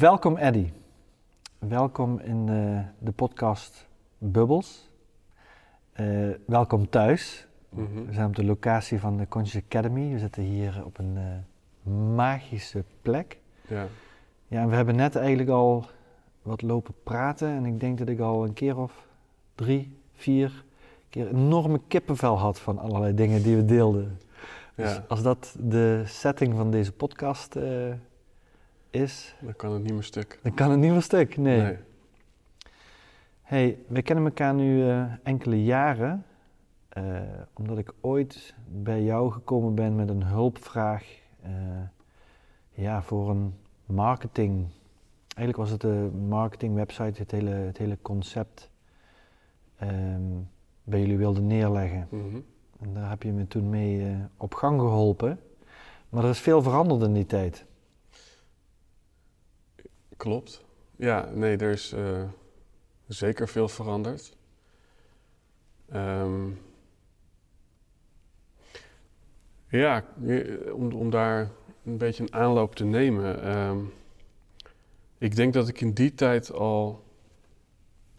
Welkom 0.00 0.36
Eddy. 0.36 0.72
Welkom 1.58 2.20
in 2.20 2.46
uh, 2.48 2.80
de 2.98 3.12
podcast 3.12 3.88
Bubbles. 4.18 4.90
Uh, 6.00 6.34
welkom 6.46 6.90
thuis. 6.90 7.46
Mm 7.68 7.86
-hmm. 7.86 8.06
We 8.06 8.12
zijn 8.12 8.26
op 8.26 8.36
de 8.36 8.44
locatie 8.44 9.00
van 9.00 9.16
de 9.16 9.28
Conscious 9.28 9.64
Academy. 9.64 10.12
We 10.12 10.18
zitten 10.18 10.42
hier 10.42 10.82
op 10.84 10.98
een 10.98 11.16
uh, 11.16 12.14
magische 12.16 12.84
plek. 13.02 13.38
Ja. 13.68 13.86
Ja, 14.46 14.60
en 14.60 14.68
we 14.68 14.74
hebben 14.74 14.96
net 14.96 15.16
eigenlijk 15.16 15.48
al 15.48 15.84
wat 16.42 16.62
lopen 16.62 16.94
praten. 17.02 17.48
En 17.48 17.64
ik 17.66 17.80
denk 17.80 17.98
dat 17.98 18.08
ik 18.08 18.20
al 18.20 18.44
een 18.44 18.54
keer 18.54 18.78
of 18.78 19.06
drie, 19.54 19.96
vier 20.12 20.64
keer 21.08 21.28
enorme 21.28 21.80
kippenvel 21.88 22.38
had 22.38 22.60
van 22.60 22.78
allerlei 22.78 23.14
dingen 23.14 23.42
die 23.42 23.56
we 23.56 23.64
deelden. 23.64 24.18
Ja. 24.74 24.84
Dus 24.84 25.00
als 25.08 25.22
dat 25.22 25.56
de 25.58 26.02
setting 26.06 26.54
van 26.56 26.70
deze 26.70 26.92
podcast 26.92 27.56
is. 28.90 29.34
Dan 29.40 29.56
kan 29.56 29.72
het 29.72 29.82
niet 29.82 29.92
meer 29.92 30.02
stuk. 30.02 30.38
Dan 30.42 30.54
kan 30.54 30.70
het 30.70 30.80
niet 30.80 30.92
meer 30.92 31.02
stuk, 31.02 31.36
nee. 31.36 31.60
nee. 31.60 31.76
hey, 33.42 33.78
we 33.86 34.02
kennen 34.02 34.24
elkaar 34.24 34.54
nu 34.54 34.84
uh, 34.84 35.04
enkele 35.22 35.64
jaren. 35.64 36.24
Uh, 36.98 37.20
omdat 37.54 37.78
ik 37.78 37.92
ooit 38.00 38.54
bij 38.68 39.02
jou 39.02 39.32
gekomen 39.32 39.74
ben 39.74 39.94
met 39.94 40.08
een 40.08 40.22
hulpvraag. 40.22 41.04
Uh, 41.44 41.50
ja, 42.70 43.02
voor 43.02 43.30
een 43.30 43.54
marketing. 43.86 44.66
Eigenlijk 45.36 45.56
was 45.56 45.70
het 45.70 45.80
de 45.80 46.10
marketing 46.28 46.74
website, 46.74 47.20
het 47.20 47.30
hele, 47.30 47.50
het 47.50 47.78
hele 47.78 47.98
concept. 48.02 48.70
Um, 49.82 50.48
bij 50.84 51.00
jullie 51.00 51.18
wilde 51.18 51.40
neerleggen. 51.40 52.06
Mm 52.10 52.30
-hmm. 52.30 52.44
En 52.80 52.94
daar 52.94 53.08
heb 53.08 53.22
je 53.22 53.32
me 53.32 53.46
toen 53.46 53.70
mee 53.70 54.16
op 54.36 54.54
gang 54.54 54.80
geholpen. 54.80 55.40
Maar 56.08 56.24
er 56.24 56.30
is 56.30 56.38
veel 56.38 56.62
veranderd 56.62 57.02
in 57.02 57.12
die 57.12 57.26
tijd. 57.26 57.64
Klopt. 60.20 60.64
Ja, 60.96 61.30
nee, 61.34 61.56
er 61.56 61.70
is 61.70 61.92
uh, 61.92 62.22
zeker 63.06 63.48
veel 63.48 63.68
veranderd. 63.68 64.36
Um, 65.94 66.60
ja, 69.68 70.04
om, 70.72 70.92
om 70.92 71.10
daar 71.10 71.50
een 71.84 71.98
beetje 71.98 72.22
een 72.22 72.34
aanloop 72.34 72.74
te 72.74 72.84
nemen. 72.84 73.56
Um, 73.58 73.92
ik 75.18 75.36
denk 75.36 75.52
dat 75.52 75.68
ik 75.68 75.80
in 75.80 75.92
die 75.92 76.14
tijd 76.14 76.52
al 76.52 77.04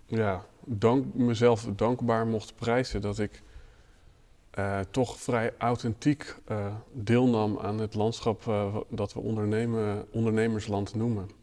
ja, 0.05 0.45
dank, 0.65 1.13
mezelf 1.13 1.67
dankbaar 1.75 2.27
mocht 2.27 2.55
prijzen 2.55 3.01
dat 3.01 3.19
ik 3.19 3.41
uh, 4.59 4.79
toch 4.79 5.19
vrij 5.19 5.53
authentiek 5.57 6.35
uh, 6.51 6.75
deelnam 6.91 7.59
aan 7.59 7.79
het 7.79 7.93
landschap 7.93 8.43
dat 8.89 9.13
we 9.13 9.19
ondernemen, 9.19 10.05
ondernemersland 10.11 10.95
noemen. 10.95 11.40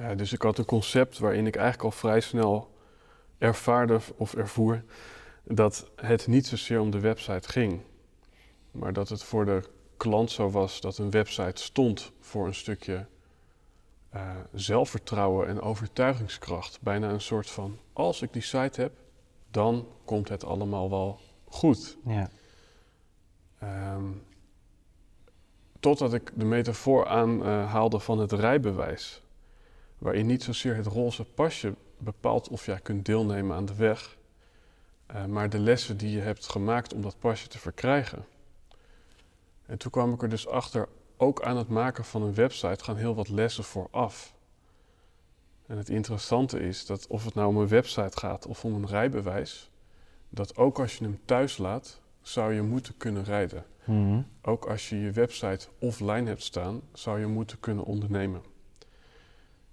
Uh, 0.00 0.08
dus 0.16 0.32
ik 0.32 0.42
had 0.42 0.58
een 0.58 0.64
concept 0.64 1.18
waarin 1.18 1.46
ik 1.46 1.56
eigenlijk 1.56 1.84
al 1.84 1.98
vrij 1.98 2.20
snel 2.20 2.74
ervaarde 3.38 4.00
of 4.16 4.34
ervoer 4.34 4.82
dat 5.44 5.90
het 5.96 6.26
niet 6.26 6.46
zozeer 6.46 6.80
om 6.80 6.90
de 6.90 7.00
website 7.00 7.48
ging, 7.48 7.80
maar 8.70 8.92
dat 8.92 9.08
het 9.08 9.22
voor 9.22 9.44
de 9.44 9.62
klant 9.96 10.30
zo 10.30 10.50
was 10.50 10.80
dat 10.80 10.98
een 10.98 11.10
website 11.10 11.62
stond 11.62 12.12
voor 12.20 12.46
een 12.46 12.54
stukje 12.54 13.06
uh, 14.14 14.30
zelfvertrouwen 14.52 15.48
en 15.48 15.60
overtuigingskracht. 15.60 16.80
Bijna 16.80 17.10
een 17.10 17.20
soort 17.20 17.50
van: 17.50 17.78
als 17.92 18.22
ik 18.22 18.32
die 18.32 18.42
site 18.42 18.80
heb, 18.80 18.92
dan 19.50 19.86
komt 20.04 20.28
het 20.28 20.44
allemaal 20.44 20.90
wel 20.90 21.20
goed. 21.44 21.96
Ja. 22.04 22.30
Um, 23.94 24.22
totdat 25.80 26.14
ik 26.14 26.30
de 26.34 26.44
metafoor 26.44 27.06
aanhaalde 27.06 27.96
uh, 27.96 28.02
van 28.02 28.18
het 28.18 28.32
rijbewijs 28.32 29.22
waarin 29.98 30.26
niet 30.26 30.42
zozeer 30.42 30.76
het 30.76 30.86
roze 30.86 31.24
pasje 31.24 31.74
bepaalt 31.98 32.48
of 32.48 32.66
jij 32.66 32.80
kunt 32.80 33.06
deelnemen 33.06 33.56
aan 33.56 33.64
de 33.64 33.74
weg, 33.74 34.16
uh, 35.14 35.24
maar 35.24 35.50
de 35.50 35.58
lessen 35.58 35.96
die 35.96 36.10
je 36.10 36.20
hebt 36.20 36.48
gemaakt 36.48 36.94
om 36.94 37.02
dat 37.02 37.18
pasje 37.18 37.48
te 37.48 37.58
verkrijgen. 37.58 38.24
En 39.66 39.78
toen 39.78 39.90
kwam 39.90 40.12
ik 40.12 40.22
er 40.22 40.28
dus 40.28 40.46
achter, 40.46 40.88
ook 41.16 41.42
aan 41.42 41.56
het 41.56 41.68
maken 41.68 42.04
van 42.04 42.22
een 42.22 42.34
website 42.34 42.84
gaan 42.84 42.96
heel 42.96 43.14
wat 43.14 43.28
lessen 43.28 43.64
vooraf. 43.64 44.34
En 45.66 45.76
het 45.76 45.88
interessante 45.88 46.60
is 46.60 46.86
dat 46.86 47.06
of 47.06 47.24
het 47.24 47.34
nou 47.34 47.48
om 47.48 47.56
een 47.56 47.68
website 47.68 48.18
gaat 48.18 48.46
of 48.46 48.64
om 48.64 48.74
een 48.74 48.86
rijbewijs, 48.86 49.70
dat 50.28 50.56
ook 50.56 50.78
als 50.78 50.96
je 50.96 51.04
hem 51.04 51.20
thuis 51.24 51.58
laat, 51.58 52.00
zou 52.22 52.54
je 52.54 52.62
moeten 52.62 52.96
kunnen 52.96 53.24
rijden. 53.24 53.64
Mm 53.84 54.26
Ook 54.42 54.64
als 54.66 54.88
je 54.88 55.00
je 55.00 55.10
website 55.10 55.68
offline 55.78 56.28
hebt 56.28 56.42
staan, 56.42 56.80
zou 56.92 57.20
je 57.20 57.26
moeten 57.26 57.60
kunnen 57.60 57.84
ondernemen. 57.84 58.42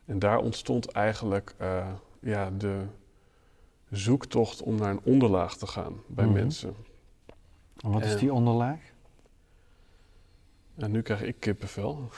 En 0.06 0.20
daar 0.20 0.38
ontstond 0.38 0.92
eigenlijk 0.92 1.56
uh, 1.62 1.94
ja, 2.20 2.52
de 2.52 2.86
zoektocht 3.90 4.62
om 4.62 4.76
naar 4.76 4.90
een 4.90 5.04
onderlaag 5.04 5.58
te 5.58 5.68
gaan 5.68 6.02
bij 6.08 6.26
mm 6.26 6.32
-hmm. 6.32 6.42
mensen. 6.42 6.76
En 7.78 7.92
wat 7.92 8.06
is 8.06 8.18
die 8.18 8.34
onderlaag? 8.34 8.80
En 10.76 10.92
nu 10.92 11.02
krijg 11.02 11.22
ik 11.22 11.40
kippenvel. 11.40 12.10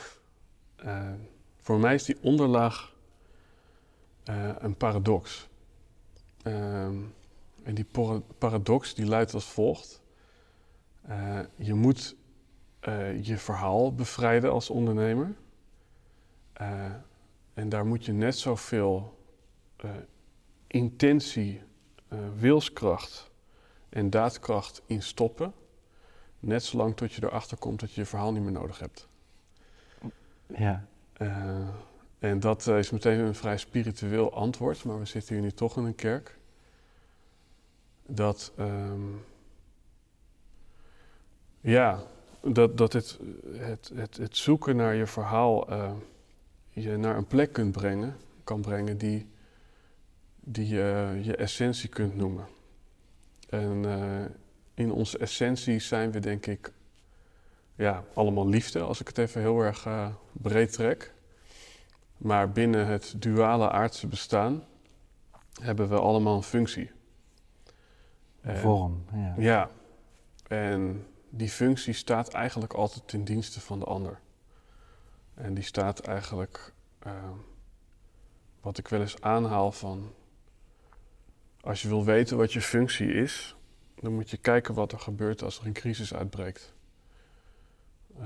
Uh, 0.86 1.12
voor 1.58 1.80
mij 1.80 1.94
is 1.94 2.04
die 2.04 2.18
onderlaag 2.22 2.94
uh, 4.30 4.50
een 4.58 4.76
paradox. 4.76 5.50
Ehm, 6.44 6.98
en 7.64 7.76
die 7.76 7.88
paradox 8.38 8.94
die 8.94 9.06
luidt 9.06 9.34
als 9.34 9.46
volgt. 9.46 10.02
je 11.56 11.74
moet 11.74 12.16
je 13.22 13.38
verhaal 13.38 13.94
bevrijden 13.94 14.52
als 14.52 14.70
ondernemer. 14.70 15.36
En 17.54 17.70
daar 17.70 17.86
moet 17.86 18.06
je 18.06 18.12
net 18.12 18.38
zoveel 18.38 19.18
uh, 19.86 19.92
intentie, 20.68 21.62
uh, 22.14 22.20
wilskracht 22.36 23.32
en 23.90 24.10
daadkracht 24.10 24.82
in 24.86 25.02
stoppen. 25.02 25.54
Net 26.40 26.64
zolang 26.64 26.96
tot 26.96 27.14
je 27.14 27.24
erachter 27.24 27.58
komt 27.58 27.80
dat 27.80 27.94
je 27.94 28.02
je 28.02 28.08
verhaal 28.08 28.32
niet 28.32 28.44
meer 28.44 28.52
nodig 28.52 28.80
hebt. 28.80 29.08
Ja. 30.46 30.86
Uh, 31.22 31.68
en 32.20 32.40
dat 32.40 32.68
is 32.68 32.90
meteen 32.90 33.20
een 33.20 33.36
vrij 33.36 33.58
spiritueel 33.58 34.34
antwoord, 34.34 34.84
maar 34.84 35.00
we 35.00 35.06
zitten 35.06 35.34
hier 35.34 35.44
nu 35.44 35.52
toch 35.52 35.78
in 35.78 35.84
een 35.84 35.96
kerk. 35.96 36.38
Dat, 38.06 38.54
um, 38.60 39.26
ja, 41.62 42.04
dat, 42.42 42.78
dat 42.78 42.94
het, 42.94 43.20
het, 43.52 43.92
het, 43.96 44.18
het 44.18 44.38
zoeken 44.38 44.76
naar 44.76 44.96
je 44.96 45.08
verhaal 45.08 45.68
je 46.74 46.98
naar 46.98 47.18
een 47.18 47.28
plek 47.28 47.54
kunt 47.54 47.72
brengen, 47.72 48.16
kan 48.44 48.62
brengen 48.62 48.98
die, 48.98 49.30
die 50.40 50.68
je 50.68 51.20
je 51.22 51.36
essentie 51.36 51.90
kunt 51.90 52.16
noemen. 52.16 52.46
En 53.50 53.84
uh, 53.84 54.26
in 54.74 54.92
onze 54.92 55.18
essentie 55.18 55.80
zijn 55.80 56.12
we 56.12 56.20
denk 56.20 56.46
ik 56.46 56.72
ja, 57.76 58.04
allemaal 58.14 58.48
liefde, 58.48 58.80
als 58.80 59.00
ik 59.00 59.08
het 59.08 59.18
even 59.18 59.42
heel 59.42 59.60
erg 59.60 59.86
uh, 59.86 60.08
breed 60.32 60.72
trek. 60.72 61.14
Maar 62.18 62.52
binnen 62.52 62.88
het 62.88 63.14
duale 63.18 63.70
aardse 63.70 64.08
bestaan 64.08 64.64
hebben 65.62 65.90
we 65.90 66.00
allemaal 66.00 66.36
een 66.36 66.44
functie. 66.44 66.92
Een 68.42 68.58
vorm, 68.58 69.06
ja. 69.14 69.34
Ja, 69.38 69.70
en 70.48 71.08
die 71.30 71.50
functie 71.50 71.94
staat 71.94 72.34
eigenlijk 72.34 72.74
altijd 72.74 73.08
ten 73.08 73.24
dienste 73.24 73.62
van 73.62 73.80
de 73.80 73.86
ander. 73.86 74.20
En 75.34 75.54
die 75.54 75.64
staat 75.64 76.00
eigenlijk, 76.00 76.74
uh, 77.08 77.30
wat 78.62 78.78
ik 78.78 78.88
wel 78.88 79.02
eens 79.02 79.22
aanhaal 79.22 79.72
van, 79.72 80.14
als 81.62 81.82
je 81.82 81.88
wil 81.88 82.06
weten 82.06 82.38
wat 82.38 82.54
je 82.54 82.62
functie 82.62 83.14
is, 83.14 83.56
dan 83.96 84.14
moet 84.14 84.30
je 84.30 84.38
kijken 84.38 84.74
wat 84.74 84.92
er 84.92 85.00
gebeurt 85.00 85.44
als 85.44 85.60
er 85.60 85.66
een 85.66 85.74
crisis 85.74 86.14
uitbreekt. 86.14 86.74
Uh, 88.20 88.26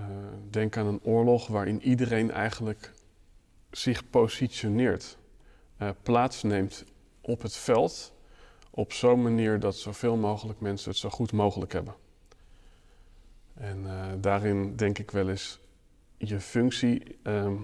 denk 0.50 0.78
aan 0.78 0.86
een 0.86 1.04
oorlog 1.04 1.48
waarin 1.48 1.82
iedereen 1.82 2.32
eigenlijk 2.32 2.94
zich 3.72 4.10
positioneert, 4.10 5.18
uh, 5.82 5.90
plaatsneemt 6.04 6.84
op 7.22 7.42
het 7.42 7.56
veld 7.56 8.14
op 8.70 8.94
zo'n 8.94 9.22
manier 9.22 9.60
dat 9.60 9.76
zoveel 9.76 10.16
mogelijk 10.16 10.60
mensen 10.60 10.90
het 10.90 11.00
zo 11.00 11.10
goed 11.10 11.32
mogelijk 11.32 11.74
hebben. 11.74 11.96
En 13.54 13.86
daarin 14.22 14.76
denk 14.76 15.00
ik 15.00 15.12
wel 15.12 15.30
eens 15.30 15.60
je 16.18 16.40
functie 16.40 17.18
ehm, 17.24 17.56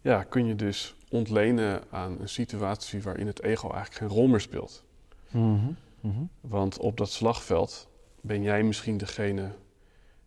ja, 0.00 0.22
kun 0.22 0.46
je 0.46 0.54
dus 0.54 0.96
ontlenen 1.10 1.82
aan 1.90 2.20
een 2.20 2.28
situatie 2.28 3.02
waarin 3.02 3.26
het 3.26 3.42
ego 3.42 3.70
eigenlijk 3.70 3.94
geen 3.94 4.18
rol 4.18 4.26
meer 4.26 4.40
speelt. 4.40 4.84
Mhm, 5.30 5.72
mhm. 6.00 6.22
Want 6.40 6.78
op 6.78 6.96
dat 6.96 7.10
slagveld 7.10 7.88
ben 8.20 8.42
jij 8.42 8.62
misschien 8.62 8.96
degene 8.96 9.54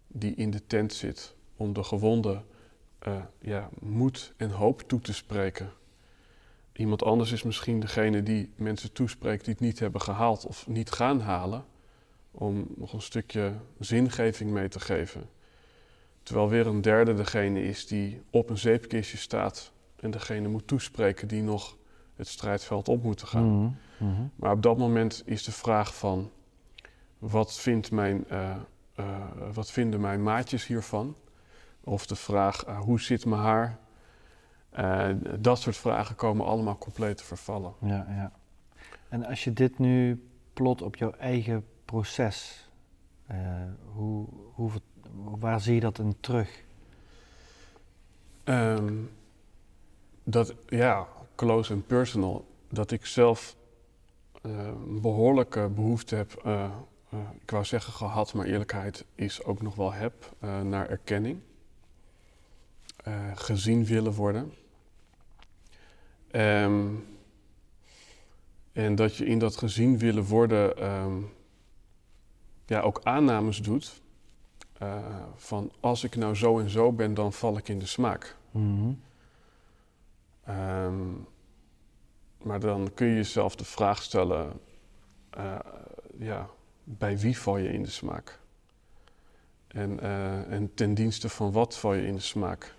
die 0.08 0.36
in 0.36 0.52
de 0.52 0.68
tent 0.68 0.94
zit 0.94 1.36
om 1.56 1.74
de 1.74 1.84
gewonde 1.84 2.44
eh, 3.00 3.22
ja, 3.42 3.70
moed 3.80 4.34
en 4.38 4.50
hoop 4.50 4.82
toe 4.82 5.02
te 5.02 5.14
spreken. 5.14 5.72
Iemand 6.74 7.04
anders 7.04 7.32
is 7.32 7.44
misschien 7.44 7.80
degene 7.80 8.24
die 8.24 8.54
mensen 8.56 8.92
toespreekt 8.92 9.46
die 9.46 9.54
het 9.54 9.64
niet 9.64 9.80
hebben 9.80 10.02
gehaald 10.02 10.46
of 10.46 10.68
niet 10.68 10.92
gaan 10.92 11.20
halen, 11.20 11.66
om 12.32 12.68
nog 12.76 12.94
een 12.94 13.02
stukje 13.02 13.54
zingeving 13.80 14.52
mee 14.52 14.68
te 14.68 14.80
geven. 14.80 15.30
Terwijl 16.26 16.50
weer 16.50 16.68
een 16.68 16.82
derde 16.82 17.14
degene 17.14 17.64
is 17.64 17.88
die 17.88 18.22
op 18.30 18.50
een 18.50 18.58
zeepkistje 18.58 19.18
staat 19.18 19.72
en 19.96 20.12
degene 20.12 20.48
moet 20.48 20.68
toespreken 20.68 21.28
die 21.28 21.44
nog 21.44 21.78
het 22.16 22.28
strijdveld 22.28 22.88
op 22.88 23.04
moeten 23.04 23.28
gaan. 23.28 23.46
Mhm, 23.46 23.72
mhm. 23.98 24.22
Maar 24.36 24.52
op 24.52 24.62
dat 24.62 24.78
moment 24.78 25.24
is 25.26 25.44
de 25.44 25.52
vraag 25.52 25.96
van 25.96 26.32
wat, 27.18 27.54
vindt 27.54 27.92
mijn, 27.92 28.28
eh, 28.28 28.56
eh, 28.96 29.22
wat 29.54 29.72
vinden 29.72 30.00
mijn 30.02 30.24
maatjes 30.24 30.68
hiervan? 30.68 31.16
Of 31.84 32.06
de 32.06 32.16
vraag 32.16 32.64
eh, 32.64 32.80
hoe 32.80 33.02
zit 33.02 33.26
mijn 33.26 33.42
haar? 33.42 33.80
Dat 35.40 35.60
soort 35.60 35.78
vragen 35.78 36.16
komen 36.16 36.46
allemaal 36.46 36.78
compleet 36.78 37.18
te 37.18 37.24
vervallen. 37.24 37.74
Ja, 37.82 38.06
ja. 38.10 38.32
En 39.10 39.26
als 39.26 39.44
je 39.44 39.54
dit 39.54 39.80
nu 39.80 40.26
plot 40.54 40.82
op 40.82 40.96
jouw 40.96 41.12
eigen 41.12 41.66
proces, 41.86 42.70
hoe, 43.94 44.28
hoe, 44.54 44.72
waar 45.24 45.62
zie 45.62 45.74
je 45.74 45.80
dat 45.80 46.00
in 46.00 46.16
terug? 46.20 46.64
Ehm, 48.44 48.94
dat, 50.24 50.54
ja, 50.68 51.08
close 51.36 51.74
and 51.74 51.88
personal, 51.88 52.46
dat 52.70 52.92
ik 52.92 53.06
zelf 53.06 53.56
een 54.42 55.02
behoorlijke 55.02 55.70
behoefte 55.76 56.16
heb, 56.16 56.34
eh, 56.34 56.64
eh, 57.10 57.20
ik 57.42 57.52
wou 57.52 57.66
zeggen 57.66 57.94
gehad, 57.94 58.34
maar 58.34 58.46
eerlijkheid 58.46 59.06
is 59.16 59.44
ook 59.44 59.62
nog 59.62 59.76
wel 59.76 59.94
heb, 59.94 60.36
eh, 60.40 60.62
naar 60.62 60.90
erkenning. 60.90 61.40
Gezien 63.36 63.86
willen 63.86 64.12
worden. 64.12 64.54
Ehm, 66.32 66.88
en 68.74 68.96
dat 68.96 69.16
je 69.16 69.26
in 69.26 69.40
dat 69.40 69.58
gezien 69.58 69.98
willen 69.98 70.24
worden 70.24 70.78
ehm, 70.78 71.22
ja, 72.66 72.82
ook 72.82 73.00
aannames 73.04 73.62
doet 73.62 74.02
eh, 74.86 75.24
van 75.36 75.72
als 75.80 76.04
ik 76.04 76.16
nou 76.16 76.36
zo 76.36 76.60
en 76.60 76.70
zo 76.70 76.92
ben, 76.92 77.14
dan 77.14 77.34
val 77.34 77.58
ik 77.58 77.70
in 77.70 77.80
de 77.80 77.86
smaak. 77.86 78.36
Mhm, 78.52 78.92
Ehm, 80.46 81.12
maar 82.44 82.60
dan 82.60 82.94
kun 82.94 83.08
je 83.08 83.16
jezelf 83.16 83.56
de 83.56 83.66
vraag 83.66 84.02
stellen: 84.02 84.60
eh, 85.30 85.60
ja, 86.18 86.50
bij 86.84 87.18
wie 87.18 87.38
val 87.38 87.58
je 87.58 87.72
in 87.72 87.84
de 87.84 87.90
smaak? 87.90 88.40
En, 89.68 90.00
eh, 90.00 90.52
en 90.52 90.74
ten 90.74 90.94
dienste 90.94 91.30
van 91.30 91.52
wat 91.52 91.78
val 91.78 91.94
je 91.94 92.06
in 92.08 92.16
de 92.16 92.22
smaak? 92.22 92.76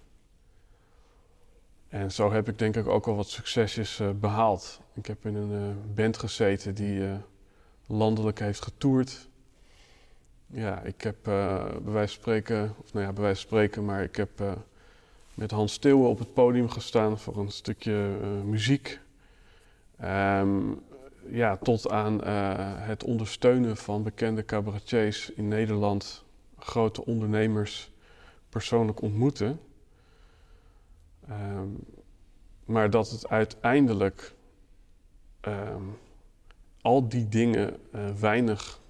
En 1.88 2.12
zo 2.12 2.32
heb 2.32 2.48
ik 2.48 2.58
denk 2.58 2.76
ik 2.76 2.86
ook 2.86 3.06
al 3.06 3.16
wat 3.16 3.28
succesjes 3.28 4.00
eh, 4.00 4.10
behaald. 4.10 4.80
Ik 4.94 5.06
heb 5.06 5.26
in 5.26 5.34
een 5.34 5.94
band 5.94 6.16
gezeten 6.18 6.74
die 6.74 7.20
landelijk 7.86 8.38
heeft 8.38 8.62
getoerd. 8.62 9.28
Ja, 10.46 10.80
ik 10.80 11.00
heb 11.00 11.26
eh, 11.26 11.64
bij 11.64 11.92
wijze 11.92 12.14
van 12.14 12.22
spreken, 12.22 12.74
of 12.82 12.92
nou 12.92 13.06
ja, 13.06 13.12
bij 13.12 13.22
wijze 13.22 13.40
van 13.40 13.48
spreken, 13.48 13.84
maar 13.84 14.02
ik 14.02 14.16
heb 14.16 14.40
eh, 14.40 14.52
met 15.34 15.50
Hans 15.50 15.72
Steeuwen 15.72 16.08
op 16.08 16.18
het 16.18 16.34
podium 16.34 16.68
gestaan 16.68 17.18
voor 17.18 17.36
een 17.36 17.50
stukje 17.50 18.16
eh, 18.22 18.28
muziek. 18.28 19.00
Ehm, 19.98 20.72
ja, 21.30 21.56
tot 21.56 21.90
aan 21.90 22.24
het 22.80 23.04
ondersteunen 23.04 23.76
van 23.76 24.02
bekende 24.02 24.44
cabaretiers 24.44 25.30
in 25.30 25.48
Nederland, 25.48 26.24
grote 26.58 27.04
ondernemers 27.04 27.90
persoonlijk 28.48 29.00
ontmoeten. 29.00 29.60
Ehm, 31.28 31.68
maar 32.64 32.90
dat 32.90 33.10
het 33.10 33.28
uiteindelijk 33.28 34.34
ehm, 35.40 35.82
al 36.80 37.08
die 37.08 37.28
dingen 37.28 37.76
weinig 38.20 38.80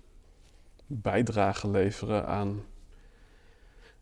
bijdrage 0.86 1.68
leveren 1.70 2.26
aan 2.26 2.64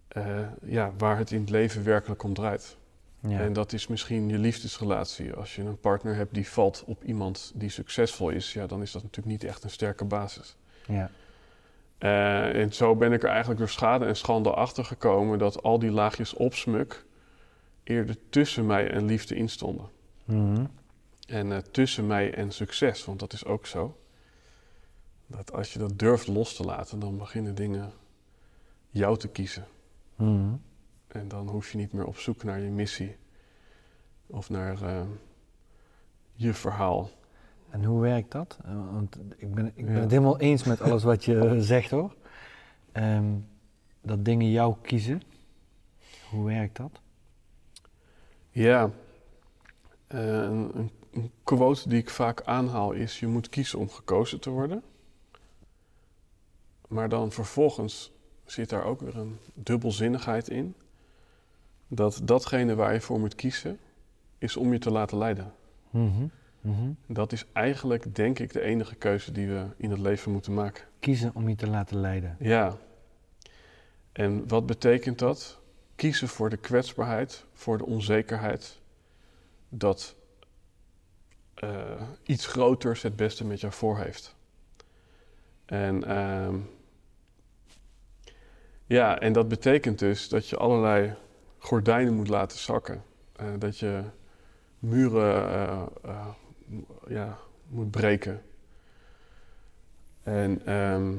eh, 0.08 0.38
ja, 0.64 0.92
waar 0.98 1.18
het 1.18 1.30
in 1.30 1.40
het 1.40 1.50
leven 1.50 1.84
werkelijk 1.84 2.22
om 2.22 2.34
draait. 2.34 2.76
ja. 3.20 3.40
En 3.40 3.52
dat 3.52 3.72
is 3.72 3.86
misschien 3.86 4.28
je 4.28 4.38
liefdesrelatie. 4.38 5.32
Als 5.32 5.56
je 5.56 5.62
een 5.62 5.80
partner 5.80 6.14
hebt 6.14 6.34
die 6.34 6.48
valt 6.48 6.84
op 6.86 7.04
iemand 7.04 7.52
die 7.54 7.68
succesvol 7.70 8.28
is, 8.30 8.52
ja, 8.52 8.66
dan 8.66 8.82
is 8.82 8.92
dat 8.92 9.02
natuurlijk 9.02 9.42
niet 9.42 9.44
echt 9.50 9.64
een 9.64 9.70
sterke 9.70 10.04
basis. 10.04 10.56
ja. 10.86 11.10
Eh, 11.98 12.60
en 12.62 12.72
zo 12.72 12.96
ben 12.96 13.12
ik 13.12 13.22
er 13.22 13.28
eigenlijk 13.28 13.58
door 13.58 13.68
schade 13.68 14.04
en 14.04 14.16
schande 14.16 14.50
achter 14.50 14.84
gekomen 14.84 15.38
dat 15.38 15.62
al 15.62 15.78
die 15.78 15.90
laagjes 15.90 16.34
opsmuk 16.34 17.04
eerder 17.84 18.16
tussen 18.30 18.66
mij 18.66 18.90
en 18.90 19.04
liefde 19.04 19.34
instonden. 19.34 19.88
Mhm, 20.24 20.64
En 21.26 21.52
eh, 21.52 21.58
tussen 21.58 22.06
mij 22.06 22.34
en 22.34 22.50
succes, 22.52 23.04
want 23.04 23.18
dat 23.20 23.32
is 23.32 23.44
ook 23.44 23.66
zo. 23.66 23.96
Dat 25.36 25.52
als 25.52 25.72
je 25.72 25.78
dat 25.78 25.98
durft 25.98 26.26
los 26.26 26.54
te 26.56 26.62
laten, 26.64 26.98
dan 26.98 27.18
beginnen 27.18 27.54
dingen 27.54 27.92
jou 28.88 29.16
te 29.18 29.28
kiezen. 29.28 29.64
mhm. 30.16 30.54
En 31.06 31.28
dan 31.28 31.48
hoef 31.48 31.70
je 31.72 31.78
niet 31.78 31.92
meer 31.92 32.06
op 32.06 32.16
zoek 32.18 32.42
naar 32.44 32.60
je 32.60 32.70
missie 32.70 33.16
of 34.26 34.50
naar 34.50 34.82
eh, 34.82 35.02
je 36.32 36.54
verhaal. 36.54 37.10
En 37.70 37.84
hoe 37.84 38.00
werkt 38.00 38.30
dat? 38.32 38.58
Eh, 38.64 38.92
Want 38.92 39.18
ik 39.36 39.54
ben, 39.54 39.72
ik 39.74 39.84
ben 39.84 39.94
Ja. 39.94 40.00
het 40.00 40.10
helemaal 40.10 40.38
eens 40.38 40.64
met 40.64 40.80
alles 40.80 41.02
wat 41.02 41.24
je 41.24 41.56
zegt 41.62 41.90
hoor. 41.90 42.14
Ehm, 42.92 43.32
dat 44.00 44.24
dingen 44.24 44.50
jou 44.50 44.74
kiezen. 44.82 45.22
Hoe 46.30 46.44
werkt 46.44 46.76
dat? 46.76 47.00
Ja, 48.50 48.90
eh, 50.06 50.42
een 50.42 50.90
quote 51.44 51.88
die 51.88 51.98
ik 51.98 52.10
vaak 52.10 52.42
aanhaal 52.42 52.92
is: 52.92 53.20
je 53.20 53.26
moet 53.26 53.48
kiezen 53.48 53.78
om 53.78 53.88
gekozen 53.90 54.40
te 54.40 54.50
worden. 54.50 54.82
Maar 56.88 57.08
dan 57.08 57.32
vervolgens 57.32 58.12
zit 58.44 58.68
daar 58.68 58.84
ook 58.84 59.00
weer 59.00 59.16
een 59.16 59.38
dubbelzinnigheid 59.54 60.48
in. 60.48 60.74
Dat 61.88 62.20
datgene 62.24 62.74
waar 62.74 62.92
je 62.92 63.00
voor 63.00 63.20
moet 63.20 63.34
kiezen, 63.34 63.78
is 64.38 64.56
om 64.56 64.72
je 64.72 64.78
te 64.78 64.90
laten 64.90 65.18
leiden. 65.18 65.52
Mhm, 65.90 66.26
mhm. 66.60 66.90
Dat 67.06 67.32
is 67.32 67.44
eigenlijk, 67.52 68.14
denk 68.14 68.38
ik, 68.38 68.52
de 68.52 68.60
enige 68.60 68.94
keuze 68.94 69.32
die 69.32 69.48
we 69.48 69.66
in 69.76 69.90
het 69.90 70.00
leven 70.00 70.32
moeten 70.32 70.54
maken. 70.54 70.84
Kiezen 71.00 71.34
om 71.34 71.48
je 71.48 71.56
te 71.56 71.68
laten 71.68 71.96
leiden. 71.96 72.36
Ja. 72.40 72.76
En 74.12 74.48
wat 74.48 74.66
betekent 74.66 75.18
dat? 75.18 75.60
Kiezen 75.94 76.28
voor 76.28 76.50
de 76.50 76.56
kwetsbaarheid, 76.56 77.44
voor 77.52 77.78
de 77.78 77.86
onzekerheid. 77.86 78.80
Dat 79.68 80.16
eh, 81.54 82.02
iets 82.22 82.46
groters 82.46 83.02
het 83.02 83.16
beste 83.16 83.44
met 83.44 83.60
jou 83.60 83.72
voor 83.72 83.98
heeft. 83.98 84.36
En 85.64 86.04
ehm, 86.04 86.56
ja, 88.86 89.18
en 89.18 89.32
dat 89.32 89.48
betekent 89.48 89.98
dus 89.98 90.28
dat 90.28 90.48
je 90.48 90.56
allerlei 90.56 91.14
gordijnen 91.58 92.14
moet 92.14 92.28
laten 92.28 92.58
zakken. 92.58 93.02
Eh, 93.36 93.46
dat 93.58 93.78
je 93.78 94.02
muren 94.78 95.48
eh, 95.48 95.82
eh, 96.02 96.26
ja, 97.08 97.38
moet 97.68 97.90
breken. 97.90 98.42
En 100.22 100.66
ehm, 100.66 101.14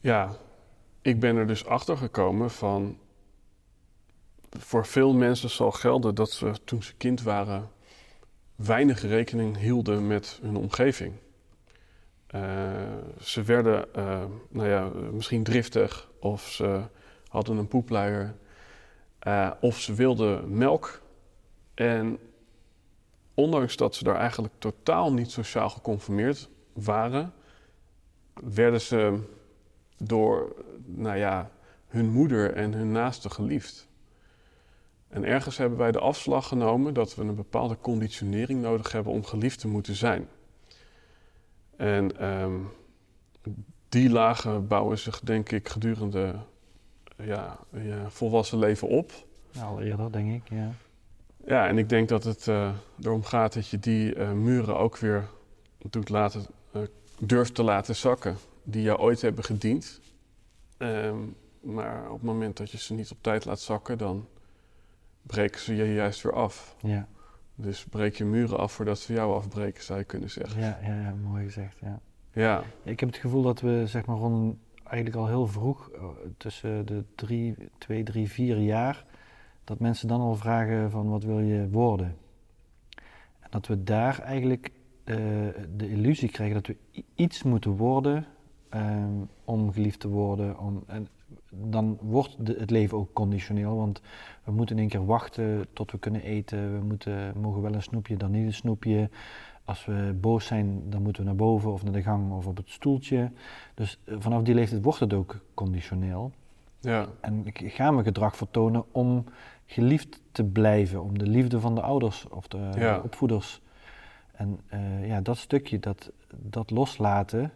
ja, 0.00 0.36
ik 1.02 1.20
ben 1.20 1.36
er 1.36 1.46
dus 1.46 1.66
achter 1.66 1.96
gekomen 1.96 2.50
van. 2.50 2.98
Voor 4.50 4.86
veel 4.86 5.14
mensen 5.14 5.50
zal 5.50 5.70
gelden 5.70 6.14
dat 6.14 6.30
ze 6.30 6.52
toen 6.64 6.82
ze 6.82 6.94
kind 6.96 7.22
waren 7.22 7.70
weinig 8.54 9.02
rekening 9.02 9.56
hielden 9.56 10.06
met 10.06 10.38
hun 10.42 10.56
omgeving. 10.56 11.14
Eh, 12.36 12.82
ze 13.20 13.42
werden, 13.42 13.94
eh, 13.94 14.24
nou 14.48 14.68
ja, 14.68 14.90
misschien 15.12 15.42
driftig 15.42 16.08
of 16.20 16.48
ze 16.48 16.80
hadden 17.28 17.56
een 17.56 17.68
poepluier 17.68 18.34
eh, 19.18 19.50
of 19.60 19.80
ze 19.80 19.94
wilden 19.94 20.56
melk. 20.56 21.00
En 21.74 22.18
ondanks 23.34 23.76
dat 23.76 23.94
ze 23.94 24.04
daar 24.04 24.16
eigenlijk 24.16 24.54
totaal 24.58 25.12
niet 25.12 25.30
sociaal 25.30 25.70
geconformeerd 25.70 26.48
waren, 26.72 27.32
werden 28.34 28.80
ze 28.80 29.20
door 29.98 30.54
nou 30.84 31.16
ja, 31.16 31.50
hun 31.86 32.10
moeder 32.10 32.54
en 32.54 32.72
hun 32.72 32.92
naasten 32.92 33.30
geliefd. 33.30 33.88
En 35.08 35.24
ergens 35.24 35.56
hebben 35.56 35.78
wij 35.78 35.92
de 35.92 36.00
afslag 36.00 36.48
genomen 36.48 36.94
dat 36.94 37.14
we 37.14 37.22
een 37.22 37.34
bepaalde 37.34 37.76
conditionering 37.80 38.62
nodig 38.62 38.92
hebben 38.92 39.12
om 39.12 39.24
geliefd 39.24 39.60
te 39.60 39.68
moeten 39.68 39.94
zijn. 39.94 40.28
En 41.76 42.18
ehm, 42.18 42.54
die 43.88 44.10
lagen 44.10 44.66
bouwen 44.66 44.98
zich, 44.98 45.20
denk 45.20 45.50
ik, 45.50 45.68
gedurende 45.68 46.34
ja, 47.16 47.58
je 47.72 48.04
volwassen 48.08 48.58
leven 48.58 48.88
op. 48.88 49.12
Al 49.62 49.80
eerder, 49.80 50.12
denk 50.12 50.34
ik, 50.34 50.48
ja. 50.50 50.72
Ja, 51.46 51.68
en 51.68 51.78
ik 51.78 51.88
denk 51.88 52.08
dat 52.08 52.24
het 52.24 52.46
uh, 52.46 52.70
erom 53.02 53.24
gaat 53.24 53.52
dat 53.54 53.68
je 53.68 53.78
die 53.78 54.14
uh, 54.14 54.32
muren 54.32 54.78
ook 54.78 54.96
weer 54.98 55.28
doet 55.90 56.08
laten, 56.08 56.46
uh, 56.76 56.82
durft 57.18 57.54
te 57.54 57.62
laten 57.62 57.96
zakken. 57.96 58.36
Die 58.62 58.82
jou 58.82 58.98
ooit 58.98 59.20
hebben 59.20 59.44
gediend. 59.44 60.00
Um, 60.78 61.36
maar 61.60 62.04
op 62.06 62.12
het 62.12 62.22
moment 62.22 62.56
dat 62.56 62.70
je 62.70 62.78
ze 62.78 62.94
niet 62.94 63.10
op 63.10 63.18
tijd 63.20 63.44
laat 63.44 63.60
zakken, 63.60 63.98
dan 63.98 64.28
breken 65.22 65.60
ze 65.60 65.76
je 65.76 65.94
juist 65.94 66.22
weer 66.22 66.32
af. 66.32 66.76
Ja. 66.80 67.08
Dus 67.56 67.84
breek 67.84 68.14
je 68.14 68.24
muren 68.24 68.58
af 68.58 68.72
voordat 68.72 68.98
ze 68.98 69.12
jou 69.12 69.34
afbreken, 69.34 69.82
zou 69.82 69.98
je 69.98 70.04
kunnen 70.04 70.30
zeggen. 70.30 70.60
Ja, 70.60 70.78
ja, 70.82 71.00
ja 71.00 71.14
mooi 71.14 71.44
gezegd, 71.44 71.78
ja. 71.80 72.00
Ja. 72.32 72.62
Ik 72.82 73.00
heb 73.00 73.08
het 73.08 73.18
gevoel 73.18 73.42
dat 73.42 73.60
we 73.60 73.82
zeg 73.86 74.06
maar 74.06 74.16
rond 74.16 74.56
eigenlijk 74.84 75.16
al 75.16 75.26
heel 75.26 75.46
vroeg, 75.46 75.90
tussen 76.36 76.86
de 76.86 77.04
drie, 77.14 77.54
twee, 77.78 78.02
drie, 78.02 78.30
vier 78.30 78.58
jaar, 78.58 79.04
dat 79.64 79.78
mensen 79.78 80.08
dan 80.08 80.20
al 80.20 80.34
vragen 80.34 80.90
van 80.90 81.08
wat 81.08 81.24
wil 81.24 81.40
je 81.40 81.68
worden? 81.68 82.16
En 83.40 83.48
dat 83.50 83.66
we 83.66 83.82
daar 83.82 84.18
eigenlijk 84.18 84.70
uh, 85.04 85.16
de 85.76 85.88
illusie 85.88 86.30
krijgen 86.30 86.54
dat 86.54 86.66
we 86.66 87.02
iets 87.14 87.42
moeten 87.42 87.70
worden 87.70 88.26
um, 88.74 89.28
om 89.44 89.72
geliefd 89.72 90.00
te 90.00 90.08
worden. 90.08 90.58
Om, 90.58 90.82
en 90.86 91.08
dan 91.64 91.98
wordt 92.00 92.46
de, 92.46 92.56
het 92.58 92.70
leven 92.70 92.98
ook 92.98 93.12
conditioneel, 93.12 93.76
want 93.76 94.00
we 94.44 94.52
moeten 94.52 94.76
in 94.76 94.80
één 94.80 94.90
keer 94.90 95.06
wachten 95.06 95.66
tot 95.72 95.92
we 95.92 95.98
kunnen 95.98 96.22
eten. 96.22 96.78
We 96.78 96.84
moeten, 96.84 97.32
mogen 97.40 97.62
wel 97.62 97.74
een 97.74 97.82
snoepje, 97.82 98.16
dan 98.16 98.30
niet 98.30 98.46
een 98.46 98.54
snoepje. 98.54 99.10
Als 99.64 99.84
we 99.84 100.16
boos 100.20 100.46
zijn, 100.46 100.90
dan 100.90 101.02
moeten 101.02 101.22
we 101.22 101.28
naar 101.28 101.36
boven 101.36 101.72
of 101.72 101.82
naar 101.82 101.92
de 101.92 102.02
gang 102.02 102.32
of 102.32 102.46
op 102.46 102.56
het 102.56 102.70
stoeltje. 102.70 103.30
Dus 103.74 103.98
uh, 104.04 104.16
vanaf 104.18 104.42
die 104.42 104.54
leeftijd 104.54 104.82
wordt 104.82 105.00
het 105.00 105.12
ook 105.12 105.40
conditioneel. 105.54 106.32
Ja. 106.80 107.06
En 107.20 107.44
gaan 107.52 107.96
we 107.96 108.02
gedrag 108.02 108.36
vertonen 108.36 108.84
om 108.92 109.24
geliefd 109.66 110.20
te 110.32 110.44
blijven, 110.44 111.02
om 111.02 111.18
de 111.18 111.26
liefde 111.26 111.60
van 111.60 111.74
de 111.74 111.80
ouders 111.80 112.28
of 112.28 112.48
de, 112.48 112.56
Ja. 112.56 112.96
de 112.96 113.02
opvoeders. 113.02 113.60
En 114.32 114.60
eh, 114.66 115.06
ja, 115.08 115.20
dat 115.20 115.36
stukje, 115.36 115.78
dat, 115.78 116.10
dat 116.36 116.70
loslaten, 116.70 117.52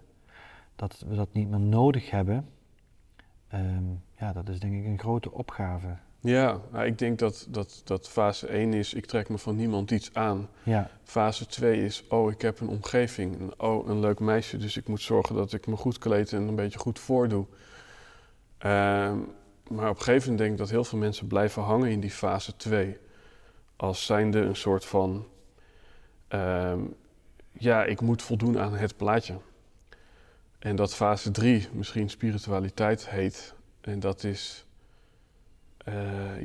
dat 0.77 1.05
we 1.09 1.15
dat 1.15 1.33
niet 1.33 1.51
meer 1.51 1.61
nodig 1.61 2.11
hebben, 2.11 2.49
ehm, 3.51 3.85
ja, 4.19 4.33
dat 4.33 4.49
is 4.49 4.61
denk 4.61 4.75
ik 4.75 4.85
een 4.85 4.99
grote 4.99 5.33
opgave. 5.33 5.97
Ja, 6.23 6.61
nou, 6.73 6.87
ik 6.87 6.99
denk 6.99 7.19
dat, 7.19 7.47
dat, 7.49 7.81
dat 7.85 8.09
fase 8.09 8.47
1 8.47 8.73
is, 8.73 8.95
ik 8.95 9.07
trek 9.07 9.29
me 9.29 9.39
van 9.39 9.57
niemand 9.57 9.91
iets 9.91 10.15
aan. 10.15 10.49
Ja, 10.63 10.91
Fase 11.05 11.47
2 11.47 11.85
is, 11.85 12.05
oh, 12.09 12.31
ik 12.31 12.43
heb 12.43 12.61
een 12.61 12.69
omgeving. 12.69 13.39
En, 13.39 13.61
oh, 13.61 13.89
een 13.89 14.01
leuk 14.01 14.21
meisje, 14.21 14.57
dus 14.57 14.77
ik 14.77 14.89
moet 14.89 15.01
zorgen 15.01 15.35
dat 15.35 15.53
ik 15.53 15.67
me 15.67 15.77
goed 15.77 15.99
kleed 15.99 16.33
en 16.33 16.43
een 16.43 16.55
beetje 16.55 16.79
goed 16.79 16.99
voordoe. 16.99 17.47
Ehm, 18.59 19.19
maar 19.69 19.89
op 19.89 19.97
een 19.97 20.03
gegeven 20.03 20.21
moment 20.21 20.39
denk 20.39 20.53
ik 20.53 20.59
dat 20.59 20.71
heel 20.71 20.85
veel 20.85 20.99
mensen 20.99 21.27
blijven 21.27 21.63
hangen 21.63 21.91
in 21.91 22.01
die 22.01 22.11
fase 22.11 22.57
2. 22.57 22.99
Als 23.77 24.07
zijnde 24.07 24.39
een 24.39 24.57
soort 24.57 24.85
van, 24.85 25.27
ehm, 26.29 26.81
ja, 27.53 27.85
ik 27.85 28.01
moet 28.01 28.23
voldoen 28.23 28.59
aan 28.59 28.75
het 28.75 28.97
plaatje. 28.97 29.35
En 30.61 30.77
dat 30.77 30.95
fase 30.95 31.31
3 31.31 31.69
misschien 31.73 32.11
spiritualiteit 32.11 33.09
heet. 33.09 33.55
En 33.81 34.01
dat 34.01 34.25
is 34.25 34.67
eh, 35.77 35.95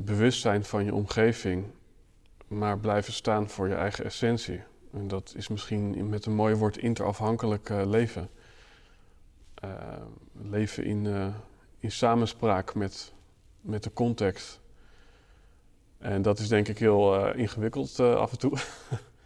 bewustzijn 0.04 0.66
van 0.66 0.86
je 0.86 0.94
omgeving, 0.94 1.66
maar 2.48 2.80
blijven 2.80 3.14
staan 3.14 3.50
voor 3.50 3.68
je 3.68 3.76
eigen 3.76 4.06
essentie. 4.06 4.64
En 4.94 5.08
dat 5.08 5.34
is 5.38 5.48
misschien 5.48 6.10
met 6.10 6.26
een 6.26 6.36
mooi 6.36 6.56
woord 6.56 6.78
interafhankelijk 6.78 7.70
eh, 7.70 7.86
leven. 7.86 8.30
Eh, 9.54 9.72
leven 10.32 10.84
in, 10.84 11.34
in 11.80 11.92
samenspraak 11.92 12.76
met, 12.76 13.14
met 13.62 13.84
de 13.84 13.94
context. 13.94 14.60
En 15.98 16.22
dat 16.22 16.40
is 16.40 16.48
denk 16.48 16.68
ik 16.68 16.78
heel 16.78 17.34
ingewikkeld 17.34 18.00
af 18.00 18.32
en 18.32 18.38
toe. 18.38 18.58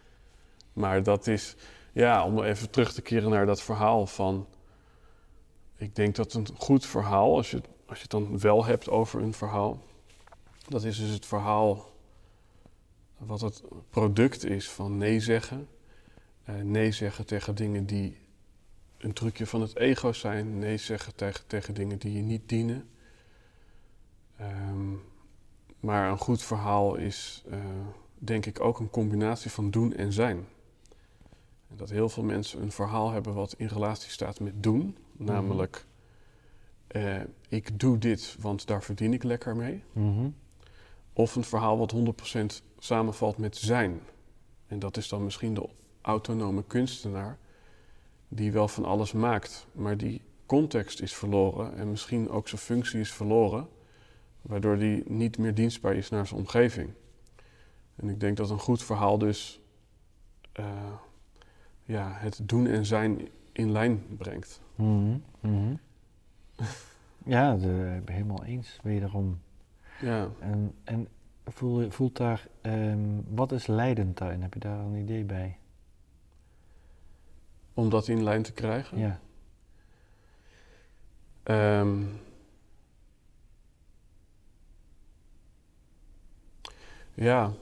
maar 0.82 1.02
dat 1.02 1.26
is, 1.26 1.56
ja, 1.92 2.24
om 2.24 2.42
even 2.42 2.70
terug 2.70 2.92
te 2.92 3.02
keren 3.02 3.30
naar 3.30 3.46
dat 3.46 3.62
verhaal 3.62 4.06
van. 4.06 4.46
Ik 5.80 5.96
denk 5.96 6.16
dat 6.16 6.34
een 6.34 6.46
goed 6.56 6.86
verhaal, 6.86 7.36
als 7.36 7.50
je, 7.50 7.60
als 7.86 7.96
je 7.96 8.02
het 8.02 8.10
dan 8.10 8.38
wel 8.38 8.64
hebt 8.64 8.88
over 8.88 9.22
een 9.22 9.32
verhaal, 9.32 9.82
dat 10.68 10.84
is 10.84 10.98
dus 10.98 11.10
het 11.10 11.26
verhaal 11.26 11.92
wat 13.16 13.40
het 13.40 13.62
product 13.90 14.44
is 14.44 14.70
van 14.70 14.96
nee 14.98 15.20
zeggen. 15.20 15.68
Eh, 16.44 16.54
nee 16.54 16.92
zeggen 16.92 17.26
tegen 17.26 17.54
dingen 17.54 17.86
die 17.86 18.16
een 18.98 19.12
trucje 19.12 19.46
van 19.46 19.60
het 19.60 19.76
ego 19.76 20.12
zijn. 20.12 20.58
Nee 20.58 20.76
zeggen 20.76 21.14
tegen, 21.14 21.46
tegen 21.46 21.74
dingen 21.74 21.98
die 21.98 22.12
je 22.12 22.22
niet 22.22 22.48
dienen. 22.48 22.88
Ehm, 24.36 24.92
maar 25.80 26.10
een 26.10 26.18
goed 26.18 26.42
verhaal 26.42 26.94
is, 26.94 27.44
eh, 27.50 27.58
denk 28.18 28.46
ik, 28.46 28.60
ook 28.60 28.78
een 28.78 28.90
combinatie 28.90 29.50
van 29.50 29.70
doen 29.70 29.94
en 29.94 30.12
zijn. 30.12 30.46
En 31.68 31.76
dat 31.76 31.90
heel 31.90 32.08
veel 32.08 32.24
mensen 32.24 32.62
een 32.62 32.72
verhaal 32.72 33.10
hebben 33.10 33.34
wat 33.34 33.54
in 33.56 33.66
relatie 33.66 34.10
staat 34.10 34.40
met 34.40 34.62
doen. 34.62 34.96
Namelijk, 35.24 35.86
eh, 36.86 37.20
ik 37.48 37.80
doe 37.80 37.98
dit, 37.98 38.36
want 38.40 38.66
daar 38.66 38.82
verdien 38.82 39.12
ik 39.12 39.22
lekker 39.22 39.56
mee. 39.56 39.82
Mhm. 39.92 40.28
Of 41.12 41.36
een 41.36 41.44
verhaal 41.44 41.78
wat 41.78 41.90
100% 41.90 42.62
samenvalt 42.78 43.38
met 43.38 43.56
zijn. 43.56 44.00
En 44.66 44.78
dat 44.78 44.96
is 44.96 45.08
dan 45.08 45.24
misschien 45.24 45.54
de 45.54 45.68
autonome 46.00 46.64
kunstenaar, 46.66 47.38
die 48.28 48.52
wel 48.52 48.68
van 48.68 48.84
alles 48.84 49.12
maakt, 49.12 49.66
maar 49.72 49.96
die 49.96 50.22
context 50.46 51.00
is 51.00 51.14
verloren 51.14 51.76
en 51.76 51.90
misschien 51.90 52.30
ook 52.30 52.48
zijn 52.48 52.60
functie 52.60 53.00
is 53.00 53.12
verloren, 53.12 53.68
waardoor 54.42 54.78
die 54.78 55.02
niet 55.06 55.38
meer 55.38 55.54
dienstbaar 55.54 55.94
is 55.94 56.08
naar 56.08 56.26
zijn 56.26 56.40
omgeving. 56.40 56.90
En 57.96 58.08
ik 58.08 58.20
denk 58.20 58.36
dat 58.36 58.50
een 58.50 58.58
goed 58.58 58.82
verhaal 58.82 59.18
dus 59.18 59.60
eh, 60.52 60.92
ja, 61.82 62.12
het 62.12 62.40
doen 62.42 62.66
en 62.66 62.86
zijn 62.86 63.28
in 63.52 63.72
lijn 63.72 64.02
brengt. 64.16 64.60
Mhm. 64.74 65.16
Mhm. 65.40 65.74
ja, 67.36 67.52
ik 67.52 68.04
ben 68.04 68.14
helemaal 68.14 68.44
eens, 68.44 68.78
wederom. 68.82 69.40
Ja, 70.00 70.28
En, 70.38 70.74
en 70.84 71.08
voel, 71.44 71.90
voelt 71.90 72.16
daar, 72.16 72.48
ehm, 72.60 73.20
wat 73.28 73.52
is 73.52 73.66
leidend 73.66 74.18
daarin? 74.18 74.42
Heb 74.42 74.54
je 74.54 74.60
daar 74.60 74.78
een 74.78 74.94
idee 74.94 75.24
bij? 75.24 75.58
om 77.80 77.90
dat 77.90 78.08
in 78.08 78.22
lijn 78.22 78.42
te 78.42 78.52
krijgen. 78.52 78.98
Ja. 78.98 79.20
Ehm, 81.42 82.02
ja, 87.14 87.52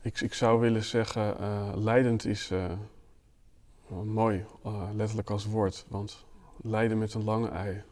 ik, 0.00 0.20
ik 0.20 0.34
zou 0.34 0.60
willen 0.60 0.84
zeggen, 0.84 1.38
eh, 1.38 1.72
leidend 1.74 2.24
is 2.24 2.50
eh, 2.50 2.72
mooi, 3.88 4.44
eh, 4.64 4.88
letterlijk 4.94 5.30
als 5.30 5.46
woord. 5.46 5.84
Want 5.88 6.26
lijden 6.62 6.98
met 6.98 7.14
een 7.14 7.24
lange 7.24 7.48
ei, 7.48 7.82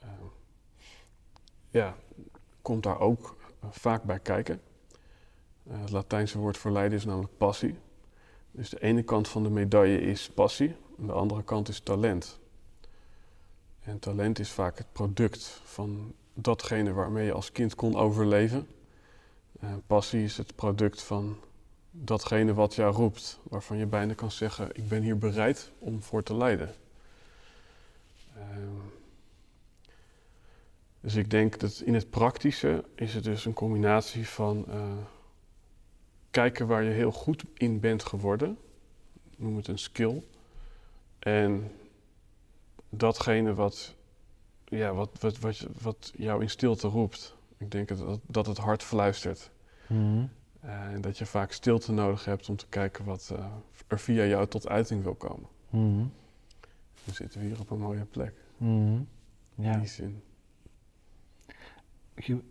eh, 0.00 0.08
ja, 1.70 1.96
komt 2.62 2.82
daar 2.82 3.00
ook 3.00 3.36
eh, 3.60 3.68
vaak 3.70 4.02
bij 4.02 4.18
kijken. 4.18 4.60
Het 5.68 5.90
Latijnse 5.90 6.38
woord 6.38 6.56
voor 6.56 6.70
lijden 6.70 6.98
is 6.98 7.04
namelijk 7.04 7.36
passie. 7.36 7.78
Dus 8.50 8.70
de 8.70 8.80
ene 8.80 9.02
kant 9.02 9.28
van 9.28 9.42
de 9.42 9.50
medaille 9.50 10.00
is 10.00 10.30
passie, 10.30 10.76
de 10.96 11.12
andere 11.12 11.42
kant 11.42 11.68
is 11.68 11.80
talent. 11.80 12.38
En 13.80 13.98
talent 13.98 14.38
is 14.38 14.50
vaak 14.50 14.78
het 14.78 14.92
product 14.92 15.60
van 15.64 16.14
datgene 16.34 16.92
waarmee 16.92 17.24
je 17.24 17.32
als 17.32 17.52
kind 17.52 17.74
kon 17.74 17.96
overleven. 17.96 18.66
En 19.60 19.82
passie 19.86 20.24
is 20.24 20.36
het 20.36 20.54
product 20.54 21.02
van 21.02 21.36
datgene 21.90 22.54
wat 22.54 22.74
jou 22.74 22.94
roept, 22.94 23.40
waarvan 23.42 23.76
je 23.76 23.86
bijna 23.86 24.14
kan 24.14 24.30
zeggen: 24.30 24.68
Ik 24.72 24.88
ben 24.88 25.02
hier 25.02 25.18
bereid 25.18 25.70
om 25.78 26.02
voor 26.02 26.22
te 26.22 26.34
lijden. 26.34 26.74
Ehm, 28.36 28.68
dus 31.00 31.14
ik 31.14 31.30
denk 31.30 31.58
dat 31.58 31.82
in 31.84 31.94
het 31.94 32.10
praktische 32.10 32.84
is 32.94 33.14
het 33.14 33.24
dus 33.24 33.44
een 33.44 33.52
combinatie 33.52 34.28
van 34.28 34.64
eh, 34.68 34.96
kijken 36.30 36.66
waar 36.66 36.82
je 36.82 36.90
heel 36.90 37.12
goed 37.12 37.44
in 37.54 37.80
bent 37.80 38.04
geworden, 38.04 38.58
noem 39.36 39.56
het 39.56 39.68
een 39.68 39.78
skill, 39.78 40.22
en 41.18 41.72
datgene 42.88 43.54
wat, 43.54 43.94
ja, 44.64 44.94
wat, 44.94 45.10
wat, 45.20 45.38
wat, 45.38 45.66
wat 45.80 46.12
jou 46.16 46.42
in 46.42 46.50
stilte 46.50 46.88
roept. 46.88 47.34
Ik 47.56 47.70
denk 47.70 47.88
dat, 47.88 48.20
dat 48.26 48.46
het 48.46 48.58
hart 48.58 48.82
fluistert. 48.82 49.50
Mhm. 49.86 50.24
Eh, 50.60 50.92
en 50.92 51.00
dat 51.00 51.18
je 51.18 51.26
vaak 51.26 51.52
stilte 51.52 51.92
nodig 51.92 52.24
hebt 52.24 52.48
om 52.48 52.56
te 52.56 52.66
kijken 52.68 53.04
wat 53.04 53.30
eh, 53.36 53.52
er 53.86 53.98
via 54.00 54.24
jou 54.24 54.46
tot 54.46 54.68
uiting 54.68 55.02
wil 55.02 55.14
komen. 55.14 55.48
Mhm. 55.70 56.06
Dan 57.04 57.14
zitten 57.14 57.40
we 57.40 57.46
hier 57.46 57.60
op 57.60 57.70
een 57.70 57.78
mooie 57.78 58.04
plek. 58.04 58.34
Mhm. 58.56 58.92
In 59.54 59.64
Ja. 59.64 59.76
die 59.78 59.88
zin. 59.88 60.22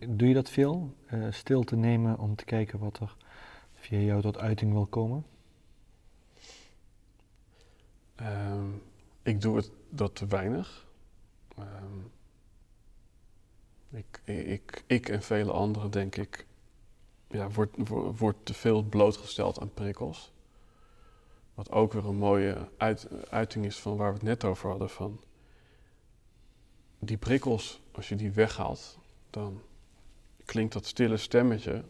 Doe 0.07 0.27
je 0.27 0.33
dat 0.33 0.49
veel? 0.49 0.95
Eh, 1.05 1.27
stil 1.31 1.63
te 1.63 1.75
nemen 1.75 2.19
om 2.19 2.35
te 2.35 2.45
kijken 2.45 2.79
wat 2.79 2.99
er 2.99 3.15
via 3.73 3.99
jou 3.99 4.21
tot 4.21 4.37
uiting 4.37 4.71
wil 4.71 4.85
komen? 4.85 5.25
Ehm, 8.15 8.69
ik 9.23 9.41
doe 9.41 9.55
het 9.55 9.71
dat 9.89 10.15
te 10.15 10.25
weinig. 10.25 10.87
Ehm, 11.57 11.99
Ik, 13.89 14.21
ik, 14.25 14.83
ik 14.87 15.09
en 15.09 15.21
vele 15.23 15.51
anderen, 15.51 15.91
denk 15.91 16.15
ik, 16.15 16.45
ja, 17.29 17.49
wordt, 17.49 17.75
wordt 18.17 18.45
te 18.45 18.53
veel 18.53 18.83
blootgesteld 18.83 19.59
aan 19.59 19.73
prikkels. 19.73 20.31
Wat 21.53 21.71
ook 21.71 21.93
weer 21.93 22.05
een 22.05 22.15
mooie 22.15 22.69
uit, 22.77 23.07
uiting 23.29 23.65
is 23.65 23.79
van 23.79 23.97
waar 23.97 24.07
we 24.07 24.13
het 24.13 24.23
net 24.23 24.43
over 24.43 24.69
hadden. 24.69 24.89
Van 24.89 25.19
die 26.99 27.17
prikkels, 27.17 27.81
als 27.91 28.09
je 28.09 28.15
die 28.15 28.31
weghaalt, 28.31 28.97
dan 29.29 29.61
klinkt 30.45 30.73
dat 30.73 30.85
stille 30.85 31.17
stemmetje 31.17 31.83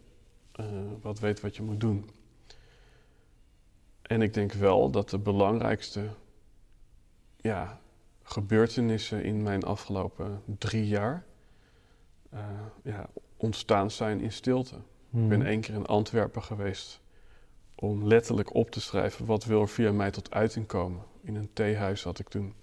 uh, 0.60 0.66
wat 1.02 1.20
weet 1.20 1.42
wat 1.42 1.56
je 1.56 1.64
moet 1.64 1.80
doen. 1.80 2.10
En 4.02 4.22
ik 4.22 4.34
denk 4.34 4.54
wel 4.54 4.90
dat 4.90 5.10
de 5.10 5.18
belangrijkste 5.18 6.10
ja, 7.38 7.80
gebeurtenissen 8.24 9.24
in 9.24 9.44
mijn 9.44 9.64
afgelopen 9.64 10.42
drie 10.46 10.88
jaar 10.88 11.26
uh, 12.34 12.40
ja, 12.84 13.10
ontstaan 13.38 13.92
zijn 13.92 14.22
in 14.22 14.32
stilte. 14.32 14.76
Ik 15.12 15.28
ben 15.28 15.40
hmm. 15.40 15.50
één 15.50 15.62
keer 15.62 15.74
in 15.74 15.86
Antwerpen 15.86 16.44
geweest 16.44 17.02
om 17.76 18.08
letterlijk 18.08 18.54
op 18.54 18.72
te 18.72 18.82
schrijven 18.82 19.26
wat 19.26 19.46
wil 19.46 19.62
er 19.62 19.70
via 19.70 19.92
mij 19.92 20.12
tot 20.12 20.32
uiting 20.32 20.66
komen. 20.66 21.02
In 21.22 21.36
een 21.36 21.50
theehuis 21.54 22.04
had 22.04 22.20
ik 22.20 22.30
toen. 22.30 22.54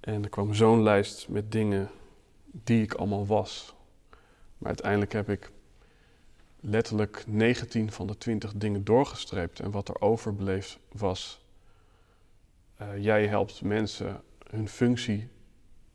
En 0.00 0.22
er 0.22 0.28
kwam 0.28 0.54
zo'n 0.54 0.82
lijst 0.82 1.28
met 1.28 1.52
dingen 1.52 1.90
die 2.44 2.82
ik 2.82 2.94
allemaal 2.94 3.26
was. 3.26 3.74
Maar 4.58 4.68
uiteindelijk 4.68 5.12
heb 5.12 5.28
ik 5.28 5.50
letterlijk 6.60 7.24
19 7.26 7.92
van 7.92 8.06
de 8.06 8.18
20 8.18 8.52
dingen 8.54 8.84
doorgestreept. 8.84 9.60
En 9.60 9.70
wat 9.70 9.88
er 9.88 10.00
overbleef 10.00 10.78
was: 10.92 11.44
uh, 12.82 12.98
jij 12.98 13.26
helpt 13.26 13.62
mensen 13.62 14.22
hun 14.50 14.68
functie 14.68 15.28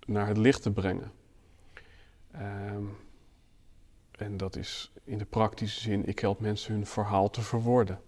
naar 0.05 0.27
het 0.27 0.37
licht 0.37 0.61
te 0.61 0.71
brengen. 0.71 1.11
Um, 2.35 2.97
en 4.17 4.37
dat 4.37 4.55
is 4.55 4.91
in 5.03 5.17
de 5.17 5.25
praktische 5.25 5.79
zin, 5.79 6.05
ik 6.05 6.19
help 6.19 6.39
mensen 6.39 6.73
hun 6.73 6.85
verhaal 6.85 7.29
te 7.29 7.41
verwoorden. 7.41 8.01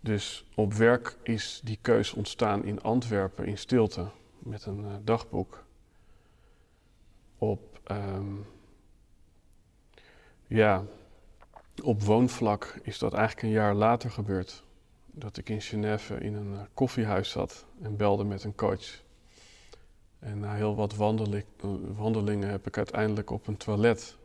Dus 0.00 0.46
op 0.54 0.72
werk 0.72 1.16
is 1.22 1.60
die 1.64 1.78
keus 1.80 2.12
ontstaan 2.12 2.64
in 2.64 2.82
Antwerpen 2.82 3.46
in 3.46 3.58
stilte 3.58 4.10
met 4.38 4.64
een 4.64 4.80
uh, 4.80 4.94
dagboek. 5.02 5.64
Op, 7.38 7.80
um, 7.90 8.46
ja, 10.46 10.84
op 11.82 12.02
woonvlak 12.02 12.78
is 12.82 12.98
dat 12.98 13.14
eigenlijk 13.14 13.42
een 13.42 13.52
jaar 13.52 13.74
later 13.74 14.10
gebeurd. 14.10 14.64
Dat 15.06 15.36
ik 15.36 15.48
in 15.48 15.60
Genève 15.60 16.18
in 16.18 16.34
een 16.34 16.52
uh, 16.52 16.60
koffiehuis 16.74 17.30
zat 17.30 17.66
en 17.82 17.96
belde 17.96 18.24
met 18.24 18.44
een 18.44 18.54
coach. 18.54 19.06
En 20.18 20.40
na 20.40 20.54
heel 20.54 20.74
wat 20.74 20.94
wandelingen 21.96 22.48
heb 22.48 22.66
ik 22.66 22.76
uiteindelijk 22.76 23.30
op 23.30 23.46
een 23.46 23.56
toilet. 23.56 24.16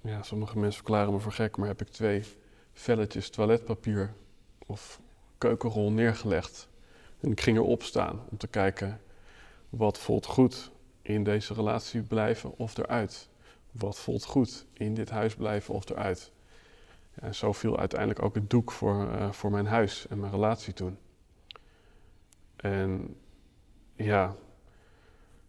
Ja, 0.00 0.22
sommige 0.22 0.58
mensen 0.58 0.76
verklaren 0.76 1.12
me 1.12 1.18
voor 1.18 1.32
gek, 1.32 1.56
maar 1.56 1.68
heb 1.68 1.80
ik 1.80 1.88
twee 1.88 2.24
velletjes 2.72 3.30
toiletpapier 3.30 4.14
of 4.66 5.00
keukenrol 5.38 5.90
neergelegd. 5.90 6.68
En 7.20 7.30
ik 7.30 7.40
ging 7.40 7.56
erop 7.56 7.82
staan 7.82 8.20
om 8.30 8.36
te 8.36 8.46
kijken 8.46 9.00
wat 9.68 9.98
voelt 9.98 10.26
goed 10.26 10.70
in 11.02 11.24
deze 11.24 11.54
relatie 11.54 12.02
blijven 12.02 12.58
of 12.58 12.78
eruit. 12.78 13.28
Wat 13.70 13.98
voelt 13.98 14.24
goed 14.24 14.66
in 14.72 14.94
dit 14.94 15.10
huis 15.10 15.34
blijven 15.34 15.74
of 15.74 15.88
eruit. 15.88 16.32
En 17.14 17.34
zo 17.34 17.52
viel 17.52 17.78
uiteindelijk 17.78 18.22
ook 18.22 18.34
het 18.34 18.50
doek 18.50 18.72
voor, 18.72 19.04
uh, 19.04 19.32
voor 19.32 19.50
mijn 19.50 19.66
huis 19.66 20.06
en 20.06 20.20
mijn 20.20 20.32
relatie 20.32 20.72
toen. 20.72 20.98
En 22.56 23.16
ja, 23.96 24.36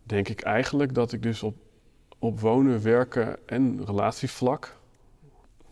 denk 0.05 0.29
ik 0.29 0.41
eigenlijk 0.41 0.93
dat 0.93 1.12
ik 1.12 1.24
dus 1.24 1.43
op, 1.43 1.55
op 2.19 2.39
wonen, 2.39 2.81
werken 2.81 3.47
en 3.47 3.85
relatievlak, 3.85 4.77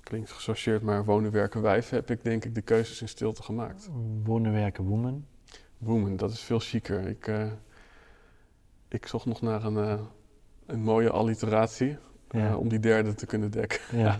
klinkt 0.03 0.31
gesorteerd, 0.31 0.81
maar 0.81 1.05
wonen, 1.05 1.31
werken, 1.31 1.61
wijf, 1.61 1.89
heb 1.89 2.11
ik 2.11 2.23
denk 2.23 2.45
ik 2.45 2.55
de 2.55 2.61
keuzes 2.61 3.01
in 3.01 3.07
stilte 3.07 3.43
gemaakt. 3.43 3.89
Wonen, 4.23 4.51
werken, 4.51 4.83
woman? 4.83 5.25
Woman, 5.77 6.15
dat 6.15 6.31
is 6.31 6.41
veel 6.41 6.59
chiquer. 6.59 7.07
Ik, 7.07 7.27
uh, 7.27 7.51
ik 8.87 9.07
zocht 9.07 9.25
nog 9.25 9.41
naar 9.41 9.63
een, 9.63 9.73
uh, 9.73 10.01
een 10.65 10.81
mooie 10.81 11.09
alliteratie 11.09 11.97
uh, 12.31 12.59
om 12.59 12.69
die 12.69 12.79
derde 12.79 13.13
te 13.13 13.25
kunnen 13.25 13.51
dekken. 13.51 13.97
Ja. 13.97 14.19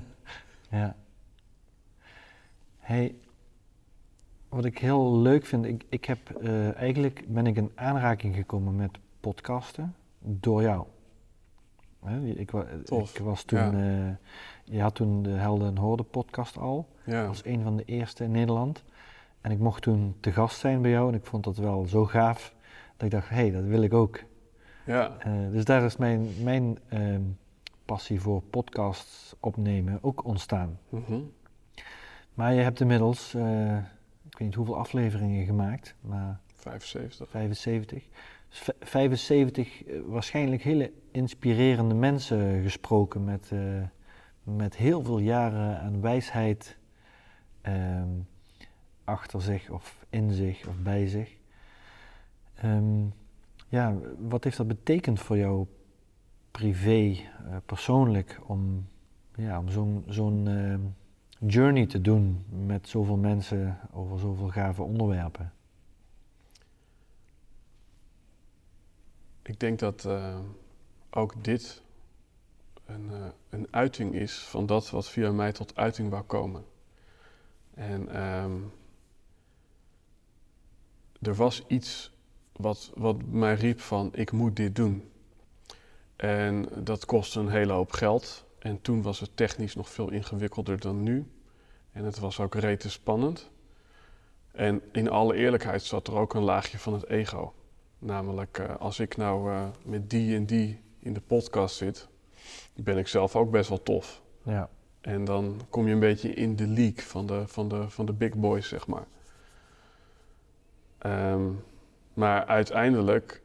ja. 0.70 0.96
Hey, 2.78 3.14
wat 4.48 4.64
ik 4.64 4.78
heel 4.78 5.16
leuk 5.16 5.46
vind, 5.46 5.64
ik, 5.64 5.84
ik 5.88 6.04
heb 6.04 6.42
eigenlijk 6.76 7.24
ben 7.28 7.46
ik 7.46 7.56
in 7.56 7.72
aanraking 7.74 8.34
gekomen 8.34 8.76
met 8.76 8.98
podcasten 9.24 9.94
door 10.18 10.62
jou. 10.62 10.86
ik, 12.22 12.52
ik, 12.84 13.18
was 13.22 13.42
toen, 13.42 13.58
ja. 13.58 13.72
uh, 13.72 14.14
je 14.64 14.80
had 14.80 14.94
toen 14.94 15.22
de 15.22 15.30
Helden 15.30 15.68
en 15.68 15.76
Hoorden 15.76 16.08
podcast 16.08 16.58
al. 16.58 16.88
Ja. 17.04 17.18
Dat 17.18 17.26
was 17.26 17.44
een 17.44 17.62
van 17.62 17.76
de 17.76 17.84
eerste 17.84 18.24
in 18.24 18.30
Nederland. 18.30 18.84
En 19.40 19.50
ik 19.50 19.58
mocht 19.58 19.82
toen 19.82 20.16
te 20.20 20.32
gast 20.32 20.58
zijn 20.58 20.82
bij 20.82 20.90
jou 20.90 21.08
en 21.08 21.14
ik 21.14 21.24
vond 21.24 21.44
dat 21.44 21.56
wel 21.56 21.86
zo 21.86 22.04
gaaf 22.04 22.54
dat 22.96 23.06
ik 23.06 23.10
dacht, 23.10 23.28
hé, 23.28 23.34
hey, 23.34 23.50
dat 23.50 23.64
wil 23.64 23.82
ik 23.82 23.94
ook. 23.94 24.22
Ja. 24.86 25.16
Uh, 25.26 25.50
dus 25.50 25.64
daar 25.64 25.84
is 25.84 25.96
mijn, 25.96 26.28
mijn 26.42 26.78
uh, 26.92 27.16
passie 27.84 28.20
voor 28.20 28.42
podcasts 28.42 29.34
opnemen 29.40 29.98
ook 30.02 30.24
ontstaan. 30.24 30.78
Mm 30.88 31.04
-hmm. 31.06 31.32
Maar 32.34 32.54
je 32.54 32.60
hebt 32.60 32.80
inmiddels, 32.80 33.34
uh, 33.34 33.76
ik 34.24 34.38
weet 34.38 34.40
niet 34.40 34.54
hoeveel 34.54 34.78
afleveringen 34.78 35.44
gemaakt, 35.44 35.94
maar... 36.00 36.42
75. 36.54 37.30
75. 37.30 38.04
75 38.80 39.84
eh, 39.84 40.00
waarschijnlijk 40.06 40.62
hele 40.62 40.92
inspirerende 41.10 41.94
mensen 41.94 42.62
gesproken 42.62 43.24
met, 43.24 43.50
uh, 43.52 43.82
met 44.42 44.76
heel 44.76 45.02
veel 45.02 45.18
jaren 45.18 45.80
aan 45.80 46.00
wijsheid 46.00 46.78
um, 47.62 48.26
achter 49.04 49.42
zich 49.42 49.70
of 49.70 50.06
in 50.10 50.30
zich 50.30 50.66
of 50.68 50.78
bij 50.78 51.06
zich. 51.06 51.36
Um, 52.64 53.12
ja, 53.68 53.94
wat 54.18 54.44
heeft 54.44 54.56
dat 54.56 54.66
betekend 54.66 55.20
voor 55.20 55.36
jou 55.36 55.66
privé, 56.50 57.00
uh, 57.00 57.18
persoonlijk, 57.66 58.40
om, 58.46 58.86
ja, 59.34 59.58
om 59.58 59.68
zo'n 59.68 60.04
zo'n 60.08 60.46
uh, 60.48 60.74
journey 61.50 61.86
te 61.86 62.00
doen 62.00 62.44
met 62.66 62.88
zoveel 62.88 63.16
mensen 63.16 63.78
over 63.92 64.18
zoveel 64.18 64.48
gave 64.48 64.82
onderwerpen? 64.82 65.52
Ik 69.44 69.60
denk 69.60 69.78
dat 69.78 70.04
uh, 70.06 70.38
ook 71.10 71.44
dit 71.44 71.82
een, 72.86 73.10
uh, 73.10 73.26
een 73.48 73.66
uiting 73.70 74.14
is 74.14 74.38
van 74.38 74.66
dat 74.66 74.90
wat 74.90 75.08
via 75.08 75.32
mij 75.32 75.52
tot 75.52 75.76
uiting 75.76 76.10
wou 76.10 76.22
komen. 76.22 76.64
En 77.74 78.22
um, 78.22 78.72
er 81.22 81.34
was 81.34 81.64
iets 81.66 82.12
wat, 82.52 82.92
wat 82.94 83.22
mij 83.22 83.54
riep 83.54 83.80
van 83.80 84.10
ik 84.12 84.32
moet 84.32 84.56
dit 84.56 84.76
doen. 84.76 85.10
En 86.16 86.68
dat 86.84 87.04
kostte 87.04 87.40
een 87.40 87.48
hele 87.48 87.72
hoop 87.72 87.92
geld. 87.92 88.44
En 88.58 88.80
toen 88.80 89.02
was 89.02 89.20
het 89.20 89.36
technisch 89.36 89.74
nog 89.74 89.90
veel 89.90 90.10
ingewikkelder 90.10 90.80
dan 90.80 91.02
nu. 91.02 91.26
En 91.92 92.04
het 92.04 92.18
was 92.18 92.40
ook 92.40 92.54
rete 92.54 92.90
spannend. 92.90 93.50
En 94.52 94.82
in 94.92 95.10
alle 95.10 95.34
eerlijkheid 95.34 95.82
zat 95.82 96.06
er 96.06 96.14
ook 96.14 96.34
een 96.34 96.42
laagje 96.42 96.78
van 96.78 96.92
het 96.92 97.08
ego. 97.08 97.54
Namelijk, 98.04 98.58
uh, 98.58 98.76
als 98.76 99.00
ik 99.00 99.16
nou 99.16 99.50
uh, 99.50 99.66
met 99.84 100.10
die 100.10 100.36
en 100.36 100.46
die 100.46 100.80
in 100.98 101.12
de 101.12 101.20
podcast 101.20 101.76
zit, 101.76 102.08
ben 102.74 102.98
ik 102.98 103.08
zelf 103.08 103.36
ook 103.36 103.50
best 103.50 103.68
wel 103.68 103.82
tof. 103.82 104.22
Ja. 104.42 104.68
En 105.00 105.24
dan 105.24 105.60
kom 105.68 105.86
je 105.86 105.92
een 105.92 106.00
beetje 106.00 106.34
in 106.34 106.56
de 106.56 106.66
league 106.66 107.04
van 107.04 107.26
de, 107.26 107.48
van 107.48 107.68
de, 107.68 107.90
van 107.90 108.06
de 108.06 108.12
big 108.12 108.34
boys, 108.34 108.68
zeg 108.68 108.86
maar. 108.86 109.06
Um, 111.32 111.64
maar 112.14 112.46
uiteindelijk 112.46 113.42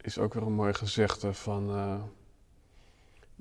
is 0.00 0.18
ook 0.18 0.34
weer 0.34 0.42
een 0.42 0.52
mooi 0.52 0.74
gezegde 0.74 1.34
van... 1.34 1.70
Uh, 1.70 1.94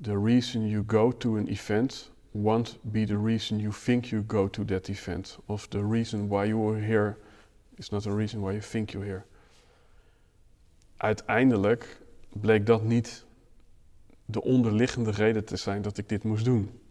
the 0.01 0.21
reason 0.23 0.67
you 0.67 0.83
go 0.87 1.17
to 1.17 1.37
an 1.37 1.47
event 1.47 2.11
won't 2.31 2.77
be 2.81 3.05
the 3.05 3.21
reason 3.23 3.59
you 3.59 3.73
think 3.83 4.05
you 4.05 4.23
go 4.27 4.49
to 4.49 4.65
that 4.65 4.87
event. 4.87 5.39
Of 5.45 5.67
the 5.67 5.87
reason 5.87 6.27
why 6.27 6.45
you 6.45 6.73
are 6.73 6.81
here 6.81 7.17
is 7.75 7.89
not 7.89 8.03
the 8.03 8.15
reason 8.15 8.41
why 8.41 8.51
you 8.51 8.61
think 8.61 8.91
you're 8.91 9.05
here 9.05 9.25
uiteindelijk 11.01 12.01
bleek 12.29 12.65
dat 12.65 12.83
niet 12.83 13.25
de 14.25 14.41
onderliggende 14.41 15.11
reden 15.11 15.45
te 15.45 15.55
zijn 15.55 15.81
dat 15.81 15.97
ik 15.97 16.09
dit 16.09 16.23
moest 16.23 16.45
doen. 16.45 16.81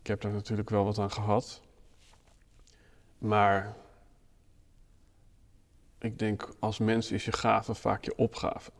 Ik 0.00 0.06
heb 0.06 0.20
daar 0.20 0.32
natuurlijk 0.32 0.70
wel 0.70 0.84
wat 0.84 0.98
aan 0.98 1.10
gehad. 1.10 1.62
Maar 3.18 3.76
ik 5.98 6.18
denk 6.18 6.54
als 6.58 6.78
mens 6.78 7.10
is 7.10 7.24
je 7.24 7.32
gave 7.32 7.74
vaak 7.74 8.04
je 8.04 8.16
opgave. 8.16 8.70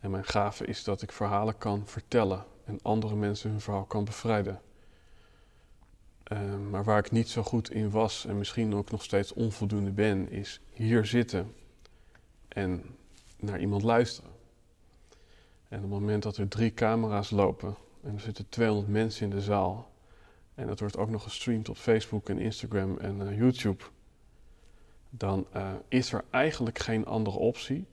En 0.00 0.10
mijn 0.10 0.24
gave 0.24 0.66
is 0.66 0.84
dat 0.84 1.02
ik 1.02 1.12
verhalen 1.12 1.58
kan 1.58 1.86
vertellen 1.86 2.44
en 2.64 2.78
andere 2.82 3.16
mensen 3.16 3.50
hun 3.50 3.60
verhaal 3.60 3.84
kan 3.84 4.04
bevrijden. 4.04 4.60
Uh, 6.32 6.56
maar 6.70 6.84
waar 6.84 6.98
ik 6.98 7.10
niet 7.10 7.28
zo 7.28 7.42
goed 7.42 7.70
in 7.70 7.90
was 7.90 8.26
en 8.26 8.38
misschien 8.38 8.74
ook 8.74 8.90
nog 8.90 9.02
steeds 9.02 9.32
onvoldoende 9.32 9.90
ben, 9.90 10.30
is 10.30 10.60
hier 10.72 11.06
zitten 11.06 11.54
en 12.48 12.96
naar 13.38 13.60
iemand 13.60 13.82
luisteren. 13.82 14.30
En 15.68 15.76
op 15.76 15.82
het 15.82 16.00
moment 16.00 16.22
dat 16.22 16.36
er 16.36 16.48
drie 16.48 16.74
camera's 16.74 17.30
lopen 17.30 17.76
en 18.02 18.14
er 18.14 18.20
zitten 18.20 18.48
200 18.48 18.88
mensen 18.88 19.24
in 19.24 19.30
de 19.30 19.42
zaal 19.42 19.88
en 20.58 20.66
dat 20.66 20.80
wordt 20.80 20.96
ook 20.96 21.10
nog 21.10 21.22
gestreamd 21.22 21.68
op 21.68 21.76
Facebook 21.76 22.28
en 22.28 22.38
Instagram 22.38 22.98
en 22.98 23.28
eh, 23.28 23.36
YouTube, 23.36 23.84
dan 25.10 25.46
uh, 25.56 25.72
is 25.88 26.12
er 26.12 26.24
eigenlijk 26.30 26.78
geen 26.78 27.06
andere 27.06 27.38
optie 27.38 27.86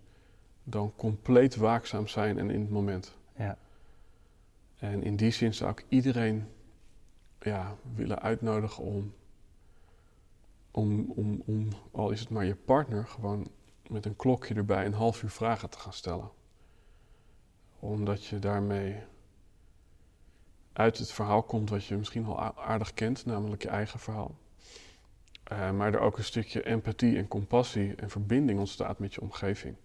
dan 0.63 0.93
compleet 0.95 1.55
waakzaam 1.55 2.07
zijn 2.07 2.37
en 2.39 2.49
in 2.49 2.61
het 2.61 2.69
moment. 2.69 3.17
Ja. 3.37 3.57
En 4.77 5.03
in 5.03 5.15
die 5.15 5.31
zin 5.31 5.53
zou 5.53 5.71
ik 5.71 5.85
iedereen 5.89 6.47
ja, 7.41 7.75
willen 7.95 8.21
uitnodigen 8.21 8.83
om, 8.83 9.13
om, 10.71 11.11
om, 11.15 11.41
om, 11.45 11.67
al 11.91 12.11
is 12.11 12.19
het 12.19 12.29
maar 12.29 12.45
je 12.45 12.55
partner, 12.55 13.07
gewoon 13.07 13.47
met 13.89 14.05
een 14.05 14.15
klokje 14.15 14.53
erbij 14.53 14.85
een 14.85 14.93
half 14.93 15.23
uur 15.23 15.29
vragen 15.29 15.69
te 15.69 15.79
gaan 15.79 15.93
stellen. 15.93 16.29
Omdat 17.79 18.25
je 18.25 18.39
daarmee 18.39 19.03
uit 20.73 20.97
het 20.97 21.11
verhaal 21.11 21.43
komt 21.43 21.69
wat 21.69 21.85
je 21.85 21.97
misschien 21.97 22.25
al 22.25 22.39
aardig 22.55 22.93
kent, 22.93 23.25
namelijk 23.25 23.61
je 23.61 23.69
eigen 23.69 23.99
verhaal. 23.99 24.35
Uh, 25.51 25.71
maar 25.71 25.93
er 25.93 25.99
ook 25.99 26.17
een 26.17 26.23
stukje 26.23 26.63
empathie 26.63 27.17
en 27.17 27.27
compassie 27.27 27.95
en 27.95 28.09
verbinding 28.09 28.59
ontstaat 28.59 28.99
met 28.99 29.13
je 29.13 29.21
omgeving. 29.21 29.75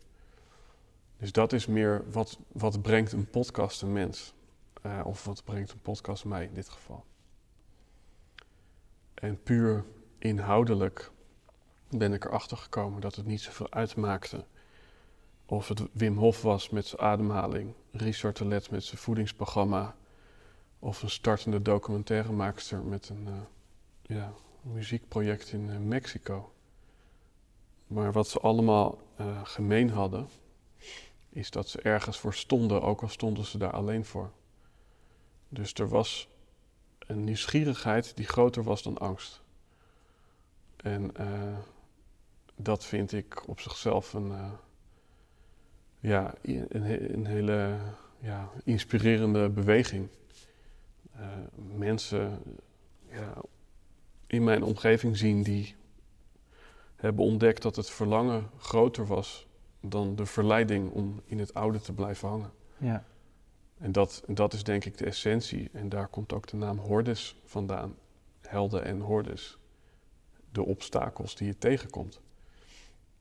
Dus 1.17 1.33
dat 1.33 1.53
is 1.53 1.67
meer 1.67 2.05
wat, 2.11 2.39
wat 2.53 2.83
brengt 2.83 3.13
een 3.13 3.31
podcast 3.31 3.83
een 3.83 3.93
mens. 3.93 4.35
Uh, 4.87 5.01
of 5.05 5.25
wat 5.25 5.45
brengt 5.45 5.73
een 5.73 5.81
podcast 5.81 6.25
mij 6.25 6.45
in 6.45 6.55
dit 6.55 6.69
geval. 6.69 7.05
En 9.15 9.43
puur 9.43 9.85
inhoudelijk 10.19 11.11
ben 11.91 12.13
ik 12.13 12.25
erachter 12.25 12.57
gekomen 12.57 13.01
dat 13.01 13.15
het 13.15 13.27
niet 13.27 13.41
zoveel 13.41 13.71
uitmaakte. 13.71 14.45
Of 15.47 15.69
het 15.69 15.83
Wim 15.93 16.17
Hof 16.17 16.43
was 16.43 16.71
met 16.71 16.87
zijn 16.87 17.01
ademhaling, 17.01 17.75
Richard 17.93 18.37
de 18.37 18.45
Let 18.45 18.71
met 18.71 18.85
zijn 18.85 19.01
voedingsprogramma, 19.01 19.95
of 20.79 21.03
een 21.03 21.11
startende 21.11 21.63
documentairemaakster 21.63 22.83
met 22.83 23.09
een 23.09 23.27
uh, 23.29 23.35
ja, 24.03 24.33
muziekproject 24.63 25.53
in 25.53 25.69
uh, 25.69 25.79
Mexico. 25.79 26.53
Maar 27.87 28.13
wat 28.13 28.29
ze 28.29 28.41
allemaal 28.41 28.99
uh, 29.21 29.41
gemeen 29.45 29.91
hadden, 29.91 30.29
is 31.29 31.51
dat 31.51 31.69
ze 31.69 31.81
ergens 31.81 32.19
voor 32.19 32.35
stonden, 32.35 32.83
ook 32.83 33.03
al 33.03 33.09
stonden 33.09 33.45
ze 33.45 33.59
daar 33.59 33.73
alleen 33.73 34.05
voor. 34.05 34.31
Dus 35.49 35.75
er 35.75 35.89
was 35.89 36.29
een 36.99 37.25
nieuwsgierigheid 37.25 38.17
die 38.17 38.27
groter 38.27 38.63
was 38.63 38.83
dan 38.83 38.99
angst. 38.99 39.43
En 40.77 41.17
dat 42.63 42.85
vind 42.85 43.13
ik 43.13 43.49
op 43.49 43.61
zichzelf 43.61 44.13
een, 44.13 44.29
uh, 44.29 44.53
ja, 45.99 46.35
een, 46.43 47.13
een, 47.13 47.27
hele 47.27 47.79
ja, 48.19 48.51
inspirerende 48.65 49.49
beweging. 49.49 50.09
Uh, 51.17 51.27
mensen 51.77 52.43
ja, 53.09 53.35
in 54.27 54.45
mijn 54.45 54.63
omgeving 54.63 55.17
zien 55.17 55.43
die 55.43 55.75
hebben 56.97 57.25
ontdekt 57.25 57.63
dat 57.63 57.77
het 57.77 57.91
verlangen 57.91 58.51
groter 58.59 59.07
was 59.07 59.49
dan 59.81 60.17
de 60.17 60.27
verleiding 60.27 60.91
om 60.91 61.21
in 61.25 61.39
het 61.39 61.55
oude 61.55 61.81
te 61.81 61.93
blijven 61.93 62.29
hangen. 62.29 62.53
Ja. 62.77 63.05
En 63.79 63.93
dat, 63.93 64.23
dat 64.27 64.53
is 64.53 64.65
denk 64.65 64.85
ik 64.85 64.99
de 64.99 65.05
essentie. 65.05 65.69
En 65.73 65.89
daar 65.89 66.09
komt 66.09 66.33
ook 66.33 66.47
de 66.47 66.57
naam 66.57 66.79
hordes 66.79 67.37
vandaan. 67.45 67.95
Helden 68.41 68.85
en 68.85 69.01
hordes. 69.01 69.59
De 70.53 70.65
obstakels 70.65 71.37
die 71.37 71.47
je 71.47 71.59
tegenkomt. 71.59 72.21